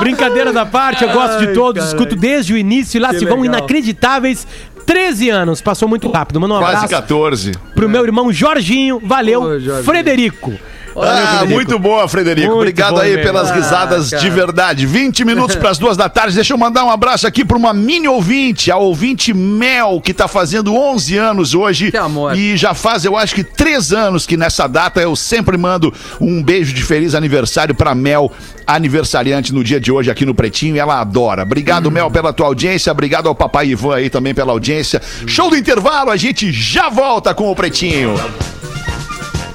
Brincadeiras 0.00 0.56
à 0.56 0.66
parte, 0.66 1.04
eu 1.04 1.10
gosto 1.10 1.38
de 1.38 1.52
todos, 1.54 1.84
escuto 1.86 2.16
desde 2.16 2.52
o 2.52 2.56
início 2.56 2.98
e 2.98 3.00
lá 3.00 3.10
se 3.10 3.24
vão 3.24 3.40
legal. 3.40 3.58
inacreditáveis 3.58 4.46
13 4.86 5.30
anos. 5.30 5.60
Passou 5.60 5.88
muito 5.88 6.10
rápido. 6.10 6.40
Manda 6.40 6.54
um 6.54 6.58
Quase 6.58 6.76
abraço 6.84 6.94
14. 6.94 7.52
pro 7.74 7.88
meu 7.88 8.04
irmão 8.04 8.32
Jorginho. 8.32 9.00
Valeu, 9.04 9.42
Ô, 9.42 9.58
Jorginho. 9.58 9.84
Frederico. 9.84 10.52
Ah, 10.96 11.44
muito 11.46 11.78
boa, 11.78 12.06
Frederico. 12.08 12.46
Muito 12.48 12.58
Obrigado 12.60 13.00
aí 13.00 13.10
mesmo. 13.16 13.22
pelas 13.24 13.50
Ah, 13.50 13.54
risadas 13.54 14.10
cara. 14.10 14.22
de 14.22 14.30
verdade. 14.30 14.86
20 14.86 15.24
minutos 15.24 15.56
para 15.56 15.70
as 15.70 15.78
duas 15.78 15.96
da 15.96 16.08
tarde. 16.08 16.34
Deixa 16.34 16.52
eu 16.52 16.58
mandar 16.58 16.84
um 16.84 16.90
abraço 16.90 17.26
aqui 17.26 17.44
para 17.44 17.56
uma 17.56 17.72
mini 17.72 18.06
ouvinte, 18.08 18.70
a 18.70 18.76
ouvinte 18.76 19.32
Mel, 19.32 20.00
que 20.04 20.12
tá 20.12 20.28
fazendo 20.28 20.74
11 20.74 21.16
anos 21.16 21.54
hoje. 21.54 21.90
Que 21.90 21.96
amor. 21.96 22.36
E 22.36 22.56
já 22.56 22.74
faz, 22.74 23.04
eu 23.04 23.16
acho 23.16 23.34
que 23.34 23.42
três 23.44 23.92
anos 23.92 24.26
que 24.26 24.36
nessa 24.36 24.66
data 24.66 25.00
eu 25.00 25.16
sempre 25.16 25.56
mando 25.56 25.92
um 26.20 26.42
beijo 26.42 26.72
de 26.72 26.82
feliz 26.82 27.14
aniversário 27.14 27.74
para 27.74 27.94
Mel, 27.94 28.30
aniversariante 28.66 29.52
no 29.52 29.62
dia 29.64 29.80
de 29.80 29.90
hoje 29.92 30.10
aqui 30.10 30.24
no 30.26 30.34
Pretinho. 30.34 30.76
E 30.76 30.78
ela 30.78 31.00
adora. 31.00 31.42
Obrigado, 31.42 31.90
Mel, 31.90 32.10
pela 32.10 32.32
tua 32.32 32.46
audiência. 32.46 32.90
Obrigado 32.92 33.28
ao 33.28 33.34
papai 33.34 33.68
Ivan 33.68 33.96
aí 33.96 34.10
também 34.10 34.34
pela 34.34 34.52
audiência. 34.52 35.00
Show 35.26 35.50
do 35.50 35.56
intervalo, 35.56 36.10
a 36.10 36.16
gente 36.16 36.52
já 36.52 36.88
volta 36.88 37.34
com 37.34 37.50
o 37.50 37.54
Pretinho. 37.54 38.14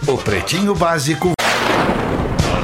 O 0.08 0.18
Pretinho 0.18 0.74
Básico. 0.74 1.34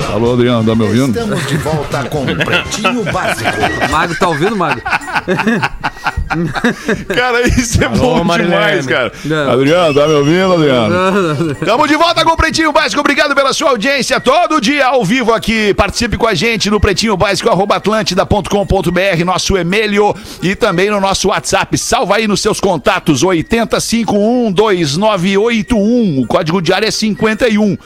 Alô, 0.10 0.34
Adriano, 0.34 0.64
tá 0.64 0.74
me 0.74 0.84
ouvindo? 0.84 1.10
Estamos 1.10 1.46
de 1.46 1.58
volta 1.58 2.06
com 2.06 2.24
o 2.24 2.36
Pretinho 2.38 3.04
Básico. 3.12 3.52
Mago, 3.92 4.16
tá 4.16 4.30
ouvindo, 4.30 4.56
Mago? 4.56 4.82
Cara, 7.16 7.48
isso 7.48 7.84
é 7.84 7.88
bom 7.88 8.24
Marilene. 8.24 8.56
demais, 8.56 8.88
cara. 8.88 9.12
Não. 9.24 9.52
Adriano, 9.52 9.94
tá 9.94 10.08
me 10.08 10.14
ouvindo, 10.14 10.54
Adriano? 10.54 11.56
Tamo 11.56 11.88
de 11.88 11.96
volta 11.96 12.24
com 12.24 12.32
o 12.32 12.38
Pretinho 12.38 12.72
Básico. 12.72 13.02
Obrigado 13.02 13.36
pela 13.36 13.54
sua 13.54 13.70
audiência. 13.70 14.20
Todo 14.20 14.60
dia 14.60 14.88
ao 14.88 15.06
vivo 15.06 15.32
aqui. 15.34 15.74
Participe 15.74 16.18
com 16.18 16.28
a 16.28 16.34
gente 16.34 16.70
no 16.70 16.80
pretinho 16.80 17.16
básico, 17.16 17.50
arroba 17.50 17.76
atlântida.com.br, 17.76 19.26
nosso 19.26 19.58
e-mail 19.58 20.16
e 20.42 20.56
também 20.56 20.90
no 20.90 21.00
nosso 21.00 21.28
WhatsApp. 21.30 21.78
Salva 21.78 22.16
aí 22.16 22.28
nos 22.28 22.42
seus 22.42 22.60
contatos 22.60 23.24
80512981. 23.24 26.24
O 26.24 26.28
código 26.28 26.62
de 26.62 26.74
área 26.74 26.88
é 26.88 26.92
51. 26.92 27.78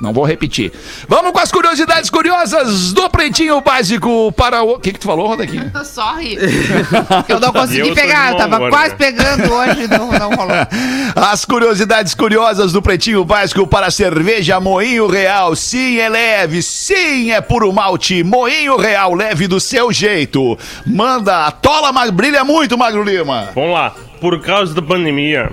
Não 0.00 0.12
vou 0.12 0.24
repetir. 0.24 0.72
Vamos 1.08 1.32
com 1.32 1.38
as 1.38 1.50
curiosidades 1.50 2.10
curiosas 2.10 2.92
do 2.92 3.08
Pretinho 3.08 3.60
Básico 3.62 4.30
para 4.32 4.62
o. 4.62 4.74
O 4.74 4.78
que, 4.78 4.92
que 4.92 4.98
tu 4.98 5.06
falou, 5.06 5.28
Rodaquinha? 5.28 5.72
Sorry. 5.84 6.36
Eu 7.28 7.40
não 7.40 7.52
consegui 7.52 7.88
Eu 7.88 7.94
pegar, 7.94 8.32
eu 8.32 8.36
tava 8.36 8.68
quase 8.68 8.90
né? 8.90 8.96
pegando 8.98 9.52
hoje, 9.52 9.88
não, 9.88 10.12
não 10.12 10.30
rolou. 10.30 10.56
As 11.16 11.44
curiosidades 11.44 12.14
curiosas 12.14 12.72
do 12.72 12.82
Pretinho 12.82 13.24
Básico 13.24 13.66
para 13.66 13.86
a 13.86 13.90
cerveja 13.90 14.60
Moinho 14.60 15.06
Real. 15.06 15.56
Sim, 15.56 15.98
é 15.98 16.08
leve. 16.08 16.62
Sim, 16.62 17.32
é 17.32 17.40
puro 17.40 17.72
malte. 17.72 18.22
Moinho 18.22 18.76
Real, 18.76 19.14
leve 19.14 19.46
do 19.46 19.58
seu 19.58 19.92
jeito. 19.92 20.58
Manda, 20.86 21.50
tola, 21.50 21.92
mas 21.92 22.10
brilha 22.10 22.44
muito, 22.44 22.76
Magro 22.76 23.02
Lima. 23.02 23.48
Vamos 23.54 23.72
lá. 23.72 23.94
Por 24.20 24.40
causa 24.40 24.74
da 24.74 24.82
pandemia, 24.82 25.50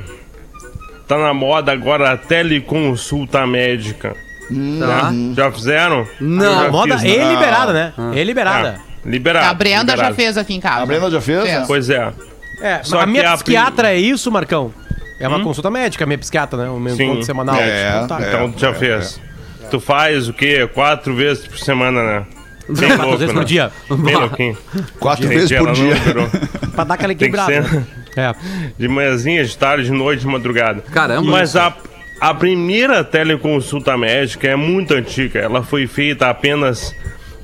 tá 1.08 1.17
na 1.17 1.34
moda 1.34 1.71
agora 1.71 2.12
a 2.12 2.17
teleconsulta 2.17 3.45
médica. 3.47 4.15
Tá. 4.80 5.12
Já 5.36 5.52
fizeram? 5.52 6.08
Não. 6.20 6.63
Já 6.63 6.72
Moda 6.72 6.98
fiz, 7.00 7.13
e 7.13 7.18
né? 7.18 7.34
liberada, 7.34 7.74
né? 7.74 7.94
E 8.13 8.24
liberada. 8.24 8.80
Ah, 8.80 9.00
liberado. 9.06 9.46
A 9.48 9.54
Brenda 9.54 9.92
já 9.92 9.96
liberado. 9.96 10.16
fez 10.16 10.38
aqui 10.38 10.54
em 10.54 10.60
casa. 10.60 10.84
A 10.84 10.86
Brenda 10.86 11.10
já 11.12 11.22
fez? 11.22 11.44
Fez. 11.44 11.68
Pois 11.68 11.89
é. 11.89 12.13
É, 12.62 12.80
Só 12.84 13.02
a 13.02 13.06
minha 13.06 13.22
que 13.24 13.28
a 13.28 13.34
psiquiatra 13.34 13.92
é 13.92 13.98
isso, 13.98 14.32
Marcão? 14.32 14.74
É 15.20 15.28
uma 15.28 15.42
consulta 15.42 15.70
médica, 15.70 16.04
a 16.04 16.08
minha 16.08 16.18
psiquiatra, 16.18 16.58
né? 16.63 16.70
O 16.70 16.80
meu 16.80 16.96
Sim. 16.96 17.04
encontro 17.04 17.24
semanal. 17.24 17.56
É, 17.58 18.02
Então 18.04 18.08
tá. 18.18 18.24
é. 18.24 18.28
Então 18.30 18.52
tu 18.52 18.60
já 18.60 18.74
fez. 18.74 19.20
Tu 19.72 19.80
faz 19.80 20.28
o 20.28 20.34
quê? 20.34 20.70
Quatro 20.74 21.16
vezes 21.16 21.48
por 21.48 21.58
semana, 21.58 22.04
né? 22.04 22.26
Bem 22.70 22.89
Quatro 22.89 23.04
louco, 23.08 23.18
vezes 23.18 23.34
né? 23.34 23.42
por 23.42 23.46
dia. 23.46 23.72
Bem 23.89 24.16
louquinho. 24.16 24.58
Quatro 25.00 25.28
Tem 25.28 25.38
vezes 25.38 25.58
por 25.58 25.68
ela 25.68 25.74
dia. 25.74 25.96
não. 26.16 26.30
Pra 26.74 26.84
dar 26.86 26.94
aquela 26.96 27.13
Tem 27.13 27.18
que 27.32 27.38
equilibrada. 27.38 27.63
ser 27.70 27.76
né? 27.76 27.86
É. 28.16 28.34
de 28.80 28.88
manhãzinha, 28.88 29.44
de 29.44 29.58
tarde, 29.58 29.86
de 29.86 29.92
noite, 29.92 30.22
de 30.22 30.28
madrugada. 30.28 30.82
Caramba. 30.92 31.30
Mas 31.30 31.56
a, 31.56 31.74
a 32.24 32.34
primeira 32.34 33.04
teleconsulta 33.04 33.96
médica 33.98 34.48
é 34.48 34.56
muito 34.56 34.94
antiga. 34.94 35.42
Ela 35.42 35.62
foi 35.62 35.86
feita 35.88 36.30
apenas 36.30 36.96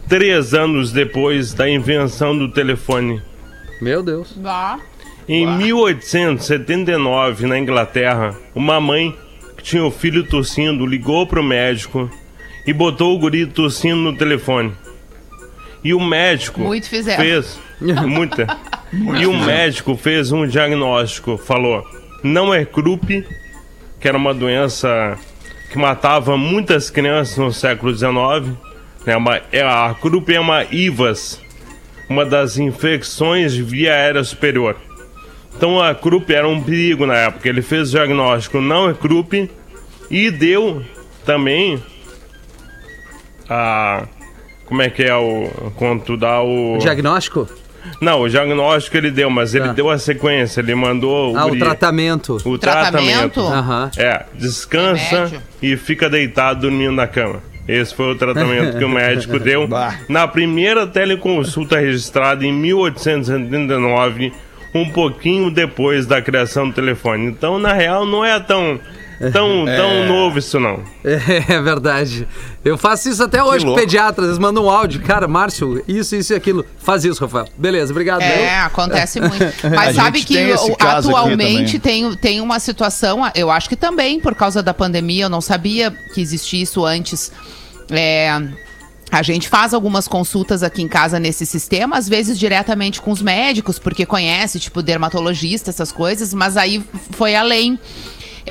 três 0.07 0.53
anos 0.53 0.93
depois 0.93 1.53
da 1.53 1.69
invenção 1.69 2.37
do 2.37 2.47
telefone. 2.47 3.21
Meu 3.81 4.01
Deus. 4.01 4.31
Bah. 4.37 4.79
Em 5.27 5.45
1879, 5.45 7.45
na 7.45 7.59
Inglaterra, 7.59 8.33
uma 8.55 8.79
mãe 8.79 9.13
que 9.57 9.63
tinha 9.63 9.83
o 9.83 9.91
filho 9.91 10.23
tossindo 10.23 10.85
ligou 10.85 11.27
pro 11.27 11.43
médico 11.43 12.09
e 12.65 12.71
botou 12.71 13.13
o 13.13 13.19
guri 13.19 13.47
tossindo 13.47 13.97
no 13.97 14.17
telefone. 14.17 14.71
E 15.83 15.93
o 15.93 15.99
médico 15.99 16.61
Muito 16.61 16.87
fizeram. 16.87 17.21
fez 17.21 17.59
muita. 18.07 18.47
e 18.93 19.27
o 19.27 19.33
médico 19.33 19.97
fez 19.97 20.31
um 20.31 20.47
diagnóstico, 20.47 21.37
falou, 21.37 21.83
não 22.23 22.53
é 22.53 22.63
croup, 22.63 23.09
que 23.99 24.07
era 24.07 24.17
uma 24.17 24.33
doença 24.33 25.17
que 25.69 25.77
matava 25.77 26.37
muitas 26.37 26.89
crianças 26.89 27.37
no 27.37 27.51
século 27.51 27.93
XIX. 27.93 28.57
Né? 29.05 29.15
Uma, 29.15 29.41
é, 29.51 29.61
a 29.61 29.95
croup 29.99 30.29
uma 30.29 30.63
IVAS, 30.71 31.39
uma 32.09 32.25
das 32.25 32.57
infecções 32.57 33.55
via 33.55 33.93
aérea 33.93 34.23
superior. 34.23 34.75
Então 35.55 35.81
a 35.81 35.93
croup 35.93 36.29
era 36.29 36.47
um 36.47 36.61
perigo 36.61 37.05
na 37.05 37.15
época. 37.15 37.49
Ele 37.49 37.61
fez 37.61 37.89
o 37.89 37.91
diagnóstico, 37.91 38.61
não 38.61 38.89
é 38.89 38.93
croup, 38.93 39.33
e 40.09 40.31
deu 40.31 40.83
também 41.25 41.83
a... 43.49 44.07
Como 44.65 44.81
é 44.81 44.89
que 44.89 45.03
é 45.03 45.15
o... 45.15 45.71
Quando 45.75 46.03
tu 46.03 46.17
dá 46.17 46.41
o... 46.41 46.77
Diagnóstico? 46.77 47.47
Não, 48.01 48.21
o 48.21 48.29
diagnóstico 48.29 48.95
ele 48.97 49.11
deu, 49.11 49.29
mas 49.29 49.53
ele 49.55 49.65
Tá. 49.67 49.73
deu 49.73 49.89
a 49.89 49.97
sequência, 49.97 50.61
ele 50.61 50.75
mandou 50.75 51.35
Ah, 51.37 51.45
o 51.45 51.57
tratamento. 51.57 52.37
o 52.45 52.57
Tratamento? 52.57 53.41
tratamento. 53.45 53.99
É, 53.99 54.25
descansa 54.35 55.15
Remédio. 55.25 55.41
e 55.61 55.75
fica 55.77 56.09
deitado 56.09 56.61
dormindo 56.61 56.91
na 56.93 57.07
cama. 57.07 57.41
Esse 57.67 57.93
foi 57.93 58.11
o 58.11 58.15
tratamento 58.15 58.77
que 58.79 58.83
o 58.83 58.89
médico 58.89 59.37
deu 59.39 59.67
na 60.07 60.27
primeira 60.27 60.87
teleconsulta 60.87 61.77
registrada 61.79 62.43
em 62.45 62.51
1879, 62.51 64.31
um 64.73 64.89
pouquinho 64.89 65.49
depois 65.51 66.05
da 66.05 66.21
criação 66.21 66.67
do 66.69 66.73
telefone. 66.73 67.25
Então, 67.27 67.57
na 67.59 67.73
real, 67.73 68.05
não 68.05 68.23
é 68.23 68.39
tão 68.39 68.79
tão, 69.31 69.65
tão 69.65 70.07
novo 70.07 70.39
isso 70.39 70.59
não. 70.59 70.83
É 71.49 71.61
verdade. 71.61 72.27
Eu 72.63 72.77
faço 72.77 73.09
isso 73.09 73.23
até 73.23 73.43
hoje 73.43 73.65
pediatras. 73.73 74.27
Eles 74.27 74.39
mandam 74.39 74.65
um 74.65 74.69
áudio. 74.69 75.01
Cara, 75.01 75.27
Márcio, 75.27 75.83
isso, 75.87 76.15
isso 76.15 76.33
e 76.33 76.35
aquilo. 76.35 76.65
Faz 76.77 77.03
isso, 77.03 77.21
Rafael. 77.21 77.47
Beleza, 77.57 77.91
obrigado. 77.91 78.21
É, 78.21 78.59
acontece 78.59 79.19
muito. 79.21 79.43
A 79.65 79.69
Mas 79.69 79.95
sabe 79.95 80.19
gente 80.19 80.27
que 80.27 80.51
atualmente 80.79 81.79
tem, 81.79 82.15
tem 82.15 82.41
uma 82.41 82.59
situação, 82.59 83.21
eu 83.35 83.49
acho 83.51 83.67
que 83.67 83.75
também 83.75 84.19
por 84.19 84.35
causa 84.35 84.61
da 84.63 84.73
pandemia, 84.73 85.25
eu 85.25 85.29
não 85.29 85.41
sabia 85.41 85.91
que 86.13 86.21
existia 86.21 86.63
isso 86.63 86.85
antes. 86.85 87.31
É, 87.91 88.41
a 89.11 89.23
gente 89.23 89.49
faz 89.49 89.73
algumas 89.73 90.07
consultas 90.07 90.61
aqui 90.61 90.83
em 90.83 90.87
casa 90.87 91.19
nesse 91.19 91.45
sistema, 91.45 91.97
às 91.97 92.07
vezes 92.07 92.37
diretamente 92.37 93.01
com 93.01 93.11
os 93.11 93.21
médicos, 93.21 93.79
porque 93.79 94.05
conhece, 94.05 94.59
tipo, 94.59 94.83
dermatologista, 94.83 95.71
essas 95.71 95.91
coisas, 95.91 96.33
mas 96.33 96.55
aí 96.55 96.83
foi 97.11 97.35
além. 97.35 97.79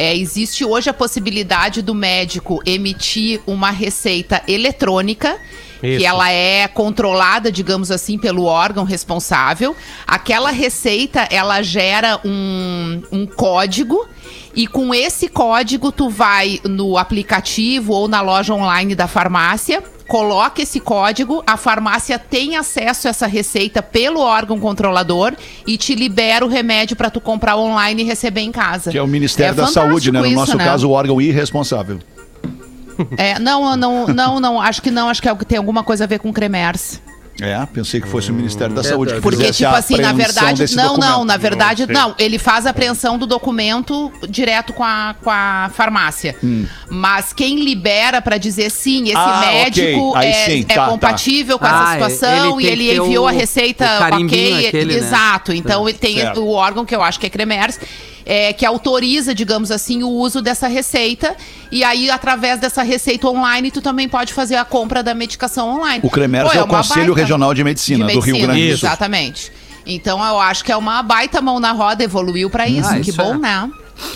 É, 0.01 0.17
existe 0.17 0.65
hoje 0.65 0.89
a 0.89 0.95
possibilidade 0.95 1.83
do 1.83 1.93
médico 1.93 2.63
emitir 2.65 3.41
uma 3.45 3.73
receita 3.73 4.41
eletrônica, 4.47 5.37
que 5.81 5.97
Isso. 5.97 6.07
ela 6.07 6.31
é 6.31 6.69
controlada, 6.69 7.51
digamos 7.51 7.91
assim, 7.91 8.17
pelo 8.17 8.45
órgão 8.45 8.85
responsável. 8.85 9.75
Aquela 10.07 10.53
receita, 10.53 11.27
ela 11.33 11.63
gera 11.63 12.21
um, 12.25 13.03
um 13.11 13.27
código 13.27 14.09
e 14.55 14.69
com 14.69 14.95
esse 14.95 15.27
código 15.27 15.91
tu 15.91 16.09
vai 16.09 16.61
no 16.63 16.97
aplicativo 16.97 17.93
ou 17.93 18.07
na 18.07 18.21
loja 18.21 18.55
online 18.55 18.95
da 18.95 19.09
farmácia, 19.09 19.83
coloca 20.09 20.63
esse 20.63 20.81
código, 20.81 21.45
a 21.47 21.57
farmácia 21.57 22.19
tem 22.19 22.57
acesso 22.57 23.07
a 23.07 23.11
essa 23.11 23.27
receita 23.27 23.83
pelo 23.83 24.21
órgão 24.21 24.59
controlador 24.59 25.35
e 25.67 25.77
te 25.77 25.95
libera 25.95 26.45
o 26.45 26.49
remédio 26.49 26.97
para 26.97 27.11
tu 27.11 27.21
comprar 27.21 27.57
online 27.57 28.03
e 28.03 28.07
receber 28.07 28.41
em 28.41 28.51
casa. 28.51 28.91
Que 28.91 28.99
é 28.99 29.03
o 29.03 29.07
Ministério 29.07 29.53
É 29.53 29.55
da 29.55 29.67
Saúde, 29.67 30.11
né? 30.11 30.19
No 30.19 30.25
fantástico 30.25 30.41
nosso 30.41 30.51
isso, 30.51 30.59
né? 30.59 30.65
caso, 30.65 30.89
o 30.89 30.93
órgão 30.93 31.21
irresponsável. 31.21 31.99
É, 33.17 33.39
não, 33.39 33.77
não, 33.77 34.09
não, 34.09 34.41
não, 34.41 34.61
acho 34.61 34.83
que 34.83 34.91
não, 34.91 35.09
acho 35.09 35.23
que 35.23 35.29
é 35.29 35.35
tem 35.35 35.59
alguma 35.59 35.85
coisa 35.85 36.03
a 36.03 36.07
ver 36.07 36.19
com 36.19 36.33
Cremers. 36.33 37.01
É, 37.41 37.65
pensei 37.67 38.01
que 38.01 38.09
fosse 38.09 38.31
o 38.31 38.35
Ministério 38.35 38.75
da 38.75 38.83
Saúde. 38.83 39.15
que 39.15 39.21
Porque, 39.21 39.51
tipo 39.53 39.71
assim, 39.75 39.97
na 39.99 40.13
verdade. 40.13 40.75
Não, 40.75 40.97
não, 40.97 41.25
na 41.25 41.37
verdade, 41.37 41.85
sei. 41.85 41.95
não. 41.95 42.15
Ele 42.19 42.39
faz 42.39 42.67
a 42.67 42.71
apreensão 42.71 43.17
do 43.17 43.27
documento 43.27 44.11
direto 44.29 44.73
com 44.73 44.83
a, 44.83 45.15
com 45.23 45.31
a 45.31 45.71
farmácia. 45.73 46.35
Mas 46.91 47.33
quem 47.33 47.61
libera 47.65 48.21
pra 48.21 48.39
dizer 48.39 48.71
sim, 48.71 49.05
esse 49.05 49.17
Hum. 49.17 49.19
Ah, 49.19 49.41
médico 49.41 50.11
ok. 50.11 50.21
Aí 50.21 50.29
é, 50.31 50.45
sim, 50.47 50.61
é 50.69 50.75
tá, 50.75 50.85
tá. 50.85 50.91
compatível 50.91 51.59
com 51.59 51.65
Ah, 51.67 51.97
essa 51.97 52.11
situação 52.11 52.61
ele 52.61 52.67
e 52.85 52.89
ele 52.91 52.97
enviou 52.99 53.25
o- 53.25 53.29
a 53.29 53.33
receita 53.33 53.85
ok. 54.13 54.67
aquele, 54.69 54.95
né? 54.95 54.99
exato. 54.99 55.53
Então 55.53 55.89
ele 55.89 55.99
tem 55.99 56.17
Certo. 56.17 56.41
o 56.41 56.51
órgão 56.51 56.85
que 56.85 56.95
eu 56.95 57.03
acho 57.03 57.21
que 57.21 57.27
é 57.27 57.31
Cremers. 57.31 57.79
É, 58.29 58.53
que 58.53 58.67
autoriza, 58.67 59.35
digamos 59.35 59.71
assim, 59.71 60.03
o 60.03 60.11
uso 60.11 60.43
dessa 60.43 60.69
receita. 60.69 61.35
E 61.73 61.83
aí, 61.83 62.11
através 62.11 62.61
dessa 62.61 62.83
receita 62.83 63.27
online, 63.27 63.71
tu 63.71 63.81
também 63.81 64.07
pode 64.07 64.35
fazer 64.35 64.57
a 64.57 64.65
compra 64.67 65.03
da 65.03 65.15
medicação 65.15 65.77
online. 65.77 66.01
O 66.05 66.11
Cremers 66.11 66.53
Pô, 66.53 66.59
é 66.59 66.63
o 66.63 66.67
Conselho 66.67 67.07
baita- 67.07 67.21
Regional 67.23 67.55
de 67.55 67.65
Medicina, 67.65 68.07
do 68.07 68.21
Rio 68.21 68.37
Grande 68.39 68.61
do 68.61 68.67
Isso. 68.69 68.81
Sul. 68.81 68.89
Exatamente. 68.91 69.51
Então 69.87 70.23
eu 70.23 70.39
acho 70.39 70.63
que 70.63 70.71
é 70.71 70.77
uma 70.77 71.03
baita 71.03 71.41
mão 71.41 71.59
na 71.59 71.73
roda, 71.73 72.05
evoluiu 72.05 72.51
pra 72.51 72.69
isso. 72.69 72.91
Ah, 72.91 73.01
que 73.01 73.09
isso 73.09 73.17
bom, 73.17 73.37
é. 73.37 73.39
né? 73.39 73.71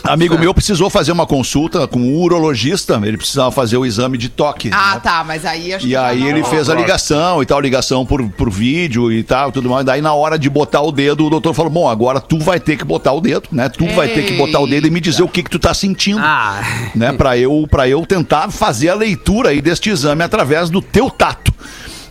Amigo 0.04 0.38
meu 0.38 0.52
precisou 0.54 0.88
fazer 0.90 1.12
uma 1.12 1.26
consulta 1.26 1.86
com 1.88 1.98
um 2.00 2.16
urologista, 2.20 3.00
ele 3.04 3.16
precisava 3.16 3.50
fazer 3.50 3.76
o 3.76 3.84
exame 3.86 4.16
de 4.16 4.28
toque. 4.28 4.70
Ah, 4.72 4.94
né? 4.94 5.00
tá, 5.00 5.24
mas 5.24 5.44
aí 5.44 5.72
acho 5.74 5.84
que 5.84 5.90
E 5.90 5.92
já 5.92 6.06
aí 6.06 6.20
não- 6.20 6.28
ele 6.28 6.44
fez 6.44 6.68
a 6.70 6.74
ligação 6.74 7.42
e 7.42 7.46
tal, 7.46 7.60
ligação 7.60 8.04
por, 8.06 8.22
por 8.30 8.50
vídeo 8.50 9.10
e 9.12 9.22
tal, 9.22 9.50
tudo 9.50 9.68
mais. 9.68 9.84
Daí 9.84 10.00
na 10.00 10.14
hora 10.14 10.38
de 10.38 10.48
botar 10.48 10.82
o 10.82 10.92
dedo, 10.92 11.26
o 11.26 11.30
doutor 11.30 11.54
falou: 11.54 11.70
"Bom, 11.70 11.88
agora 11.88 12.20
tu 12.20 12.38
vai 12.38 12.60
ter 12.60 12.76
que 12.76 12.84
botar 12.84 13.12
o 13.12 13.20
dedo, 13.20 13.48
né? 13.52 13.68
Tu 13.68 13.86
vai 13.94 14.08
ter 14.08 14.24
que 14.24 14.34
botar 14.34 14.60
o 14.60 14.66
dedo 14.66 14.86
e 14.86 14.90
me 14.90 15.00
dizer 15.00 15.22
o 15.22 15.28
que 15.28 15.42
que 15.42 15.50
tu 15.50 15.58
tá 15.58 15.74
sentindo." 15.74 16.20
Ah, 16.22 16.62
né, 16.94 17.12
para 17.12 17.36
eu 17.36 17.66
para 17.70 17.88
eu 17.88 18.04
tentar 18.06 18.50
fazer 18.50 18.88
a 18.88 18.94
leitura 18.94 19.50
aí 19.50 19.60
deste 19.60 19.90
exame 19.90 20.22
através 20.22 20.70
do 20.70 20.80
teu 20.82 21.10
tato. 21.10 21.52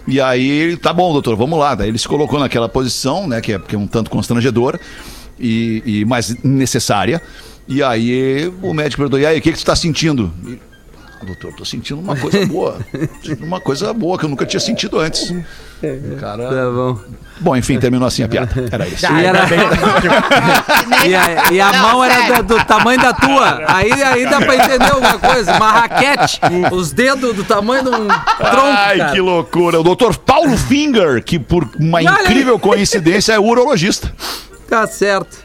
E 0.08 0.20
aí, 0.20 0.46
ele, 0.50 0.78
tá 0.78 0.92
bom, 0.92 1.14
doutor, 1.14 1.36
vamos 1.36 1.60
lá. 1.60 1.76
Daí 1.76 1.88
ele 1.88 1.98
se 1.98 2.08
colocou 2.08 2.40
naquela 2.40 2.68
posição, 2.68 3.28
né, 3.28 3.40
que 3.40 3.54
é, 3.54 3.60
que 3.60 3.76
é 3.76 3.78
um 3.80 3.86
tanto 3.86 4.10
constrangedora 4.10 4.80
e, 5.40 5.84
e 5.86 6.06
mais 6.06 6.36
necessária. 6.44 7.22
E 7.72 7.82
aí 7.84 8.52
o 8.62 8.74
médico 8.74 8.98
perguntou: 9.02 9.20
"E 9.20 9.26
aí, 9.26 9.40
o 9.40 9.42
que 9.42 9.52
que 9.52 9.58
tu 9.60 9.66
tá 9.66 9.76
sentindo?" 9.76 10.32
E, 10.46 10.60
"Ah, 11.22 11.26
doutor, 11.26 11.54
tô 11.54 11.64
sentindo 11.66 12.00
uma 12.02 12.16
coisa 12.16 12.46
boa. 12.48 12.78
Sentindo 13.24 13.46
uma 13.46 13.62
coisa 13.62 13.94
boa 13.94 14.18
que 14.18 14.26
eu 14.26 14.30
nunca 14.30 14.46
tinha 14.46 14.60
sentido 14.60 15.00
antes. 15.00 15.30
O 15.32 16.16
cara... 16.20 16.44
tá 16.48 16.70
bom. 16.72 17.00
Bom, 17.40 17.56
enfim, 17.56 17.80
terminou 17.80 18.08
assim 18.08 18.22
a 18.22 18.28
piada. 18.28 18.52
Era 18.72 18.88
isso. 18.88 19.04
E, 19.04 19.26
era- 19.26 19.48
e 21.08 21.16
a, 21.16 21.52
e 21.52 21.60
a 21.62 21.72
Não, 21.72 21.82
mão 21.82 22.04
era 22.04 22.14
sério. 22.16 22.34
da- 22.36 22.42
do 22.56 22.66
tamanho 22.66 23.00
da 23.02 23.14
tua. 23.14 23.64
Aí, 23.68 23.92
aí 23.92 24.30
dá 24.30 24.40
pra 24.42 24.56
entender 24.58 24.92
alguma 24.92 25.18
coisa. 25.18 25.52
Uma 25.56 25.72
raquete, 25.72 26.40
os 26.72 26.92
dedos 26.92 27.36
do 27.36 27.44
tamanho 27.44 27.84
de 27.84 27.90
um 27.90 28.08
tronco. 28.08 28.68
Ai, 28.78 28.98
cara. 29.00 29.12
que 29.14 29.22
loucura. 29.22 29.80
O 29.80 29.84
doutor 29.84 30.16
Paulo 30.18 30.56
Finger, 30.56 31.24
que 31.24 31.40
por 31.40 31.68
uma 31.80 32.02
incrível 32.04 32.60
coincidência 32.60 33.34
é 33.34 33.40
urologista. 33.40 34.14
Tá 34.70 34.86
certo. 34.86 35.36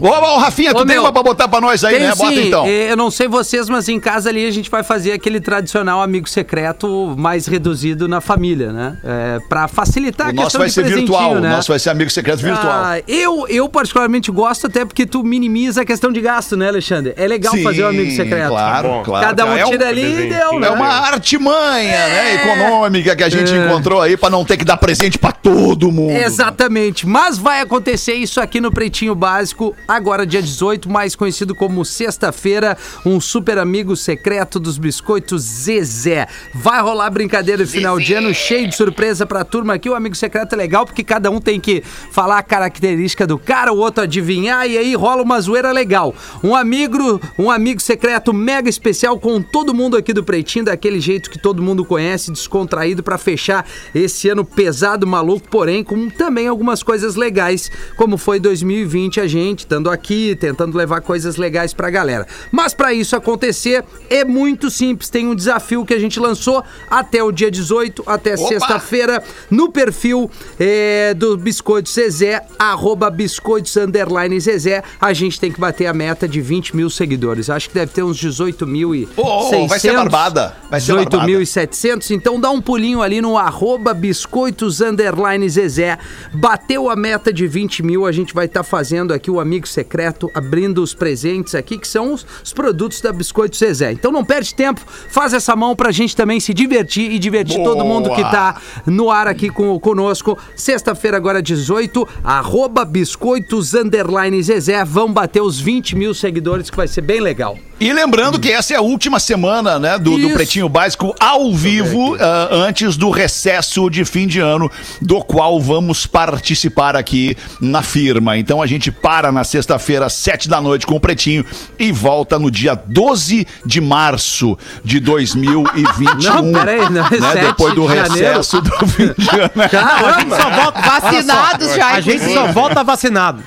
Ô, 0.00 0.08
ô 0.08 0.38
Rafinha, 0.38 0.72
tu 0.74 0.80
Ô, 0.80 0.86
tem 0.86 0.96
meu, 0.96 1.02
uma 1.04 1.12
pra 1.12 1.22
botar 1.22 1.48
pra 1.48 1.60
nós 1.60 1.82
aí, 1.84 1.96
Tem 1.98 2.06
né? 2.06 2.14
Bota 2.14 2.34
sim. 2.34 2.46
então. 2.48 2.66
Eh, 2.66 2.90
Eu 2.92 2.96
não 2.96 3.10
sei 3.10 3.28
vocês, 3.28 3.68
mas 3.68 3.88
em 3.88 3.98
casa 4.00 4.28
ali 4.28 4.46
a 4.46 4.50
gente 4.50 4.70
vai 4.70 4.82
fazer 4.82 5.12
aquele 5.12 5.40
tradicional 5.40 6.02
amigo 6.02 6.28
secreto 6.28 7.14
mais 7.16 7.46
reduzido 7.46 8.06
na 8.08 8.20
família, 8.20 8.72
né? 8.72 8.96
É, 9.04 9.38
pra 9.48 9.68
facilitar 9.68 10.28
O 10.28 10.30
a 10.30 10.32
nosso 10.32 10.46
questão 10.46 10.60
vai 10.60 10.68
de 10.68 10.74
ser 10.74 10.84
virtual, 10.84 11.32
o 11.32 11.40
né? 11.40 11.48
nosso 11.50 11.72
vai 11.72 11.78
ser 11.78 11.90
amigo 11.90 12.10
secreto 12.10 12.40
virtual. 12.42 12.72
Ah, 12.72 12.98
eu, 13.06 13.46
eu 13.48 13.68
particularmente 13.68 14.30
gosto 14.30 14.66
até 14.66 14.84
porque 14.84 15.06
tu 15.06 15.22
minimiza 15.24 15.82
a 15.82 15.84
questão 15.84 16.12
de 16.12 16.20
gasto, 16.20 16.56
né, 16.56 16.68
Alexandre? 16.68 17.14
É 17.16 17.26
legal 17.26 17.52
Sim, 17.54 17.62
fazer 17.62 17.84
um 17.84 17.88
amigo 17.88 18.10
secreto. 18.12 18.48
Claro, 18.48 18.88
Bom. 18.88 19.02
claro. 19.02 19.26
Cada 19.26 19.46
um 19.46 19.52
é, 19.56 19.64
tira 19.64 19.84
um- 19.84 19.88
ali 19.88 20.26
e 20.26 20.28
deu, 20.28 20.60
né? 20.60 20.66
é 20.68 20.70
uma 20.70 20.88
artimanha, 20.88 21.90
né, 22.08 22.34
econômica 22.34 23.16
que 23.16 23.22
a 23.24 23.28
gente 23.28 23.52
É. 23.52 23.66
encontrou 23.66 24.00
aí 24.00 24.16
pra 24.16 24.30
não 24.30 24.44
ter 24.44 24.56
que 24.56 24.64
dar 24.64 24.76
presente 24.76 25.18
pra 25.18 25.32
todo 25.32 25.90
mundo. 25.90 26.12
Exatamente, 26.16 27.06
mas 27.06 27.38
vai 27.38 27.60
acontecer 27.60 28.14
isso 28.14 28.40
aqui 28.40 28.60
no 28.60 28.70
Pretinho 28.70 29.14
Básico, 29.14 29.74
agora 29.86 30.26
dia 30.26 30.42
18, 30.42 30.90
mais 30.90 31.14
conhecido 31.14 31.54
como 31.54 31.84
sexta-feira, 31.84 32.76
um 33.04 33.20
super 33.20 33.58
amigo 33.58 33.96
secreto 33.96 34.58
dos 34.58 34.78
biscoitos 34.78 35.42
Zezé. 35.42 36.26
Vai 36.54 36.80
rolar 36.80 37.10
brincadeira 37.10 37.64
de 37.64 37.70
final 37.70 37.98
de 37.98 38.14
ano 38.14 38.34
cheio 38.34 38.68
de 38.68 38.74
surpresa 38.74 39.26
pra 39.26 39.44
turma 39.44 39.74
aqui. 39.74 39.88
O 39.88 39.94
amigo 39.94 40.14
secreto 40.14 40.54
é 40.54 40.56
legal 40.56 40.84
porque 40.84 41.04
cada 41.04 41.30
um 41.30 41.40
tem 41.40 41.60
que 41.60 41.82
falar 42.10 42.38
a 42.38 42.42
característica 42.42 43.26
do 43.26 43.38
cara, 43.38 43.72
o 43.72 43.78
outro 43.78 44.04
adivinhar 44.04 44.66
e 44.66 44.76
aí 44.76 44.94
rola 44.94 45.22
uma 45.22 45.40
zoeira 45.40 45.72
legal. 45.72 46.14
Um 46.42 46.54
amigo, 46.54 47.20
um 47.38 47.50
amigo 47.50 47.80
secreto 47.80 48.32
mega 48.32 48.68
especial 48.68 49.18
com 49.18 49.40
todo 49.40 49.74
mundo 49.74 49.96
aqui 49.96 50.12
do 50.12 50.24
Pretinho, 50.24 50.64
daquele 50.64 51.00
jeito 51.00 51.30
que 51.30 51.38
todo 51.38 51.62
mundo 51.62 51.84
conhece, 51.84 52.32
descontraído 52.32 53.02
pra 53.02 53.18
fechar 53.18 53.66
esse 53.94 54.28
ano 54.28 54.44
pesado, 54.44 55.06
maluco, 55.06 55.48
porém 55.48 55.84
com 55.84 56.08
também 56.08 56.48
algumas 56.48 56.82
coisas 56.82 57.14
legais, 57.14 57.70
como 57.96 58.16
foi 58.16 58.38
2020 58.40 59.20
a 59.20 59.26
gente, 59.26 59.66
aqui, 59.90 60.36
tentando 60.38 60.76
levar 60.76 61.00
coisas 61.00 61.36
legais 61.36 61.74
pra 61.74 61.90
galera. 61.90 62.26
Mas 62.50 62.72
pra 62.72 62.92
isso 62.92 63.14
acontecer 63.14 63.84
é 64.08 64.24
muito 64.24 64.70
simples, 64.70 65.08
tem 65.08 65.26
um 65.26 65.34
desafio 65.34 65.84
que 65.84 65.94
a 65.94 65.98
gente 65.98 66.18
lançou 66.18 66.64
até 66.90 67.22
o 67.22 67.30
dia 67.30 67.50
18, 67.50 68.02
até 68.06 68.36
sexta-feira, 68.36 69.22
no 69.50 69.70
perfil 69.70 70.30
é, 70.58 71.14
do 71.14 71.36
Biscoito 71.36 71.90
Zezé, 71.90 72.42
arroba 72.58 73.10
biscoitos 73.10 73.76
underline 73.76 74.38
Zezé, 74.40 74.82
a 75.00 75.12
gente 75.12 75.38
tem 75.38 75.50
que 75.52 75.60
bater 75.60 75.86
a 75.86 75.92
meta 75.92 76.26
de 76.26 76.40
20 76.40 76.76
mil 76.76 76.90
seguidores. 76.90 77.50
Acho 77.50 77.68
que 77.68 77.74
deve 77.74 77.92
ter 77.92 78.02
uns 78.02 78.16
18 78.16 78.66
mil 78.66 78.94
e 78.94 79.08
Ô, 79.16 79.22
ô, 79.22 79.66
vai 79.66 79.78
ser 79.78 79.92
barbada. 79.92 80.56
Vai 80.70 80.80
ser 80.80 80.94
barbada. 80.94 81.26
18.700, 81.26 82.10
então 82.10 82.40
dá 82.40 82.50
um 82.50 82.60
pulinho 82.60 83.02
ali 83.02 83.20
no 83.20 83.36
arroba 83.36 83.92
biscoitos 83.94 84.80
underline 84.80 85.48
Zezé. 85.48 85.98
Bateu 86.32 86.88
a 86.88 86.96
meta 86.96 87.32
de 87.32 87.46
20 87.46 87.82
mil, 87.82 88.06
a 88.06 88.12
gente 88.12 88.34
vai 88.34 88.46
estar 88.46 88.62
fazendo 88.62 89.12
aqui 89.12 89.30
o 89.30 89.40
amigo 89.40 89.65
secreto, 89.66 90.30
abrindo 90.34 90.82
os 90.82 90.94
presentes 90.94 91.54
aqui, 91.54 91.78
que 91.78 91.88
são 91.88 92.12
os, 92.12 92.26
os 92.42 92.52
produtos 92.52 93.00
da 93.00 93.12
Biscoito 93.12 93.56
Zezé. 93.56 93.92
Então 93.92 94.12
não 94.12 94.24
perde 94.24 94.54
tempo, 94.54 94.80
faz 95.10 95.32
essa 95.32 95.54
mão 95.54 95.74
pra 95.74 95.90
gente 95.90 96.14
também 96.16 96.40
se 96.40 96.54
divertir 96.54 97.10
e 97.10 97.18
divertir 97.18 97.62
todo 97.62 97.84
mundo 97.84 98.10
que 98.14 98.22
tá 98.22 98.60
no 98.86 99.10
ar 99.10 99.26
aqui 99.26 99.48
com, 99.48 99.78
conosco. 99.78 100.38
Sexta-feira, 100.54 101.16
agora 101.16 101.42
18, 101.42 102.06
arroba 102.22 102.84
biscoitos 102.84 103.74
underline 103.74 104.42
Zezé. 104.42 104.84
Vão 104.84 105.12
bater 105.12 105.42
os 105.42 105.60
20 105.60 105.96
mil 105.96 106.14
seguidores, 106.14 106.70
que 106.70 106.76
vai 106.76 106.88
ser 106.88 107.00
bem 107.00 107.20
legal. 107.20 107.58
E 107.78 107.92
lembrando 107.92 108.40
que 108.40 108.50
essa 108.50 108.72
é 108.72 108.76
a 108.78 108.80
última 108.80 109.20
semana, 109.20 109.78
né, 109.78 109.98
do, 109.98 110.16
do. 110.16 110.30
Pretinho 110.30 110.66
Básico 110.66 111.14
ao 111.20 111.52
vivo, 111.52 112.16
ah, 112.18 112.48
antes 112.50 112.96
do 112.96 113.10
recesso 113.10 113.90
de 113.90 114.02
fim 114.04 114.26
de 114.26 114.40
ano, 114.40 114.70
do 115.00 115.22
qual 115.22 115.60
vamos 115.60 116.06
participar 116.06 116.96
aqui 116.96 117.36
na 117.60 117.82
firma. 117.82 118.38
Então 118.38 118.62
a 118.62 118.66
gente 118.66 118.90
para 118.90 119.30
na 119.30 119.44
sexta-feira, 119.56 120.06
às 120.06 120.12
sete 120.12 120.48
da 120.48 120.60
noite, 120.60 120.86
com 120.86 120.96
o 120.96 121.00
Pretinho 121.00 121.44
e 121.78 121.90
volta 121.90 122.38
no 122.38 122.50
dia 122.50 122.74
12 122.74 123.46
de 123.64 123.80
março 123.80 124.58
de 124.84 125.00
2021. 125.00 126.34
Não, 126.34 126.52
peraí, 126.52 126.90
não, 126.90 127.06
é 127.06 127.20
né, 127.20 127.32
7 127.32 127.46
depois 127.46 127.74
do 127.74 127.82
de 127.82 127.94
janeiro. 127.94 128.12
recesso 128.12 128.60
do 128.60 128.86
fim 128.86 129.14
de 129.16 129.40
ano. 129.40 129.68
Caramba! 129.70 130.36
Só 130.36 130.50
volta, 130.50 130.80
Vacinados 130.80 131.74
já, 131.74 131.88
a 131.92 132.00
gente 132.00 132.32
só 132.32 132.52
volta 132.52 132.84
vacinado. 132.84 133.42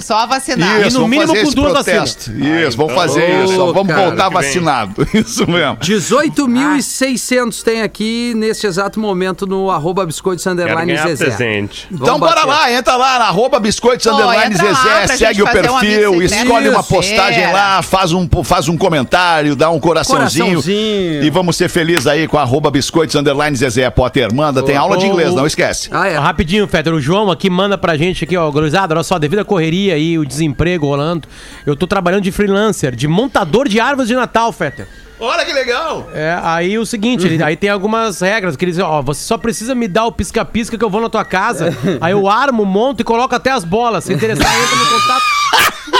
Só 0.00 0.26
vacinar. 0.26 0.86
E 0.86 0.92
no 0.92 1.06
mínimo 1.06 1.28
fazer 1.34 1.44
com 1.44 1.50
duas 1.52 1.72
protesto. 1.72 2.30
Isso, 2.32 2.76
vamos 2.76 2.94
fazer 2.94 3.40
Ô, 3.40 3.44
isso. 3.44 3.72
Vamos 3.72 3.88
cara. 3.88 4.06
voltar 4.08 4.28
vacinado. 4.28 5.06
Isso 5.14 5.48
mesmo. 5.50 5.76
18.600 5.76 7.62
tem 7.62 7.82
aqui 7.82 8.32
neste 8.36 8.66
exato 8.66 8.98
momento 9.00 9.46
no 9.46 9.70
arroba 9.70 10.04
biscoitos 10.06 10.46
underline 10.46 10.96
Zezé. 10.96 11.24
presente. 11.26 11.86
Então 11.90 12.06
Vamos 12.06 12.20
bora 12.20 12.46
bater. 12.46 12.48
lá, 12.48 12.72
entra 12.72 12.96
lá 12.96 13.18
na 13.18 13.24
arroba 13.26 13.58
biscoitos 13.60 14.06
Pô, 14.06 14.12
underline 14.12 14.54
Zezé, 14.56 15.06
segue 15.16 15.42
o 15.42 15.46
fazer 15.46 15.70
um 15.70 15.78
perfil, 15.80 16.22
escolhe 16.22 16.68
uma 16.68 16.80
Isso. 16.80 16.88
postagem 16.88 17.42
Era. 17.44 17.52
lá, 17.52 17.82
faz 17.82 18.12
um, 18.12 18.28
faz 18.44 18.68
um 18.68 18.76
comentário, 18.76 19.54
dá 19.56 19.70
um 19.70 19.78
coraçãozinho, 19.80 20.46
Coraçãozinho. 20.46 21.22
e 21.24 21.30
vamos 21.30 21.56
ser 21.56 21.68
felizes 21.68 22.06
aí 22.06 22.26
com 22.26 22.38
arroba 22.38 22.70
biscoitos 22.70 23.14
underline 23.16 23.56
Zezé 23.56 23.88
Potter. 23.90 24.32
Manda, 24.34 24.62
tem 24.62 24.76
aula 24.76 24.96
de 24.96 25.06
inglês, 25.06 25.34
não 25.34 25.46
esquece. 25.46 25.88
Ah, 25.92 26.08
é. 26.08 26.16
Rapidinho, 26.18 26.66
Fetter, 26.66 26.92
o 26.94 27.00
João 27.00 27.30
aqui 27.30 27.48
manda 27.50 27.76
pra 27.78 27.96
gente 27.96 28.24
aqui, 28.24 28.36
ó, 28.36 28.50
gurizada, 28.50 28.94
olha 28.94 29.02
só, 29.02 29.18
devido 29.18 29.40
à 29.40 29.44
correria 29.44 29.89
e 29.98 30.18
o 30.18 30.24
desemprego 30.24 30.86
rolando, 30.86 31.26
eu 31.66 31.74
tô 31.76 31.86
trabalhando 31.86 32.22
de 32.22 32.32
freelancer, 32.32 32.94
de 32.94 33.06
montador 33.08 33.68
de 33.68 33.78
árvores 33.80 34.08
de 34.08 34.14
Natal, 34.14 34.52
Fetter. 34.52 34.86
Olha 35.22 35.44
que 35.44 35.52
legal! 35.52 36.08
É, 36.14 36.38
aí 36.42 36.78
o 36.78 36.86
seguinte, 36.86 37.26
ele- 37.26 37.42
aí 37.42 37.54
tem 37.54 37.68
algumas 37.68 38.20
regras 38.20 38.56
que 38.56 38.64
eles 38.64 38.76
dizem, 38.76 38.88
ó, 38.90 39.02
você 39.02 39.22
só 39.22 39.36
precisa 39.36 39.74
me 39.74 39.86
dar 39.86 40.06
o 40.06 40.12
pisca-pisca 40.12 40.78
que 40.78 40.84
eu 40.84 40.88
vou 40.88 41.00
na 41.02 41.10
tua 41.10 41.24
casa, 41.26 41.76
aí 42.00 42.12
eu 42.12 42.26
armo, 42.26 42.64
monto 42.64 43.02
e 43.02 43.04
coloco 43.04 43.34
até 43.34 43.50
as 43.50 43.62
bolas, 43.62 44.04
se 44.04 44.12
interessar, 44.14 44.50
entra 44.50 44.76
no 44.76 44.86
contato... 44.86 45.22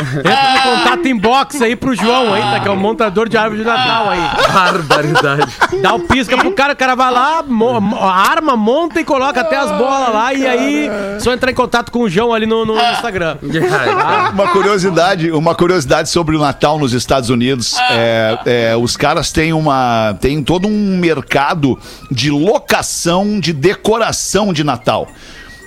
Entra 0.02 0.54
no 0.54 0.62
contato 0.78 1.08
inbox 1.08 1.62
aí 1.62 1.76
pro 1.76 1.96
João 1.96 2.34
aí, 2.34 2.42
tá? 2.42 2.60
Que 2.60 2.68
é 2.68 2.72
o 2.72 2.76
montador 2.76 3.30
de 3.30 3.38
árvore 3.38 3.62
de 3.62 3.68
Natal 3.68 4.10
aí. 4.10 4.20
Barbaridade. 4.54 5.44
Dá 5.82 5.94
o 5.94 6.00
pisca 6.02 6.38
pro 6.38 6.52
cara, 6.54 6.74
o 6.74 6.76
cara 6.76 6.96
vai 6.96 7.12
lá, 7.12 7.44
mo- 7.44 7.80
mo- 7.82 7.98
arma, 8.02 8.56
monta 8.56 9.00
e 9.00 9.04
coloca 9.04 9.42
até 9.42 9.58
as 9.58 9.72
bolas 9.72 10.14
lá. 10.14 10.34
E 10.34 10.46
aí, 10.48 10.90
só 11.20 11.34
entrar 11.34 11.52
em 11.52 11.56
contato 11.56 11.92
com 11.92 12.00
o 12.00 12.10
João 12.10 12.34
ali 12.34 12.46
no, 12.46 12.66
no 12.66 12.76
Instagram. 12.80 13.38
Uma 14.34 14.48
curiosidade, 14.50 15.32
uma 15.32 15.56
curiosidade 15.56 16.10
sobre 16.10 16.36
o 16.36 16.40
Natal 16.40 16.78
nos 16.80 16.94
Estados 16.94 17.30
Unidos. 17.30 17.76
É, 17.90 18.40
é, 18.46 18.76
os 18.78 18.96
caras 18.98 19.32
têm 19.32 19.54
uma. 19.54 20.16
tem 20.20 20.42
todo 20.44 20.68
um 20.68 20.98
mercado 20.98 21.78
de 22.10 22.30
locação 22.32 23.40
de 23.40 23.54
decoração 23.54 24.54
de 24.54 24.64
Natal. 24.64 25.08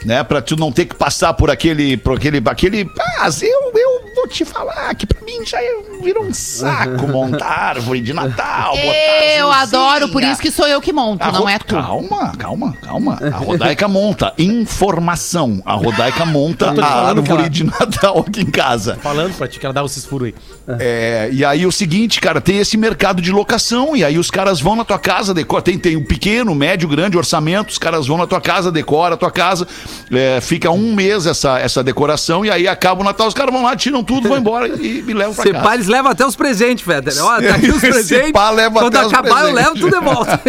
Né, 0.04 0.22
pra 0.22 0.42
tu 0.42 0.54
não 0.54 0.70
ter 0.70 0.84
que 0.84 0.94
passar 0.94 1.32
por 1.32 1.50
aquele. 1.50 1.96
Por 1.96 2.16
aquele, 2.18 2.42
aquele 2.44 2.90
ah, 3.18 3.28
eu, 3.40 3.72
eu 3.74 4.03
vou 4.24 4.28
te 4.28 4.44
falar 4.44 4.94
que 4.94 5.06
pra 5.06 5.20
mim 5.22 5.44
já 5.44 5.60
é- 5.62 5.82
virou 6.02 6.24
um 6.24 6.32
saco 6.32 7.06
montar 7.08 7.46
árvore 7.46 8.00
de 8.00 8.12
Natal. 8.14 8.72
botar 8.74 9.36
Eu 9.36 9.52
adoro, 9.52 10.08
por 10.08 10.22
isso 10.22 10.40
que 10.40 10.50
sou 10.50 10.66
eu 10.66 10.80
que 10.80 10.92
monto, 10.92 11.22
A 11.22 11.30
não 11.30 11.46
é 11.48 11.58
tu. 11.58 11.74
Calma, 11.74 12.32
calma, 12.38 12.76
calma. 12.82 13.18
A 13.22 13.36
Rodaica 13.36 13.86
monta 13.86 14.32
informação. 14.38 15.60
A 15.64 15.74
Rodaica 15.74 16.24
monta 16.24 16.72
tô 16.74 16.80
a 16.80 17.08
árvore 17.08 17.30
ela- 17.42 17.50
de 17.50 17.64
Natal 17.64 18.24
aqui 18.26 18.40
em 18.40 18.46
casa. 18.50 18.96
Falando 19.02 19.34
pra 19.36 19.46
ti 19.46 19.58
que 19.58 19.66
ela 19.66 19.72
dá 19.74 19.84
esses 19.84 20.04
furos 20.06 20.28
aí. 20.28 20.34
É, 20.80 21.28
e 21.32 21.44
aí 21.44 21.66
o 21.66 21.72
seguinte, 21.72 22.20
cara, 22.20 22.40
tem 22.40 22.58
esse 22.58 22.76
mercado 22.78 23.20
de 23.20 23.30
locação, 23.30 23.94
e 23.94 24.02
aí 24.04 24.18
os 24.18 24.30
caras 24.30 24.60
vão 24.60 24.74
na 24.76 24.84
tua 24.84 24.98
casa, 24.98 25.34
decora, 25.34 25.60
tem, 25.62 25.78
tem 25.78 25.96
o 25.96 26.06
pequeno, 26.06 26.54
médio, 26.54 26.88
grande 26.88 27.18
orçamento, 27.18 27.68
os 27.70 27.78
caras 27.78 28.06
vão 28.06 28.16
na 28.16 28.26
tua 28.26 28.40
casa, 28.40 28.72
decora 28.72 29.14
a 29.14 29.16
tua 29.18 29.30
casa, 29.30 29.66
é, 30.10 30.40
fica 30.40 30.70
um 30.70 30.94
mês 30.94 31.26
essa, 31.26 31.58
essa 31.58 31.82
decoração, 31.84 32.44
e 32.46 32.50
aí 32.50 32.66
acaba 32.66 33.02
o 33.02 33.04
Natal, 33.04 33.26
os 33.28 33.34
caras 33.34 33.52
vão 33.52 33.62
lá, 33.62 33.76
tiram 33.76 34.02
tudo, 34.02 34.13
vão 34.22 34.38
embora 34.38 34.68
e 34.68 35.02
me 35.02 35.12
levam 35.14 35.34
pra 35.34 35.42
Se 35.44 35.50
casa. 35.52 35.64
pá, 35.64 35.74
eles 35.74 35.86
levam 35.86 36.10
até 36.12 36.26
os 36.26 36.36
presentes, 36.36 36.84
Feder. 36.84 37.14
Ó, 37.22 37.40
tá 37.40 37.54
aqui 37.54 37.70
os 37.70 37.80
Se 37.80 37.88
presentes. 37.90 38.32
pá, 38.32 38.50
leva 38.50 38.80
Quando 38.80 38.96
até 38.96 39.06
os 39.06 39.12
acabar, 39.12 39.44
eu 39.44 39.52
levo 39.52 39.74
tudo 39.74 39.98
de 39.98 40.04
volta. 40.04 40.40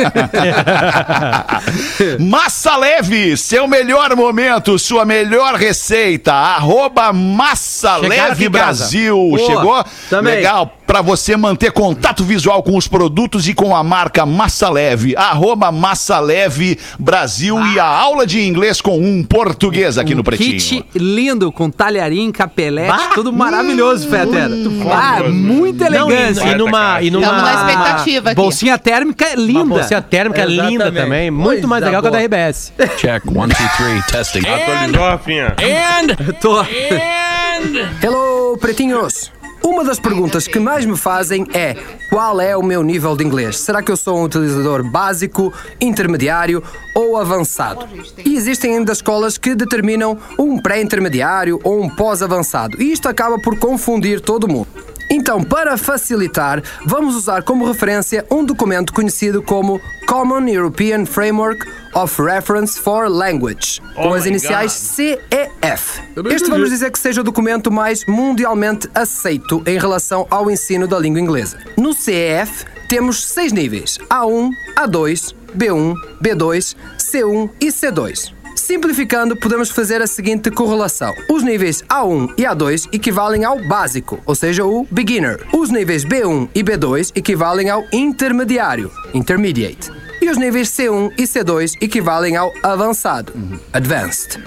Massa 2.20 2.76
Leve, 2.78 3.38
seu 3.38 3.68
melhor 3.68 4.16
momento, 4.16 4.78
sua 4.80 5.06
melhor 5.06 5.56
receita. 5.56 6.34
Arroba 6.34 7.12
Massa 7.14 8.00
Chegaram 8.00 8.30
Leve. 8.30 8.50
Brasil. 8.50 9.16
Boa, 9.16 9.40
Chegou? 9.40 9.86
também. 10.10 10.36
Legal. 10.36 10.72
Pra 10.96 11.02
você 11.02 11.36
manter 11.36 11.74
contato 11.74 12.24
visual 12.24 12.64
com 12.64 12.78
os 12.78 12.88
produtos 12.88 13.50
e 13.50 13.54
com 13.54 13.76
a 13.76 13.84
marca 13.84 14.26
Massa 14.26 14.70
Leve. 14.70 15.14
Arroba 15.18 15.70
Massa 15.70 16.22
Leve 16.22 16.80
Brasil 16.98 17.60
e 17.74 17.78
a 17.78 17.86
aula 17.86 18.26
de 18.26 18.42
inglês 18.48 18.80
com 18.80 18.98
um 18.98 19.22
português 19.22 19.98
aqui 19.98 20.16
no 20.16 20.24
Pretinho. 20.24 20.52
Kit 20.54 20.86
lindo, 20.96 21.52
com 21.52 21.70
talharim, 21.70 22.32
capelete, 22.32 22.88
Bah, 22.88 23.10
tudo 23.14 23.34
maravilhoso, 23.34 24.08
Feder. 24.08 24.50
Ah, 24.90 25.22
muita 25.30 25.90
Não, 25.90 26.10
elegância. 26.10 26.48
e, 26.48 26.52
e 26.54 26.56
numa, 26.56 27.02
e 27.02 27.12
numa. 27.12 27.28
Tamo 27.28 27.42
na 27.42 27.54
expectativa 27.56 28.30
aqui. 28.30 28.36
Bolsinha 28.38 28.78
térmica 28.78 29.26
é 29.26 29.36
linda. 29.36 29.64
Uma 29.64 29.76
bolsinha 29.76 30.02
térmica 30.02 30.46
linda 30.46 30.86
Exatamente. 30.86 31.04
também. 31.04 31.30
Muito 31.30 31.46
Coisa 31.50 31.68
mais 31.68 31.84
legal 31.84 32.02
que 32.02 32.08
a 32.08 32.12
da 32.12 32.18
boa. 32.20 32.26
RBS. 32.26 32.72
Check 32.96 33.26
one, 33.36 33.54
two, 33.54 33.68
three, 33.76 34.02
testing. 34.04 34.48
Atualizou, 34.48 35.02
Rafinha? 35.10 35.56
Tô. 36.40 36.64
Hello, 38.02 38.58
pretinhos! 38.62 39.35
Uma 39.66 39.84
das 39.84 40.00
perguntas 40.00 40.48
que 40.48 40.60
mais 40.60 40.86
me 40.86 40.96
fazem 40.96 41.48
é 41.52 41.76
qual 42.12 42.40
é 42.40 42.56
o 42.56 42.62
meu 42.62 42.84
nível 42.84 43.18
de 43.18 43.24
inglês? 43.24 43.58
Será 43.58 43.82
que 43.82 43.92
eu 43.92 43.98
sou 43.98 44.20
um 44.20 44.24
utilizador 44.24 44.84
básico, 44.84 45.52
intermediário 45.82 46.62
ou 46.94 47.18
avançado? 47.18 47.88
E 48.24 48.36
existem 48.36 48.76
ainda 48.76 48.92
escolas 48.92 49.40
que 49.40 49.56
determinam 49.56 50.20
um 50.38 50.60
pré-intermediário 50.60 51.60
ou 51.64 51.82
um 51.82 51.90
pós-avançado, 51.90 52.80
e 52.80 52.92
isto 52.92 53.10
acaba 53.10 53.40
por 53.40 53.58
confundir 53.58 54.22
todo 54.22 54.48
mundo. 54.48 54.68
Então, 55.10 55.44
para 55.44 55.78
facilitar, 55.78 56.62
vamos 56.86 57.16
usar 57.16 57.42
como 57.42 57.66
referência 57.66 58.24
um 58.30 58.46
documento 58.46 58.94
conhecido 58.94 59.42
como 59.42 59.82
Common 60.06 60.48
European 60.48 61.08
Framework 61.08 61.66
of 61.96 62.22
Reference 62.22 62.78
for 62.78 63.10
Language, 63.10 63.82
com 63.96 64.10
Oh 64.10 64.14
as 64.14 64.24
my 64.24 64.30
iniciais 64.30 64.72
CEF. 64.74 66.02
Este 66.30 66.50
vamos 66.50 66.70
dizer 66.70 66.92
que 66.92 67.00
seja 67.00 67.22
o 67.22 67.24
documento 67.24 67.72
mais 67.72 68.06
mundialmente 68.06 68.90
aceito 68.94 69.64
em 69.66 69.80
relação 69.80 70.28
ao 70.30 70.52
ensino 70.52 70.88
da 70.88 71.00
língua 71.00 71.20
inglesa. 71.20 71.58
No 71.78 71.94
CEF 71.94 72.66
temos 72.88 73.24
seis 73.24 73.52
níveis: 73.52 73.98
A1, 74.10 74.50
A2, 74.78 75.34
B1, 75.58 75.94
B2, 76.22 76.76
C1 76.98 77.50
e 77.60 77.68
C2. 77.68 78.36
Simplificando, 78.56 79.36
podemos 79.36 79.70
fazer 79.70 80.02
a 80.02 80.08
seguinte 80.08 80.50
correlação. 80.50 81.14
Os 81.30 81.44
níveis 81.44 81.84
A1 81.84 82.34
e 82.38 82.44
A2 82.44 82.88
equivalem 82.94 83.44
ao 83.44 83.60
básico, 83.68 84.20
ou 84.26 84.34
seja, 84.34 84.66
o 84.66 84.88
beginner. 84.90 85.46
Os 85.54 85.70
níveis 85.70 86.06
B1 86.06 86.50
e 86.56 86.64
B2 86.64 87.12
equivalem 87.16 87.70
ao 87.70 87.84
intermediário, 87.92 88.90
intermediate. 89.14 89.92
E 90.26 90.28
os 90.28 90.38
níveis 90.38 90.70
C1 90.70 91.12
e 91.20 91.22
C2 91.22 91.76
equivalem 91.80 92.36
ao 92.36 92.52
avançado, 92.64 93.32
advanced. 93.72 94.44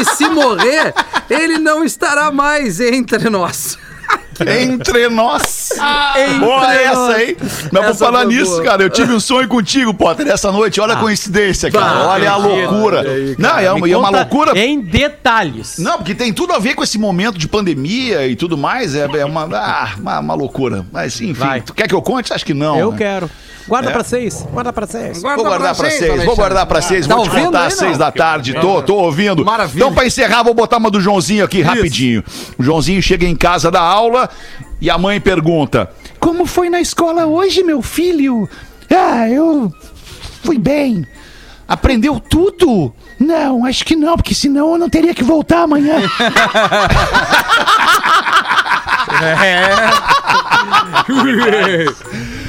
E 0.00 0.04
se 0.16 0.28
morrer, 0.28 0.94
ele 1.30 1.58
não 1.58 1.84
estará 1.84 2.30
mais 2.30 2.80
entre 2.80 3.30
nós. 3.30 3.78
Entre 4.60 5.08
nós. 5.08 5.70
Entre 6.16 6.38
Boa 6.38 6.74
essa, 6.74 6.94
nós. 6.94 7.18
hein? 7.20 7.36
Mas 7.72 7.84
Essa 7.84 7.94
falar 8.04 8.24
foi 8.24 8.34
nisso, 8.34 8.50
boa. 8.52 8.64
cara, 8.64 8.82
eu 8.82 8.90
tive 8.90 9.12
um 9.12 9.20
sonho 9.20 9.48
contigo, 9.48 9.92
Potter, 9.94 10.26
essa 10.28 10.50
noite. 10.50 10.80
Olha 10.80 10.94
a 10.94 10.96
coincidência, 10.96 11.70
cara. 11.70 11.84
bah, 11.84 12.06
Olha 12.08 12.30
a 12.30 12.36
loucura. 12.36 13.00
Aí, 13.02 13.36
Não, 13.38 13.58
é 13.58 13.72
uma, 13.72 13.88
é 13.88 13.96
uma 13.96 14.10
loucura. 14.10 14.58
Em 14.58 14.80
detalhes. 14.80 15.78
Não, 15.78 15.98
porque 15.98 16.14
tem 16.14 16.32
tudo 16.32 16.52
a 16.52 16.58
ver 16.58 16.74
com 16.74 16.82
esse 16.82 16.98
momento 16.98 17.38
de 17.38 17.48
pandemia 17.48 18.26
e 18.26 18.36
tudo 18.36 18.56
mais. 18.56 18.94
É, 18.94 19.04
é 19.04 19.24
uma, 19.24 19.48
ah, 19.52 19.94
uma, 19.98 20.18
uma 20.20 20.34
loucura. 20.34 20.84
Mas, 20.92 21.20
enfim, 21.20 21.32
Vai. 21.32 21.60
tu 21.60 21.72
quer 21.74 21.88
que 21.88 21.94
eu 21.94 22.02
conte? 22.02 22.32
Acho 22.32 22.44
que 22.44 22.54
não. 22.54 22.78
Eu 22.78 22.90
né? 22.92 22.98
quero. 22.98 23.30
Guarda 23.66 23.90
É. 23.90 23.92
pra 23.92 24.04
seis. 24.04 24.46
Guarda 24.50 24.72
pra 24.72 24.86
seis. 24.86 25.22
Vou 25.22 25.36
guardar 25.36 25.74
pra 25.74 25.90
seis, 25.90 26.24
vou 26.24 26.36
guardar 26.36 26.66
pra 26.66 26.82
seis, 26.82 27.06
Tá 27.06 27.14
vou 27.14 27.24
te 27.24 27.28
ouvindo 27.30 27.46
contar 27.46 27.66
às 27.66 27.74
seis 27.74 27.98
da 27.98 28.12
tarde. 28.12 28.54
Tô, 28.60 28.82
tô 28.82 28.96
ouvindo. 28.96 29.44
Maravilha. 29.44 29.82
Então, 29.82 29.94
pra 29.94 30.06
encerrar, 30.06 30.42
vou 30.42 30.54
botar 30.54 30.76
uma 30.76 30.90
do 30.90 31.00
Joãozinho 31.00 31.44
aqui 31.44 31.62
rapidinho. 31.62 32.22
O 32.58 32.62
Joãozinho 32.62 33.02
chega 33.02 33.26
em 33.26 33.36
casa 33.36 33.70
da 33.70 33.80
aula 33.80 34.28
e 34.80 34.90
a 34.90 34.98
mãe 34.98 35.20
pergunta: 35.20 35.90
Como 36.20 36.46
foi 36.46 36.68
na 36.68 36.80
escola 36.80 37.26
hoje, 37.26 37.62
meu 37.62 37.80
filho? 37.82 38.48
Ah, 38.90 39.28
eu 39.28 39.72
fui 40.42 40.58
bem. 40.58 41.06
Aprendeu 41.66 42.20
tudo? 42.20 42.92
Não, 43.18 43.64
acho 43.64 43.84
que 43.86 43.96
não, 43.96 44.16
porque 44.16 44.34
senão 44.34 44.72
eu 44.72 44.78
não 44.78 44.90
teria 44.90 45.14
que 45.14 45.24
voltar 45.24 45.62
amanhã. 45.62 45.94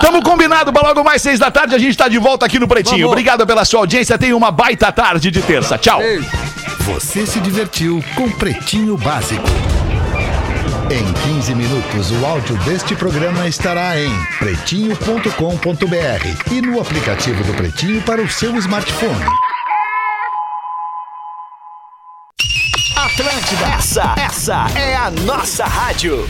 Tamo 0.00 0.22
combinado 0.22 0.72
pra 0.72 0.82
logo 0.82 1.04
mais 1.04 1.22
seis 1.22 1.38
da 1.38 1.50
tarde. 1.50 1.74
A 1.74 1.78
gente 1.78 1.96
tá 1.96 2.08
de 2.08 2.18
volta 2.18 2.46
aqui 2.46 2.58
no 2.58 2.68
Pretinho. 2.68 2.98
Vamos. 2.98 3.12
Obrigado 3.12 3.46
pela 3.46 3.64
sua 3.64 3.80
audiência. 3.80 4.18
Tenha 4.18 4.36
uma 4.36 4.50
baita 4.50 4.90
tarde 4.90 5.30
de 5.30 5.42
terça. 5.42 5.78
Tchau. 5.78 6.00
Você 6.80 7.26
se 7.26 7.40
divertiu 7.40 8.02
com 8.16 8.30
Pretinho 8.30 8.96
Básico. 8.96 9.46
Em 10.90 11.12
15 11.34 11.54
minutos, 11.54 12.10
o 12.10 12.26
áudio 12.26 12.56
deste 12.64 12.96
programa 12.96 13.46
estará 13.46 13.96
em 13.96 14.10
pretinho.com.br 14.40 16.52
e 16.52 16.60
no 16.60 16.80
aplicativo 16.80 17.44
do 17.44 17.54
Pretinho 17.54 18.02
para 18.02 18.20
o 18.20 18.28
seu 18.28 18.56
smartphone. 18.56 19.24
Atlântida, 22.96 23.66
essa, 23.78 24.14
essa 24.18 24.66
é 24.76 24.96
a 24.96 25.10
nossa 25.10 25.64
rádio. 25.64 26.28